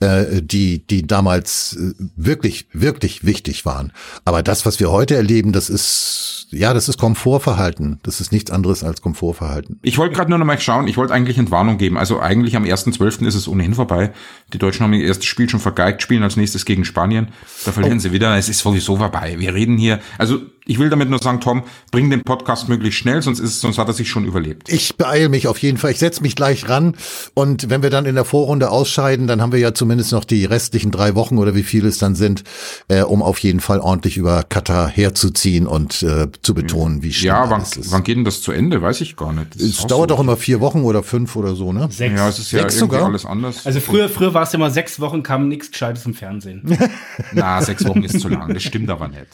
[0.00, 3.92] äh, die, die damals äh, wirklich, wirklich wichtig waren.
[4.24, 7.98] Aber das, was wir heute erleben, das ist, ja, das ist Komfortverhalten.
[8.02, 9.80] Das ist nichts anderes als Komfortverhalten.
[9.82, 11.98] Ich wollte gerade nur noch mal schauen, ich wollte eigentlich Entwarnung geben.
[11.98, 13.26] Also eigentlich am 1.12.
[13.26, 14.12] ist es ohnehin vorbei.
[14.52, 17.28] Die Deutschen haben ihr erstes Spiel schon vergeigt, spielen als nächstes gegen Spanien.
[17.64, 18.36] Da verlieren sie wieder.
[18.36, 19.34] Es ist sowieso vorbei.
[19.38, 23.22] Wir reden hier, also ich will damit nur sagen, Tom, bring den Podcast möglichst schnell,
[23.22, 24.68] sonst ist, sonst hat er sich schon überlebt.
[24.70, 25.90] Ich beeile mich auf jeden Fall.
[25.90, 26.94] Ich setze mich gleich ran.
[27.34, 30.44] Und wenn wir dann in der Vorrunde ausscheiden, dann haben wir ja zumindest noch die
[30.44, 32.44] restlichen drei Wochen oder wie viele es dann sind,
[32.88, 37.28] äh, um auf jeden Fall ordentlich über Katar herzuziehen und äh, zu betonen, wie schlimm
[37.28, 37.90] Ja, wann, alles ist.
[37.90, 38.82] wann geht denn das zu Ende?
[38.82, 39.54] Weiß ich gar nicht.
[39.54, 41.88] Das es dauert so- doch immer vier Wochen oder fünf oder so, ne?
[41.90, 42.14] Sechs.
[42.14, 43.08] Ja, es ist ja Sechs irgendwie sogar?
[43.08, 43.64] alles anders.
[43.66, 46.76] Also früher, früher war es immer sechs Wochen, kam nichts Gescheites im Fernsehen.
[47.32, 48.52] Na, sechs Wochen ist zu lang.
[48.52, 49.26] Das stimmt aber nicht.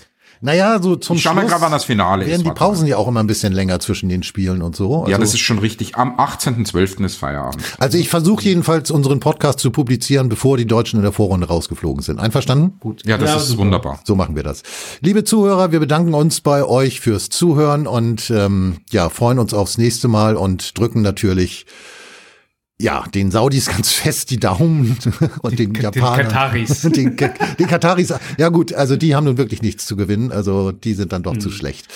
[0.45, 2.29] Naja, so zum Ich Schluss grad, wann das Finale ist.
[2.31, 5.01] werden die Warte Pausen ja auch immer ein bisschen länger zwischen den Spielen und so.
[5.01, 5.97] Also, Ja, das ist schon richtig.
[5.97, 7.03] Am 18.12.
[7.07, 7.63] ist Feierabend.
[7.79, 12.03] also ich versuche jedenfalls unseren Podcast zu publizieren, bevor die Deutschen in der Vorrunde rausgeflogen
[12.03, 12.21] sind.
[12.21, 12.75] Einverstanden?
[12.79, 13.07] Gut.
[13.07, 13.61] Ja, das ist super.
[13.63, 14.01] wunderbar.
[14.05, 14.63] So machen wir das.
[15.01, 19.79] Liebe Zuhörer, wir bedanken uns bei euch fürs Zuhören und ähm, ja, freuen uns aufs
[19.79, 21.65] nächste Mal und drücken natürlich
[22.81, 24.97] ja, den Saudis ganz fest die Daumen
[25.43, 26.27] und den, Japanern.
[26.29, 26.81] Kataris.
[26.95, 28.13] Den, den Kataris.
[28.39, 30.33] Ja gut, also die haben nun wirklich nichts zu gewinnen.
[30.33, 31.87] Also die sind dann doch zu schlecht.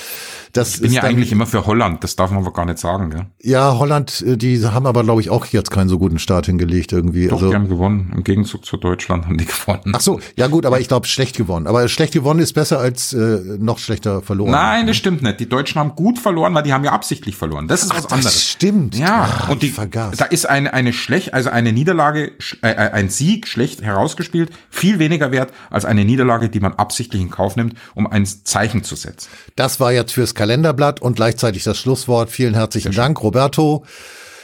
[0.53, 2.03] Das Ich bin ist ja dann, eigentlich immer für Holland.
[2.05, 3.27] Das darf man aber gar nicht sagen, gell?
[3.43, 6.93] Ja, Holland, äh, die haben aber, glaube ich, auch jetzt keinen so guten Start hingelegt
[6.93, 7.27] irgendwie.
[7.27, 8.11] Doch, also, die haben gewonnen.
[8.15, 9.93] Im Gegenzug zu Deutschland haben die gewonnen.
[9.95, 11.67] ach so, ja gut, aber ich glaube, schlecht gewonnen.
[11.67, 14.53] Aber schlecht gewonnen ist besser als äh, noch schlechter verloren.
[14.53, 15.39] Nein, das stimmt nicht.
[15.41, 17.69] Die Deutschen haben gut verloren, weil die haben ja absichtlich verloren.
[17.69, 18.43] Das ist was das anderes.
[18.49, 18.97] stimmt.
[18.97, 20.17] Ja, Ah, und die, ich vergaß.
[20.17, 22.33] da ist eine, eine schlecht, also eine Niederlage,
[22.63, 27.23] äh, äh, ein Sieg schlecht herausgespielt, viel weniger wert als eine Niederlage, die man absichtlich
[27.23, 29.29] in Kauf nimmt, um ein Zeichen zu setzen.
[29.57, 32.31] Das war jetzt fürs Kalenderblatt und gleichzeitig das Schlusswort.
[32.31, 33.85] Vielen herzlichen Dank, Roberto.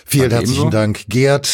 [0.07, 0.79] Vielen Danke herzlichen ebenso.
[0.79, 1.47] Dank, Gerd.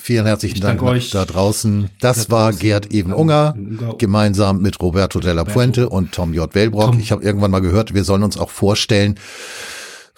[0.00, 1.10] Vielen herzlichen Dank danke euch.
[1.10, 1.90] da draußen.
[2.00, 3.94] Das war Gerd Even-Unger, Unger.
[3.98, 6.54] gemeinsam mit Roberto Della Puente und Tom J.
[6.54, 6.94] Wellbrock.
[6.98, 9.18] Ich habe irgendwann mal gehört, wir sollen uns auch vorstellen,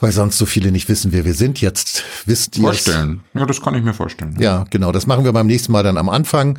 [0.02, 1.60] weil sonst so viele nicht wissen, wer wir sind.
[1.60, 2.84] Jetzt wisst ihr es.
[2.84, 3.20] Vorstellen.
[3.34, 4.36] Ja, das kann ich mir vorstellen.
[4.40, 4.90] Ja, genau.
[4.90, 6.58] Das machen wir beim nächsten Mal dann am Anfang.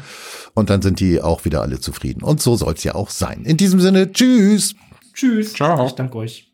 [0.53, 2.23] Und dann sind die auch wieder alle zufrieden.
[2.23, 3.43] Und so soll es ja auch sein.
[3.43, 4.75] In diesem Sinne, tschüss.
[5.13, 5.53] Tschüss.
[5.53, 5.85] Ciao.
[5.85, 6.52] Ich danke euch.